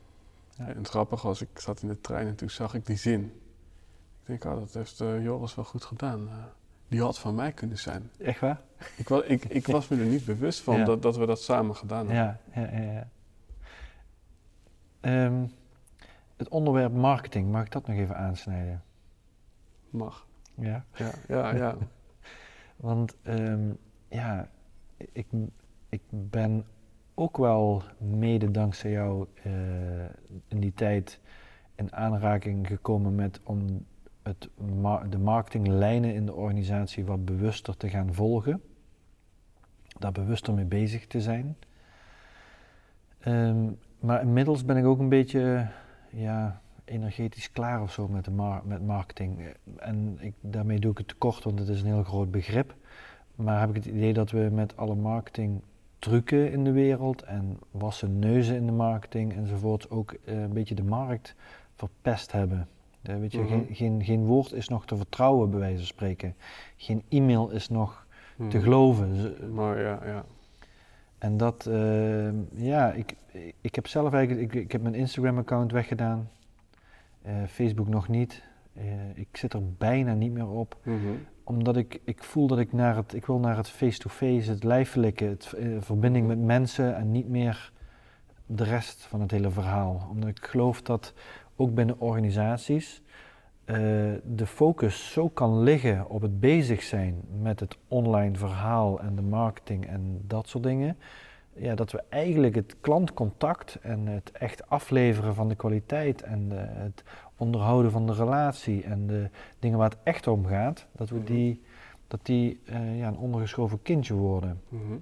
Ja. 0.57 0.67
En 0.67 0.77
het 0.77 0.89
grappige 0.89 1.27
was, 1.27 1.41
ik 1.41 1.59
zat 1.59 1.81
in 1.81 1.87
de 1.87 2.01
trein 2.01 2.27
en 2.27 2.35
toen 2.35 2.49
zag 2.49 2.73
ik 2.73 2.85
die 2.85 2.97
zin. 2.97 3.23
Ik 4.21 4.25
denk, 4.25 4.45
oh, 4.45 4.59
dat 4.59 4.73
heeft 4.73 5.01
eh, 5.01 5.23
Joris 5.23 5.55
wel 5.55 5.65
goed 5.65 5.83
gedaan. 5.83 6.27
Eh, 6.27 6.35
die 6.87 7.01
had 7.01 7.19
van 7.19 7.35
mij 7.35 7.51
kunnen 7.51 7.77
zijn. 7.77 8.11
Echt 8.17 8.39
waar? 8.39 8.61
Ik, 8.95 9.09
wa 9.09 9.23
ik, 9.23 9.45
ik 9.45 9.67
was 9.67 9.87
me 9.87 9.99
er 9.99 10.05
niet 10.05 10.25
bewust 10.25 10.59
van 10.61 10.77
Ja. 10.77 10.85
dat, 10.85 11.01
dat 11.01 11.17
we 11.17 11.25
dat 11.25 11.41
samen 11.41 11.75
gedaan 11.75 12.09
hebben. 12.09 12.39
Ja, 12.53 12.61
ja, 12.61 12.81
ja. 12.81 12.91
ja. 12.91 13.07
Ehm, 14.99 15.45
het 16.37 16.49
onderwerp 16.49 16.93
marketing, 16.93 17.51
mag 17.51 17.65
ik 17.65 17.71
dat 17.71 17.87
nog 17.87 17.95
even 17.95 18.17
aansnijden? 18.17 18.83
Mag. 19.89 20.27
Ja. 20.55 20.85
Ja, 20.93 21.11
ja, 21.27 21.55
ja. 21.55 21.75
Want 22.75 23.15
ehm, 23.21 23.71
ja, 24.09 24.49
ik, 24.97 25.27
ik 25.89 26.01
ben 26.09 26.65
ook 27.13 27.37
wel 27.37 27.83
mede 27.97 28.51
dankzij 28.51 28.91
jou 28.91 29.27
eh, 29.43 29.51
in 30.47 30.59
die 30.59 30.73
tijd 30.73 31.19
in 31.75 31.93
aanraking 31.93 32.67
gekomen 32.67 33.15
met 33.15 33.39
om 33.43 33.85
het 34.23 34.49
de 35.09 35.17
marketinglijnen 35.17 36.13
in 36.13 36.25
de 36.25 36.33
organisatie 36.33 37.05
wat 37.05 37.25
bewuster 37.25 37.77
te 37.77 37.89
gaan 37.89 38.13
volgen. 38.13 38.61
Daar 39.99 40.11
bewuster 40.11 40.53
mee 40.53 40.65
bezig 40.65 41.07
te 41.07 41.21
zijn. 41.21 41.57
Ehm, 43.19 43.71
maar 43.99 44.21
inmiddels 44.21 44.65
ben 44.65 44.77
ik 44.77 44.85
ook 44.85 44.99
een 44.99 45.09
beetje 45.09 45.67
ja, 46.09 46.61
energetisch 46.85 47.51
klaar 47.51 47.81
of 47.81 47.91
zo 47.91 48.07
met, 48.07 48.25
de 48.25 48.59
met 48.63 48.85
marketing. 48.85 49.53
En 49.77 50.17
ik, 50.19 50.33
daarmee 50.41 50.79
doe 50.79 50.91
ik 50.91 50.97
het 50.97 51.07
tekort, 51.07 51.43
want 51.43 51.59
het 51.59 51.67
is 51.67 51.81
een 51.81 51.87
heel 51.87 52.03
groot 52.03 52.31
begrip. 52.31 52.75
Maar 53.39 53.59
heb 53.59 53.69
ik 53.69 53.75
het 53.75 53.85
idee 53.85 54.13
dat 54.13 54.31
we 54.31 54.49
met 54.51 54.77
alle 54.77 54.95
marketing 54.95 55.61
trucken 55.99 56.51
in 56.51 56.63
de 56.63 56.71
wereld 56.71 57.21
en 57.21 57.57
wassen 57.71 58.19
neuzen 58.19 58.55
in 58.55 58.65
de 58.65 58.71
marketing 58.71 59.33
enzovoort 59.35 59.89
ook 59.89 60.13
eh, 60.25 60.41
een 60.41 60.53
beetje 60.53 60.75
de 60.75 60.83
markt 60.83 61.35
verpest 61.75 62.31
hebben. 62.31 62.67
Eh, 63.01 63.17
weet 63.17 63.31
je, 63.31 63.39
Mhm. 63.39 63.47
geen, 63.47 63.67
geen, 63.71 64.03
geen 64.03 64.25
woord 64.25 64.51
is 64.53 64.67
nog 64.67 64.85
te 64.85 64.95
vertrouwen, 64.97 65.49
bij 65.49 65.59
wijze 65.59 65.77
van 65.77 65.85
spreken. 65.85 66.35
Geen 66.77 67.03
e-mail 67.09 67.49
is 67.49 67.69
nog 67.69 68.05
te 68.35 68.43
Mhm. 68.43 68.59
geloven. 68.59 69.35
Maar 69.53 69.79
ja, 69.81 69.99
ja. 70.05 70.25
En 71.17 71.37
dat, 71.37 71.65
eh, 71.65 72.29
ja, 72.53 72.91
ik, 72.91 73.15
ik 73.61 73.75
heb 73.75 73.87
zelf 73.87 74.13
eigenlijk, 74.13 74.53
ik, 74.53 74.61
ik 74.61 74.71
heb 74.71 74.81
mijn 74.81 74.95
Instagram-account 74.95 75.71
weggedaan. 75.71 76.29
Eh, 77.21 77.33
Facebook 77.47 77.87
nog 77.87 78.07
niet. 78.07 78.43
Eh, 78.79 78.85
ik 79.15 79.27
zit 79.37 79.53
er 79.53 79.73
bijna 79.77 80.13
niet 80.13 80.31
meer 80.31 80.47
op 80.49 80.77
Mhm. 80.83 80.97
omdat 81.43 81.77
ik, 81.77 82.01
ik 82.03 82.23
voel 82.23 82.47
dat 82.47 82.59
ik 82.59 82.73
naar 82.73 82.95
het, 82.95 83.13
ik 83.13 83.25
wil 83.25 83.39
naar 83.39 83.57
het 83.57 83.69
face-to-face, 83.69 84.49
het 84.51 84.63
lijfelijke, 84.63 85.23
het 85.25 85.53
eh, 85.53 85.67
verbinding 85.79 86.27
met 86.27 86.39
mensen 86.39 86.95
en 86.95 87.11
niet 87.11 87.27
meer 87.29 87.71
de 88.45 88.63
rest 88.63 89.05
van 89.05 89.21
het 89.21 89.31
hele 89.31 89.49
verhaal. 89.49 90.07
Omdat 90.11 90.29
ik 90.29 90.45
geloof 90.45 90.81
dat 90.81 91.13
ook 91.55 91.73
binnen 91.73 91.99
organisaties 91.99 93.01
eh, 93.65 93.75
de 94.23 94.45
focus 94.45 95.11
zo 95.11 95.29
kan 95.29 95.59
liggen 95.63 96.09
op 96.09 96.21
het 96.21 96.39
bezig 96.39 96.83
zijn 96.83 97.21
met 97.41 97.59
het 97.59 97.77
online 97.87 98.35
verhaal 98.37 98.99
en 98.99 99.15
de 99.15 99.21
marketing 99.21 99.85
en 99.87 100.21
dat 100.27 100.47
soort 100.47 100.63
dingen. 100.63 100.97
Ja, 101.53 101.75
dat 101.75 101.91
we 101.91 102.03
eigenlijk 102.09 102.55
het 102.55 102.75
klantcontact 102.81 103.77
en 103.81 104.07
het 104.07 104.31
echt 104.31 104.69
afleveren 104.69 105.35
van 105.35 105.47
de 105.47 105.55
kwaliteit 105.55 106.21
en 106.21 106.49
de- 106.49 106.55
het 106.55 107.03
onderhouden 107.39 107.91
van 107.91 108.07
de 108.07 108.13
relatie 108.13 108.83
en 108.83 109.07
de 109.07 109.29
dingen 109.59 109.77
waar 109.77 109.89
het 109.89 109.99
echt 110.03 110.27
om 110.27 110.45
gaat, 110.45 110.85
dat 110.91 111.09
we 111.09 111.15
Mhm. 111.15 111.25
die, 111.25 111.61
dat 112.07 112.19
die 112.23 112.59
eh, 112.65 112.97
ja, 112.97 113.07
een 113.07 113.17
ondergeschoven 113.17 113.81
kindje 113.81 114.13
worden. 114.13 114.61
Mhm. 114.69 114.97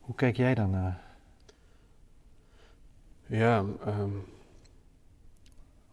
Hoe 0.00 0.14
kijk 0.14 0.36
jij 0.36 0.54
daarnaar? 0.54 1.00
Ja, 3.26 3.64
ehm, 3.84 4.10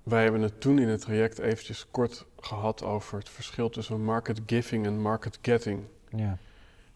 wij 0.03 0.23
hebben 0.23 0.41
het 0.41 0.61
toen 0.61 0.79
in 0.79 0.87
het 0.87 1.01
traject 1.01 1.37
eventjes 1.39 1.87
kort 1.91 2.25
gehad 2.39 2.83
over 2.83 3.17
het 3.17 3.29
verschil 3.29 3.69
tussen 3.69 4.03
market 4.03 4.41
giving 4.45 4.85
en 4.85 5.01
market 5.01 5.39
getting. 5.41 5.83
Ja, 6.09 6.37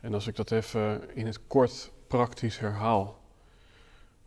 En 0.01 0.13
als 0.13 0.27
ik 0.27 0.35
dat 0.35 0.51
even 0.51 1.15
in 1.15 1.25
het 1.25 1.47
kort 1.47 1.91
praktisch 2.07 2.59
herhaal, 2.59 3.19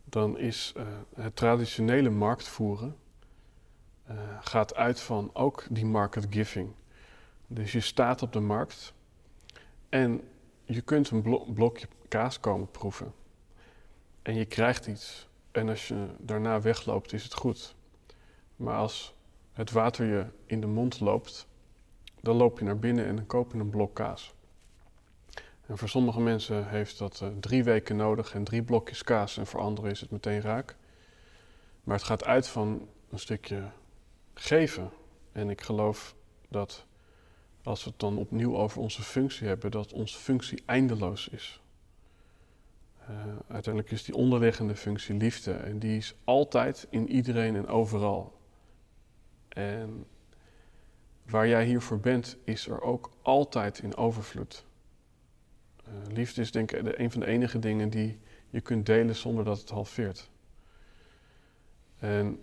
dan 0.03 0.37
is 0.37 0.73
eh, 0.75 0.83
het 1.15 1.35
traditionele 1.35 2.09
marktvoeren 2.09 2.95
eh, 4.05 4.15
gaat 4.41 4.75
uit 4.75 4.99
van 4.99 5.29
ook 5.33 5.65
die 5.69 5.85
market 5.85 6.25
giving. 6.29 6.73
Dus 7.47 7.71
je 7.71 7.79
staat 7.79 8.21
op 8.21 8.33
de 8.33 8.39
markt 8.39 8.93
en 9.89 10.21
je 10.63 10.81
kunt 10.81 11.09
een 11.09 11.21
blo- 11.21 11.45
blokje 11.53 11.87
kaas 12.07 12.39
komen 12.39 12.71
proeven. 12.71 13.13
En 14.21 14.35
je 14.35 14.45
krijgt 14.45 14.87
iets. 14.87 15.27
En 15.51 15.69
als 15.69 15.87
je 15.87 16.07
daarna 16.17 16.61
wegloopt, 16.61 17.13
is 17.13 17.23
het 17.23 17.33
goed. 17.33 17.75
Maar 18.55 18.75
als 18.75 19.15
het 19.53 19.71
water 19.71 20.05
je 20.05 20.25
in 20.45 20.61
de 20.61 20.67
mond 20.67 20.99
loopt, 20.99 21.47
dan 22.21 22.35
loop 22.35 22.59
je 22.59 22.65
naar 22.65 22.79
binnen 22.79 23.05
en 23.05 23.15
dan 23.15 23.25
koop 23.25 23.53
je 23.53 23.59
een 23.59 23.69
blok 23.69 23.95
kaas. 23.95 24.33
En 25.65 25.77
voor 25.77 25.89
sommige 25.89 26.21
mensen 26.21 26.69
heeft 26.69 26.97
dat 26.97 27.21
eh, 27.21 27.27
drie 27.39 27.63
weken 27.63 27.95
nodig 27.95 28.33
en 28.33 28.43
drie 28.43 28.63
blokjes 28.63 29.03
kaas. 29.03 29.37
En 29.37 29.47
voor 29.47 29.59
anderen 29.59 29.91
is 29.91 29.99
het 30.01 30.11
meteen 30.11 30.41
raak. 30.41 30.75
Maar 31.83 31.95
het 31.95 32.05
gaat 32.05 32.25
uit 32.25 32.47
van 32.47 32.87
een 33.09 33.19
stukje 33.19 33.71
geven. 34.33 34.91
En 35.31 35.49
ik 35.49 35.61
geloof 35.61 36.15
dat 36.49 36.85
als 37.63 37.83
we 37.83 37.89
het 37.89 37.99
dan 37.99 38.17
opnieuw 38.17 38.55
over 38.57 38.81
onze 38.81 39.01
functie 39.01 39.47
hebben, 39.47 39.71
dat 39.71 39.93
onze 39.93 40.17
functie 40.17 40.63
eindeloos 40.65 41.27
is. 41.27 41.61
Eh, 43.07 43.15
uiteindelijk 43.47 43.93
is 43.93 44.03
die 44.03 44.15
onderliggende 44.15 44.75
functie 44.75 45.15
liefde. 45.15 45.53
En 45.53 45.79
die 45.79 45.97
is 45.97 46.15
altijd 46.23 46.87
in 46.89 47.09
iedereen 47.09 47.55
en 47.55 47.67
overal. 47.67 48.39
En 49.47 50.05
waar 51.25 51.47
jij 51.47 51.65
hiervoor 51.65 51.99
bent, 51.99 52.37
is 52.43 52.67
er 52.67 52.81
ook 52.81 53.11
altijd 53.21 53.79
in 53.79 53.95
overvloed. 53.95 54.65
Eh, 55.83 55.93
liefde 56.13 56.41
is 56.41 56.51
denk 56.51 56.71
ik 56.71 56.97
een 56.97 57.11
van 57.11 57.19
de 57.19 57.27
enige 57.27 57.59
dingen 57.59 57.89
die 57.89 58.19
je 58.49 58.61
kunt 58.61 58.85
delen 58.85 59.15
zonder 59.15 59.45
dat 59.45 59.59
het 59.59 59.69
halveert. 59.69 60.29
En 61.99 62.39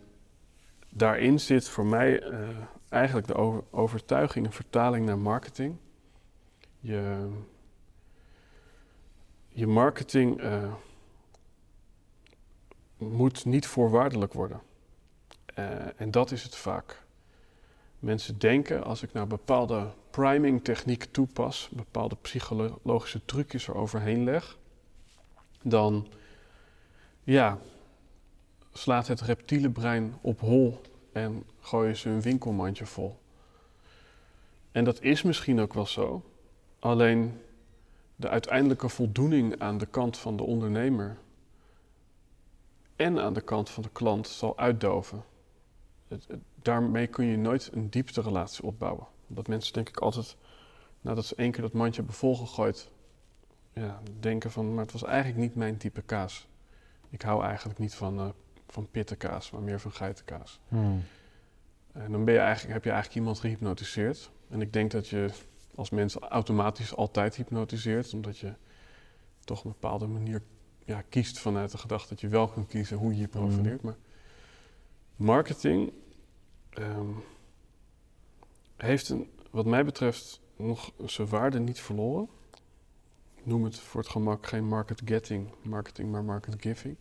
daarin 0.91 1.41
zit 1.41 1.69
voor 1.69 1.87
mij 1.87 2.23
eh, 2.23 2.49
eigenlijk 2.89 3.27
de 3.27 3.35
over- 3.35 3.65
overtuiging 3.71 4.47
en 4.47 4.53
vertaling 4.53 5.07
naar 5.07 5.19
marketing. 5.19 5.77
Je, 6.81 7.31
je 9.49 9.67
marketing 9.67 10.41
eh, 10.41 10.73
moet 12.97 13.45
niet 13.45 13.67
voorwaardelijk 13.67 14.33
worden. 14.33 14.61
Eh, 15.55 16.01
en 16.01 16.11
dat 16.11 16.31
is 16.31 16.43
het 16.43 16.57
vaak. 16.57 17.03
Mensen 17.99 18.39
denken, 18.39 18.85
als 18.85 19.03
ik 19.03 19.13
nou 19.13 19.27
bepaalde 19.27 19.91
priming 20.11 20.65
techniek 20.65 21.05
toepas, 21.05 21.69
bepaalde 21.73 22.17
psychologische 22.17 23.25
trucjes 23.25 23.69
eroverheen 23.69 24.25
leg, 24.25 24.59
dan 25.63 26.09
ja, 27.23 27.59
slaat 28.73 29.07
het 29.07 29.21
reptiele 29.21 29.71
brein 29.71 30.15
op 30.21 30.41
hol 30.41 30.81
en 31.13 31.45
gooien 31.61 31.97
ze 31.97 32.09
hun 32.09 32.21
winkelmandje 32.21 32.87
vol. 32.87 33.19
En 34.73 34.85
dat 34.85 35.03
is 35.03 35.23
misschien 35.23 35.61
ook 35.61 35.75
wel 35.75 35.87
zo. 35.87 36.25
Alleen 36.79 37.41
de 38.17 38.29
uiteindelijke 38.29 38.89
voldoening 38.89 39.59
aan 39.61 39.79
de 39.79 39.87
kant 39.87 40.19
van 40.19 40.37
de 40.37 40.43
ondernemer 40.43 41.19
en 42.97 43.19
aan 43.19 43.33
de 43.33 43.41
kant 43.41 43.71
van 43.71 43.83
de 43.83 43.89
klant 43.93 44.29
zal 44.29 44.59
uitdoven. 44.59 45.25
Daarmee 46.63 47.07
kun 47.07 47.25
je 47.25 47.37
nooit 47.37 47.71
een 47.73 47.91
diepte-relatie 47.91 48.65
opbouwen. 48.65 49.07
Omdat 49.29 49.49
mensen 49.49 49.73
denk 49.73 49.89
ik 49.89 49.99
altijd, 49.99 50.37
nadat 51.01 51.25
ze 51.25 51.35
één 51.35 51.51
keer 51.51 51.63
dat 51.63 51.73
mandje 51.73 51.97
hebben 51.97 52.15
volgegooid, 52.15 52.91
ja, 53.73 54.01
denken 54.21 54.51
van, 54.51 54.75
maar 54.75 54.83
het 54.85 54.93
was 54.93 55.05
eigenlijk 55.05 55.39
niet 55.39 55.55
mijn 55.55 55.77
type 55.77 56.03
kaas. 56.03 56.49
Ik 57.11 57.23
hou 57.23 57.45
eigenlijk 57.45 57.79
niet 57.79 57.95
van, 57.95 58.19
uh, 58.19 58.29
van 58.73 58.89
pittenkaas, 58.91 59.51
maar 59.51 59.63
meer 59.63 59.81
van 59.81 59.93
geitenkaas. 59.93 60.61
Hmm. 60.69 61.03
En 61.93 62.13
dan 62.13 62.25
ben 62.25 62.35
je 62.35 62.41
eigenlijk, 62.41 62.75
heb 62.75 62.85
je 62.85 62.91
eigenlijk 62.91 63.21
iemand 63.21 63.41
gehypnotiseerd. 63.41 64.31
En 64.49 64.61
ik 64.61 64.73
denk 64.73 64.91
dat 64.91 65.09
je 65.09 65.31
als 65.75 65.91
mens 65.91 66.15
automatisch 66.15 66.97
altijd 66.97 67.37
hypnotiseert, 67.37 68.15
omdat 68.15 68.39
je 68.39 68.53
toch 69.45 69.59
op 69.59 69.65
een 69.65 69.71
bepaalde 69.81 70.07
manier 70.07 70.43
ja, 70.85 71.03
kiest 71.09 71.39
vanuit 71.39 71.71
de 71.71 71.79
gedachte 71.79 72.09
dat 72.09 72.21
je 72.21 72.29
wel 72.29 72.49
kunt 72.49 72.69
kiezen 72.69 72.97
hoe 72.97 73.15
je 73.15 73.21
je 73.21 73.29
profileert. 73.29 73.83
Maar 73.83 73.97
marketing 75.17 75.93
ehm, 76.71 77.11
heeft 78.77 79.09
een, 79.09 79.31
wat 79.51 79.67
mij 79.67 79.85
betreft 79.85 80.41
nog 80.57 80.93
zijn 81.05 81.29
waarde 81.29 81.59
niet 81.59 81.81
verloren. 81.81 82.29
Ik 83.35 83.47
noem 83.47 83.65
het 83.65 83.79
voor 83.79 84.01
het 84.01 84.11
gemak 84.11 84.47
geen 84.47 84.65
market 84.65 85.03
getting 85.05 85.51
marketing, 85.63 86.11
maar 86.11 86.25
market 86.25 86.55
giving. 86.59 86.97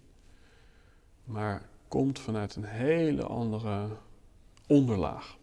Maar 1.30 1.70
komt 1.88 2.20
vanuit 2.20 2.56
een 2.56 2.64
hele 2.64 3.24
andere 3.24 3.98
onderlaag. 4.68 5.38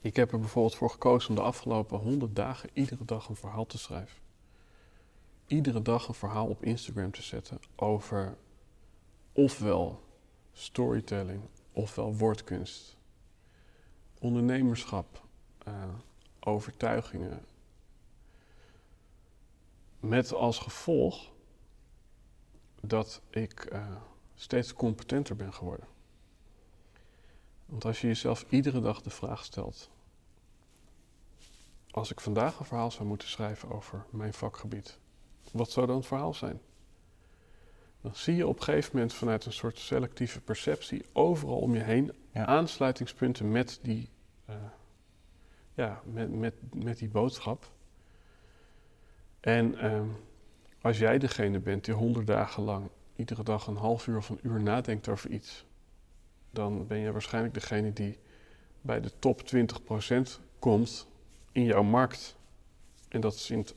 Ik 0.00 0.16
heb 0.16 0.32
er 0.32 0.38
bijvoorbeeld 0.38 0.76
voor 0.76 0.90
gekozen 0.90 1.28
om 1.30 1.34
de 1.34 1.42
afgelopen 1.42 1.98
100 1.98 2.36
dagen 2.36 2.70
iedere 2.72 3.04
dag 3.04 3.28
een 3.28 3.36
verhaal 3.36 3.66
te 3.66 3.78
schrijven. 3.78 4.18
Iedere 5.46 5.82
dag 5.82 6.08
een 6.08 6.14
verhaal 6.14 6.46
op 6.46 6.62
Instagram 6.62 7.10
te 7.10 7.22
zetten 7.22 7.60
over 7.76 8.36
ofwel 9.32 10.02
storytelling 10.52 11.42
ofwel 11.76 12.16
woordkunst, 12.16 12.96
ondernemerschap, 14.18 15.24
uh, 15.68 15.74
overtuigingen. 16.40 17.44
Met 20.00 20.32
als 20.32 20.58
gevolg 20.58 21.32
dat 22.80 23.22
ik 23.30 23.72
uh, 23.72 23.96
steeds 24.36 24.72
competenter 24.72 25.36
ben 25.36 25.52
geworden. 25.52 25.86
Want 27.66 27.84
als 27.84 28.00
je 28.00 28.06
jezelf 28.06 28.44
iedere 28.48 28.80
dag 28.80 29.02
de 29.02 29.10
vraag 29.10 29.44
stelt: 29.44 29.90
als 31.90 32.10
ik 32.10 32.20
vandaag 32.20 32.58
een 32.58 32.64
verhaal 32.64 32.90
zou 32.90 33.08
moeten 33.08 33.28
schrijven 33.28 33.70
over 33.70 34.04
mijn 34.10 34.34
vakgebied, 34.34 34.98
wat 35.52 35.70
zou 35.70 35.86
dan 35.86 35.96
het 35.96 36.06
verhaal 36.06 36.34
zijn? 36.34 36.60
Dan 38.00 38.14
zie 38.14 38.36
je 38.36 38.46
op 38.46 38.56
een 38.56 38.62
gegeven 38.62 38.90
moment 38.92 39.14
vanuit 39.14 39.44
een 39.44 39.52
soort 39.52 39.78
selectieve 39.78 40.40
perceptie 40.40 41.04
overal 41.12 41.58
om 41.58 41.74
je 41.74 41.82
heen 41.82 42.12
aansluitingspunten 42.32 43.50
met 43.50 43.78
die, 43.82 44.08
uh, 44.50 44.56
ja, 45.74 46.02
met, 46.04 46.30
met, 46.30 46.54
met 46.74 46.98
die 46.98 47.08
boodschap. 47.08 47.70
En 49.40 49.84
uh, 49.84 50.02
als 50.80 50.98
jij 50.98 51.18
degene 51.18 51.58
bent 51.58 51.84
die 51.84 51.94
honderd 51.94 52.26
dagen 52.26 52.62
lang 52.62 52.90
iedere 53.16 53.42
dag 53.42 53.66
een 53.66 53.76
half 53.76 54.06
uur 54.06 54.16
of 54.16 54.28
een 54.28 54.40
uur 54.42 54.62
nadenkt 54.62 55.08
over 55.08 55.30
iets, 55.30 55.64
dan 56.50 56.86
ben 56.86 56.98
je 56.98 57.12
waarschijnlijk 57.12 57.54
degene 57.54 57.92
die 57.92 58.18
bij 58.80 59.00
de 59.00 59.10
top 59.18 59.40
20% 59.54 60.16
komt 60.58 61.06
in 61.52 61.64
jouw 61.64 61.82
markt. 61.82 62.36
En 63.08 63.20
dat 63.20 63.34
is 63.34 63.50
in 63.50 63.58
het 63.58 63.74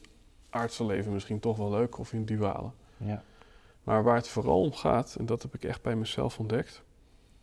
aardse 0.50 0.86
leven 0.86 1.14
misschien 1.14 1.40
toch 1.40 1.58
wel 1.58 1.70
leuk 1.70 1.98
of 1.98 2.14
in 2.14 2.26
dualen. 2.26 2.74
Ja. 2.98 3.24
Maar 3.84 4.04
waar 4.04 4.16
het 4.16 4.28
vooral 4.28 4.62
om 4.62 4.74
gaat, 4.74 5.16
en 5.20 5.26
dat 5.26 5.42
heb 5.42 5.56
ik 5.56 5.64
echt 5.64 5.82
bij 5.82 5.96
mezelf 5.96 6.40
ontdekt, 6.40 6.84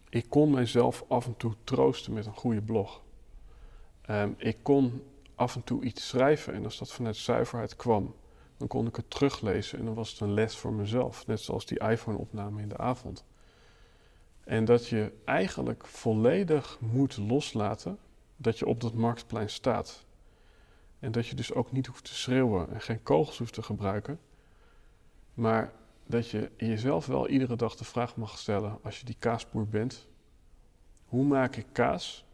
ik 0.09 0.26
kon 0.28 0.51
mijzelf 0.51 1.05
af 1.09 1.26
en 1.26 1.36
toe 1.36 1.55
troosten 1.64 2.12
met 2.12 2.26
een 2.26 2.36
goede 2.36 2.62
blog. 2.62 3.03
Um, 4.11 4.34
ik 4.38 4.57
kon 4.62 5.03
af 5.34 5.55
en 5.55 5.64
toe 5.64 5.82
iets 5.82 6.09
schrijven 6.09 6.55
en 6.55 6.64
als 6.64 6.78
dat 6.78 6.92
vanuit 6.92 7.16
zuiverheid 7.16 7.76
kwam, 7.76 8.14
dan 8.57 8.68
kon 8.68 8.86
ik 8.86 8.96
het 8.96 9.11
teruglezen 9.11 9.78
en 9.78 9.84
dan 9.84 9.94
was 9.94 10.11
het 10.11 10.20
een 10.20 10.32
les 10.32 10.57
voor 10.57 10.72
mezelf. 10.72 11.26
Net 11.26 11.40
zoals 11.40 11.66
die 11.66 11.80
iPhone-opname 11.80 12.62
in 12.62 12.68
de 12.68 12.76
avond. 12.76 13.24
En 14.44 14.64
dat 14.64 14.86
je 14.88 15.12
eigenlijk 15.24 15.86
volledig 15.86 16.78
moet 16.80 17.16
loslaten 17.16 17.98
dat 18.36 18.59
je 18.59 18.66
op 18.66 18.80
dat 18.80 18.94
marktplein 18.94 19.50
staat. 19.50 20.04
En 20.98 21.12
dat 21.12 21.26
je 21.26 21.34
dus 21.34 21.52
ook 21.52 21.72
niet 21.72 21.86
hoeft 21.86 22.04
te 22.04 22.14
schreeuwen 22.14 22.72
en 22.72 22.80
geen 22.80 23.02
kogels 23.02 23.38
hoeft 23.38 23.54
te 23.54 23.62
gebruiken. 23.62 24.20
Maar 25.34 25.72
dat 26.07 26.30
je 26.30 26.50
jezelf 26.57 27.07
wel 27.07 27.28
iedere 27.28 27.57
dag 27.57 27.76
de 27.76 27.84
vraag 27.84 28.16
mag 28.16 28.38
stellen, 28.38 28.78
als 28.82 28.98
je 28.98 29.04
die 29.04 29.16
kaasboer 29.18 29.68
bent: 29.68 30.09
hoe 31.04 31.24
maak 31.24 31.57
ik 31.57 31.66
kaas 31.72 32.24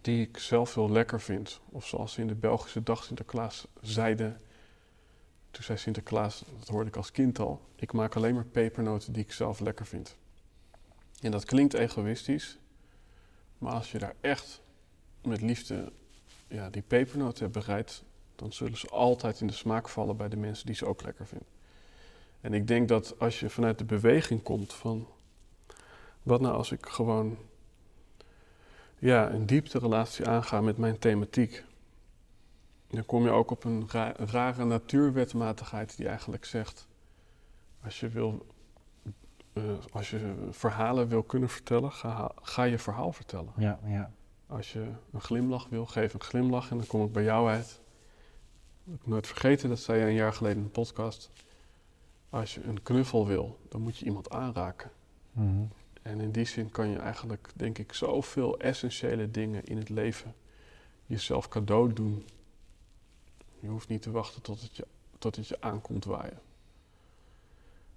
die 0.00 0.26
ik 0.26 0.38
zelf 0.38 0.74
heel 0.74 0.90
lekker 0.90 1.20
vind? 1.20 1.60
Of 1.68 1.86
zoals 1.86 2.12
ze 2.12 2.20
in 2.20 2.26
de 2.26 2.34
Belgische 2.34 2.82
dag 2.82 3.04
Sinterklaas 3.04 3.66
zeiden. 3.80 4.40
Toen 5.50 5.64
zei 5.64 5.78
Sinterklaas, 5.78 6.44
dat 6.58 6.68
hoorde 6.68 6.88
ik 6.88 6.96
als 6.96 7.10
kind 7.10 7.38
al: 7.38 7.60
ik 7.76 7.92
maak 7.92 8.16
alleen 8.16 8.34
maar 8.34 8.44
pepernoten 8.44 9.12
die 9.12 9.22
ik 9.22 9.32
zelf 9.32 9.60
lekker 9.60 9.86
vind. 9.86 10.16
En 11.20 11.30
dat 11.30 11.44
klinkt 11.44 11.74
egoïstisch, 11.74 12.58
maar 13.58 13.72
als 13.72 13.92
je 13.92 13.98
daar 13.98 14.14
echt 14.20 14.60
met 15.22 15.40
liefde 15.40 15.92
ja, 16.48 16.70
die 16.70 16.82
pepernoten 16.82 17.42
hebt 17.42 17.66
bereid, 17.66 18.02
dan 18.36 18.52
zullen 18.52 18.78
ze 18.78 18.88
altijd 18.88 19.40
in 19.40 19.46
de 19.46 19.52
smaak 19.52 19.88
vallen 19.88 20.16
bij 20.16 20.28
de 20.28 20.36
mensen 20.36 20.66
die 20.66 20.74
ze 20.74 20.86
ook 20.86 21.02
lekker 21.02 21.26
vinden. 21.26 21.48
En 22.40 22.54
ik 22.54 22.66
denk 22.66 22.88
dat 22.88 23.18
als 23.18 23.40
je 23.40 23.50
vanuit 23.50 23.78
de 23.78 23.84
beweging 23.84 24.42
komt 24.42 24.72
van 24.72 25.08
wat 26.22 26.40
nou 26.40 26.54
als 26.54 26.72
ik 26.72 26.86
gewoon 26.86 27.38
ja, 28.98 29.30
een 29.30 29.46
diepte 29.46 29.78
relatie 29.78 30.26
aanga 30.26 30.60
met 30.60 30.76
mijn 30.78 30.98
thematiek, 30.98 31.64
dan 32.88 33.06
kom 33.06 33.24
je 33.24 33.30
ook 33.30 33.50
op 33.50 33.64
een 33.64 33.88
rare 34.16 34.64
natuurwetmatigheid 34.64 35.96
die 35.96 36.08
eigenlijk 36.08 36.44
zegt, 36.44 36.88
als 37.84 38.00
je, 38.00 38.08
wil, 38.08 38.46
uh, 39.52 39.64
als 39.92 40.10
je 40.10 40.34
verhalen 40.50 41.08
wil 41.08 41.22
kunnen 41.22 41.48
vertellen, 41.48 41.92
ga, 41.92 42.32
ga 42.42 42.62
je 42.62 42.78
verhaal 42.78 43.12
vertellen. 43.12 43.52
Ja, 43.56 43.78
ja. 43.84 44.12
Als 44.46 44.72
je 44.72 44.86
een 45.12 45.20
glimlach 45.20 45.68
wil, 45.68 45.86
geef 45.86 46.14
een 46.14 46.20
glimlach 46.20 46.70
en 46.70 46.76
dan 46.76 46.86
kom 46.86 47.04
ik 47.04 47.12
bij 47.12 47.22
jou 47.22 47.48
uit. 47.48 47.80
Ik 48.84 48.92
heb 48.92 49.06
nooit 49.06 49.26
vergeten, 49.26 49.68
dat 49.68 49.78
zei 49.78 50.00
je 50.00 50.06
een 50.06 50.14
jaar 50.14 50.32
geleden 50.32 50.58
in 50.58 50.64
een 50.64 50.70
podcast. 50.70 51.30
Als 52.30 52.54
je 52.54 52.62
een 52.64 52.82
knuffel 52.82 53.26
wil, 53.26 53.58
dan 53.68 53.80
moet 53.80 53.98
je 53.98 54.04
iemand 54.04 54.30
aanraken. 54.30 54.90
Mhm. 55.32 55.64
En 56.02 56.20
in 56.20 56.30
die 56.30 56.44
zin 56.44 56.70
kan 56.70 56.88
je 56.88 56.98
eigenlijk, 56.98 57.48
denk 57.54 57.78
ik, 57.78 57.92
zoveel 57.92 58.58
essentiële 58.58 59.30
dingen 59.30 59.64
in 59.64 59.76
het 59.76 59.88
leven 59.88 60.34
jezelf 61.06 61.48
cadeau 61.48 61.92
doen. 61.92 62.26
Je 63.60 63.68
hoeft 63.68 63.88
niet 63.88 64.02
te 64.02 64.10
wachten 64.10 64.42
tot 64.42 64.60
het 64.60 64.76
je, 64.76 64.86
tot 65.18 65.36
het 65.36 65.48
je 65.48 65.60
aankomt 65.60 66.04
waaien. 66.04 66.40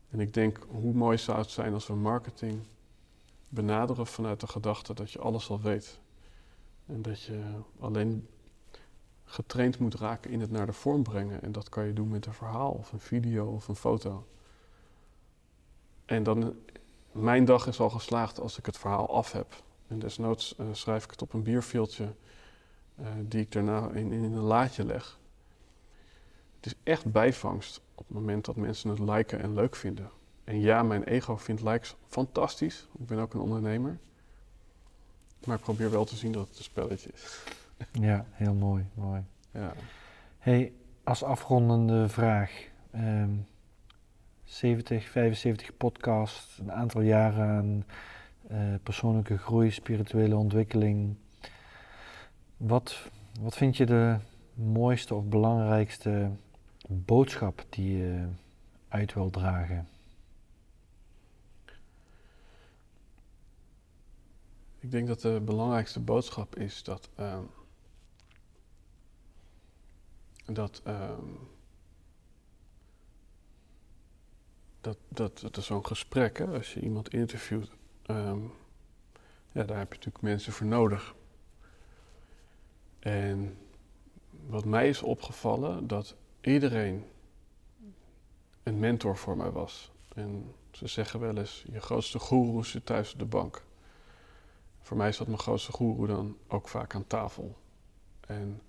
En 0.09 0.19
ik 0.19 0.33
denk, 0.33 0.59
hoe 0.67 0.93
mooi 0.93 1.17
zou 1.17 1.37
het 1.37 1.49
zijn 1.49 1.73
als 1.73 1.87
we 1.87 1.93
marketing 1.93 2.61
benaderen 3.49 4.07
vanuit 4.07 4.39
de 4.39 4.47
gedachte 4.47 4.93
dat 4.93 5.11
je 5.11 5.19
alles 5.19 5.49
al 5.49 5.61
weet. 5.61 5.99
En 6.85 7.01
dat 7.01 7.21
je 7.21 7.41
alleen 7.79 8.27
getraind 9.23 9.79
moet 9.79 9.95
raken 9.95 10.31
in 10.31 10.41
het 10.41 10.51
naar 10.51 10.65
de 10.65 10.73
vorm 10.73 11.03
brengen. 11.03 11.41
En 11.41 11.51
dat 11.51 11.69
kan 11.69 11.85
je 11.85 11.93
doen 11.93 12.09
met 12.09 12.25
een 12.25 12.33
verhaal 12.33 12.71
of 12.71 12.91
een 12.91 12.99
video 12.99 13.45
of 13.45 13.67
een 13.67 13.75
foto. 13.75 14.25
En 16.05 16.23
dan, 16.23 16.55
mijn 17.11 17.45
dag 17.45 17.67
is 17.67 17.79
al 17.79 17.89
geslaagd 17.89 18.39
als 18.39 18.57
ik 18.57 18.65
het 18.65 18.77
verhaal 18.77 19.15
af 19.15 19.31
heb. 19.31 19.63
En 19.87 19.99
desnoods 19.99 20.55
uh, 20.59 20.65
schrijf 20.71 21.03
ik 21.03 21.11
het 21.11 21.21
op 21.21 21.33
een 21.33 21.43
bierveeltje 21.43 22.13
uh, 22.99 23.07
die 23.19 23.41
ik 23.41 23.51
daarna 23.51 23.89
in, 23.89 24.11
in, 24.11 24.23
een 24.23 24.39
laadje 24.39 24.85
leg. 24.85 25.19
Het 26.61 26.73
is 26.73 26.79
echt 26.83 27.11
bijvangst 27.11 27.81
op 27.95 28.07
het 28.07 28.15
moment 28.15 28.45
dat 28.45 28.55
mensen 28.55 28.89
het 28.89 28.99
liken 28.99 29.41
en 29.41 29.53
leuk 29.53 29.75
vinden. 29.75 30.09
En 30.43 30.59
ja, 30.59 30.83
mijn 30.83 31.03
ego 31.03 31.37
vindt 31.37 31.61
likes 31.61 31.95
fantastisch. 32.07 32.87
Ik 32.99 33.05
ben 33.05 33.19
ook 33.19 33.33
een 33.33 33.39
ondernemer. 33.39 33.99
Maar 35.45 35.55
ik 35.55 35.61
probeer 35.61 35.91
wel 35.91 36.05
te 36.05 36.15
zien 36.15 36.31
dat 36.31 36.47
het 36.47 36.57
een 36.57 36.63
spelletje 36.63 37.09
is. 37.13 37.43
Ja, 37.91 38.25
heel 38.31 38.53
mooi. 38.53 38.85
mooi. 38.93 39.23
Ja. 39.51 39.73
Hey, 40.37 40.73
als 41.03 41.23
afrondende 41.23 42.09
vraag. 42.09 42.69
Um, 42.95 43.47
70, 44.43 45.09
75 45.09 45.77
podcast, 45.77 46.57
een 46.59 46.71
aantal 46.71 47.01
jaren 47.01 47.49
aan 47.49 47.85
uh, 48.51 48.75
persoonlijke 48.83 49.37
groei, 49.37 49.71
spirituele 49.71 50.35
ontwikkeling. 50.35 51.15
Wat, 52.57 53.09
wat 53.39 53.55
vind 53.55 53.77
je 53.77 53.85
de 53.85 54.17
mooiste 54.53 55.15
of 55.15 55.23
belangrijkste 55.23 56.31
boodschap 56.87 57.65
die 57.69 57.97
je 57.97 58.27
uit 58.87 59.13
wil 59.13 59.29
dragen? 59.29 59.87
Ik 64.79 64.91
denk 64.91 65.07
dat 65.07 65.21
de 65.21 65.41
belangrijkste 65.45 65.99
boodschap 65.99 66.55
is 66.55 66.83
dat. 66.83 67.09
ehm, 67.15 67.43
dat. 70.45 70.81
ehm, 70.83 71.25
dat, 74.81 74.97
dat, 75.07 75.39
dat 75.39 75.57
is 75.57 75.65
zo'n 75.65 75.85
gesprek, 75.85 76.37
hè, 76.37 76.47
als 76.47 76.73
je 76.73 76.79
iemand 76.79 77.13
interviewt. 77.13 77.71
ehm, 78.05 78.39
ja, 79.51 79.63
daar 79.63 79.77
heb 79.77 79.87
je 79.91 79.95
natuurlijk 79.97 80.23
mensen 80.23 80.53
voor 80.53 80.67
nodig. 80.67 81.15
En 82.99 83.57
wat 84.47 84.65
mij 84.65 84.89
is 84.89 85.01
opgevallen, 85.01 85.87
dat 85.87 86.15
iedereen 86.41 87.05
een 88.63 88.79
mentor 88.79 89.17
voor 89.17 89.37
mij 89.37 89.51
was. 89.51 89.91
En 90.15 90.53
ze 90.71 90.87
zeggen 90.87 91.19
wel 91.19 91.37
eens, 91.37 91.63
je 91.71 91.79
grootste 91.79 92.19
goeroe 92.19 92.65
zit 92.65 92.85
thuis 92.85 93.13
op 93.13 93.19
de 93.19 93.25
bank. 93.25 93.63
Voor 94.81 94.97
mij 94.97 95.11
zat 95.11 95.27
mijn 95.27 95.39
grootste 95.39 95.71
goeroe 95.71 96.07
dan 96.07 96.37
ook 96.47 96.67
vaak 96.67 96.95
aan 96.95 97.07
tafel. 97.07 97.57
En 98.27 98.61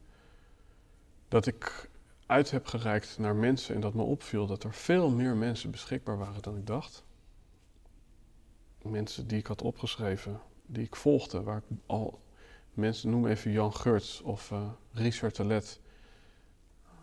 dat 1.29 1.47
ik 1.47 1.91
uit 2.27 2.51
heb 2.51 2.67
gereikt 2.67 3.19
naar 3.19 3.35
mensen 3.35 3.75
en 3.75 3.81
dat 3.81 3.95
me 3.95 4.03
opviel 4.03 4.47
dat 4.47 4.65
er 4.65 4.75
veel 4.75 5.11
meer 5.11 5.37
mensen 5.37 5.71
beschikbaar 5.71 6.19
waren 6.19 6.43
dan 6.43 6.57
ik 6.57 6.67
dacht. 6.67 7.05
Mensen 8.83 9.27
die 9.27 9.39
ik 9.39 9.47
had 9.47 9.63
opgeschreven, 9.63 10.41
die 10.67 10.85
ik 10.85 10.97
volgde, 10.97 11.43
waar 11.43 11.57
ik 11.57 11.77
al 11.87 12.21
mensen 12.75 13.11
noem 13.11 13.27
even 13.27 13.51
Jan 13.51 13.75
Geurts 13.75 14.21
of 14.21 14.51
eh, 14.51 14.71
Richard 14.93 15.35
Telet. 15.35 15.81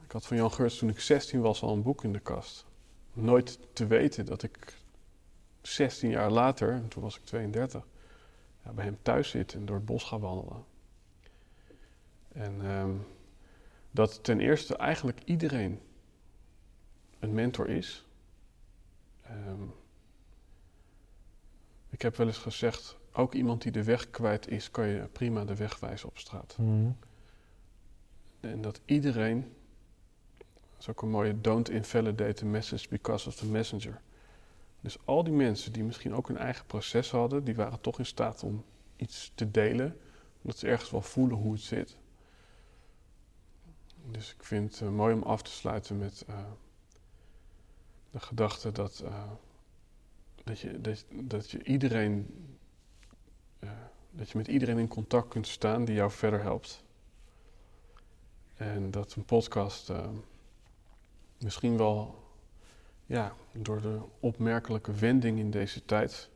Ik 0.10 0.16
had 0.16 0.26
van 0.26 0.38
Jan 0.38 0.52
Geurts 0.52 0.78
toen 0.78 0.90
ik 0.90 1.00
16 1.00 1.42
was 1.42 1.62
al 1.62 1.74
een 1.74 1.82
boek 1.82 2.04
in 2.04 2.14
de 2.14 2.20
kast. 2.20 2.66
Nooit 3.14 3.60
te 3.74 3.88
weten 3.88 4.26
dat 4.26 4.44
ik 4.44 4.78
16 5.62 6.10
jaar 6.10 6.32
later, 6.32 6.72
en 6.72 6.88
toen 6.88 7.04
was 7.04 7.18
ik 7.18 7.24
32, 7.26 7.88
ja, 8.64 8.72
bij 8.72 8.86
hem 8.86 8.98
thuis 9.02 9.30
zit 9.30 9.54
en 9.54 9.66
door 9.66 9.76
het 9.76 9.86
bos 9.86 10.04
ga 10.04 10.20
wandelen. 10.20 10.64
En 12.28 12.62
ehm, 12.62 12.92
dat 13.92 14.24
ten 14.24 14.40
eerste 14.40 14.76
eigenlijk 14.76 15.22
iedereen 15.26 15.82
een 17.20 17.34
mentor 17.34 17.70
is. 17.70 18.06
Ehm, 19.22 19.64
ik 21.90 22.02
heb 22.02 22.16
wel 22.16 22.28
eens 22.28 22.38
gezegd, 22.38 22.98
ook 23.12 23.34
iemand 23.34 23.62
die 23.62 23.72
de 23.72 23.84
weg 23.84 24.10
kwijt 24.10 24.48
is, 24.48 24.72
kan 24.72 24.88
je 24.88 25.08
prima 25.12 25.46
de 25.46 25.56
weg 25.56 25.80
wijzen 25.80 26.10
op 26.10 26.18
straat. 26.18 26.56
Mhm. 26.58 26.92
En 28.40 28.62
dat 28.62 28.82
iedereen, 28.86 29.54
dat 30.80 30.88
is 30.88 30.94
ook 30.94 31.02
een 31.02 31.10
mooie, 31.10 31.42
don't 31.42 31.70
invalidate 31.70 32.34
the 32.34 32.46
message 32.46 32.90
because 32.90 33.28
of 33.28 33.36
the 33.36 33.46
messenger. 33.46 34.02
Dus 34.82 34.98
al 35.06 35.24
die 35.24 35.34
mensen 35.34 35.74
die 35.74 35.84
misschien 35.84 36.14
ook 36.14 36.30
een 36.30 36.38
eigen 36.38 36.66
proces 36.66 37.12
hadden, 37.12 37.44
die 37.44 37.56
waren 37.56 37.82
toch 37.82 38.00
in 38.00 38.06
staat 38.06 38.44
om 38.44 38.66
iets 38.96 39.32
te 39.36 39.52
delen, 39.52 39.98
omdat 40.42 40.58
ze 40.58 40.68
ergens 40.68 40.92
wel 40.92 41.02
voelen 41.02 41.38
hoe 41.38 41.52
het 41.52 41.62
zit. 41.62 41.98
Dus 44.12 44.34
ik 44.34 44.44
vind 44.44 44.72
het 44.72 44.82
eh, 44.82 44.90
mooi 44.90 45.14
om 45.14 45.24
af 45.24 45.42
te 45.42 45.52
sluiten 45.52 45.98
met 45.98 46.24
eh, 46.28 46.52
de 48.12 48.20
gedachte 48.20 48.72
dat, 48.72 49.00
eh, 49.00 49.32
dat, 50.44 50.60
je, 50.60 50.82
dat, 50.82 51.06
dat 51.12 51.52
je 51.52 51.64
iedereen, 51.64 52.28
dat 54.12 54.30
je 54.30 54.38
met 54.38 54.48
iedereen 54.48 54.78
in 54.78 54.88
contact 54.88 55.28
kunt 55.28 55.48
staan 55.48 55.86
die 55.86 55.96
jou 55.96 56.12
verder 56.12 56.42
helpt. 56.42 56.84
En 58.56 58.92
dat 58.92 59.16
een 59.16 59.26
podcast 59.26 59.92
misschien 61.40 61.78
wel, 61.78 62.24
ja, 63.06 63.34
door 63.52 63.82
de 63.82 64.00
opmerkelijke 64.20 64.94
wending 64.94 65.40
in 65.40 65.52
deze 65.52 65.86
tijd, 65.86 66.30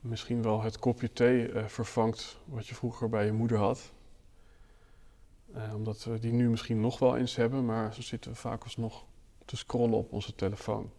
misschien 0.00 0.42
wel 0.42 0.62
het 0.62 0.78
kopje 0.78 1.12
thee 1.12 1.52
eh, 1.52 1.64
vervangt 1.64 2.38
wat 2.44 2.66
je 2.66 2.74
vroeger 2.74 3.08
bij 3.08 3.24
je 3.24 3.32
moeder 3.32 3.58
had. 3.58 3.92
Eh, 5.52 5.74
omdat 5.74 6.04
we 6.04 6.18
die 6.18 6.32
nu 6.32 6.50
misschien 6.50 6.80
nog 6.80 6.98
wel 6.98 7.16
eens 7.16 7.36
hebben, 7.36 7.64
maar 7.64 7.94
zo 7.94 8.02
zitten 8.02 8.30
we 8.30 8.36
vaak 8.36 8.62
alsnog 8.62 9.04
te 9.44 9.56
scrollen 9.56 9.98
op 9.98 10.12
onze 10.12 10.34
telefoon. 10.34 10.90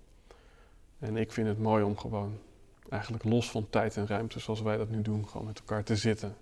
En 0.99 1.17
ik 1.17 1.31
vind 1.31 1.47
het 1.47 1.59
mooi 1.59 1.83
om 1.83 1.97
gewoon, 1.97 2.39
eigenlijk 2.89 3.23
los 3.23 3.51
van 3.51 3.69
tijd 3.69 3.97
en 3.97 4.07
ruimte 4.07 4.39
zoals 4.39 4.61
wij 4.61 4.77
dat 4.77 4.89
nu 4.89 5.01
doen, 5.01 5.27
gewoon 5.27 5.45
met 5.45 5.59
elkaar 5.59 5.83
te 5.83 5.95
zitten. 5.95 6.37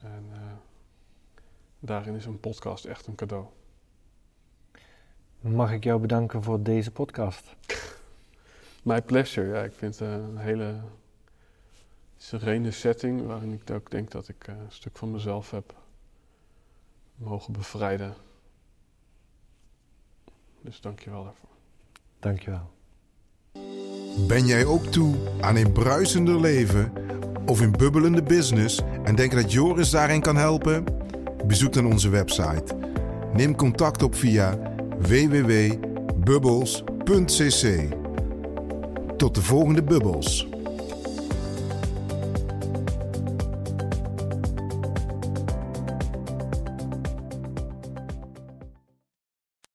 En 0.00 0.26
eh, 0.32 0.40
daarin 1.78 2.14
is 2.14 2.24
een 2.24 2.40
podcast 2.40 2.84
echt 2.84 3.06
een 3.06 3.14
cadeau. 3.14 3.46
Mag 5.42 5.72
ik 5.72 5.84
jou 5.84 6.00
bedanken 6.00 6.42
voor 6.42 6.62
deze 6.62 6.90
podcast? 6.90 7.56
My 8.82 9.02
pleasure, 9.02 9.48
ja. 9.48 9.62
Ik 9.62 9.72
vind 9.72 9.98
het 9.98 10.08
eh, 10.08 10.14
een 10.14 10.36
hele 10.36 10.80
serene 12.16 12.70
setting 12.70 13.26
waarin 13.26 13.52
ik 13.52 13.70
ook 13.70 13.90
denk 13.90 14.10
dat 14.10 14.28
ik 14.28 14.48
eh, 14.48 14.54
een 14.54 14.72
stuk 14.72 14.96
van 14.96 15.10
mezelf 15.10 15.50
heb 15.50 15.74
mogen 17.14 17.52
bevrijden. 17.52 18.14
Dus 20.60 20.80
dank 20.80 21.00
je 21.00 21.10
wel 21.10 21.24
daarvoor. 21.24 21.48
Dankjewel. 22.18 22.70
Ben 24.28 24.46
jij 24.46 24.64
ook 24.64 24.84
toe 24.84 25.14
aan 25.40 25.56
een 25.56 25.72
bruisender 25.72 26.40
leven 26.40 26.92
of 27.46 27.60
een 27.60 27.72
bubbelende 27.72 28.22
business 28.22 28.80
en 29.04 29.14
denk 29.14 29.32
dat 29.32 29.52
Joris 29.52 29.90
daarin 29.90 30.20
kan 30.20 30.36
helpen? 30.36 30.84
Bezoek 31.46 31.72
dan 31.72 31.86
onze 31.86 32.08
website. 32.08 32.76
Neem 33.32 33.56
contact 33.56 34.02
op 34.02 34.14
via 34.14 34.71
www.bubbles.cc. 35.08 37.88
Tot 39.16 39.34
de 39.34 39.42
volgende 39.42 39.82
bubbels. 39.82 40.51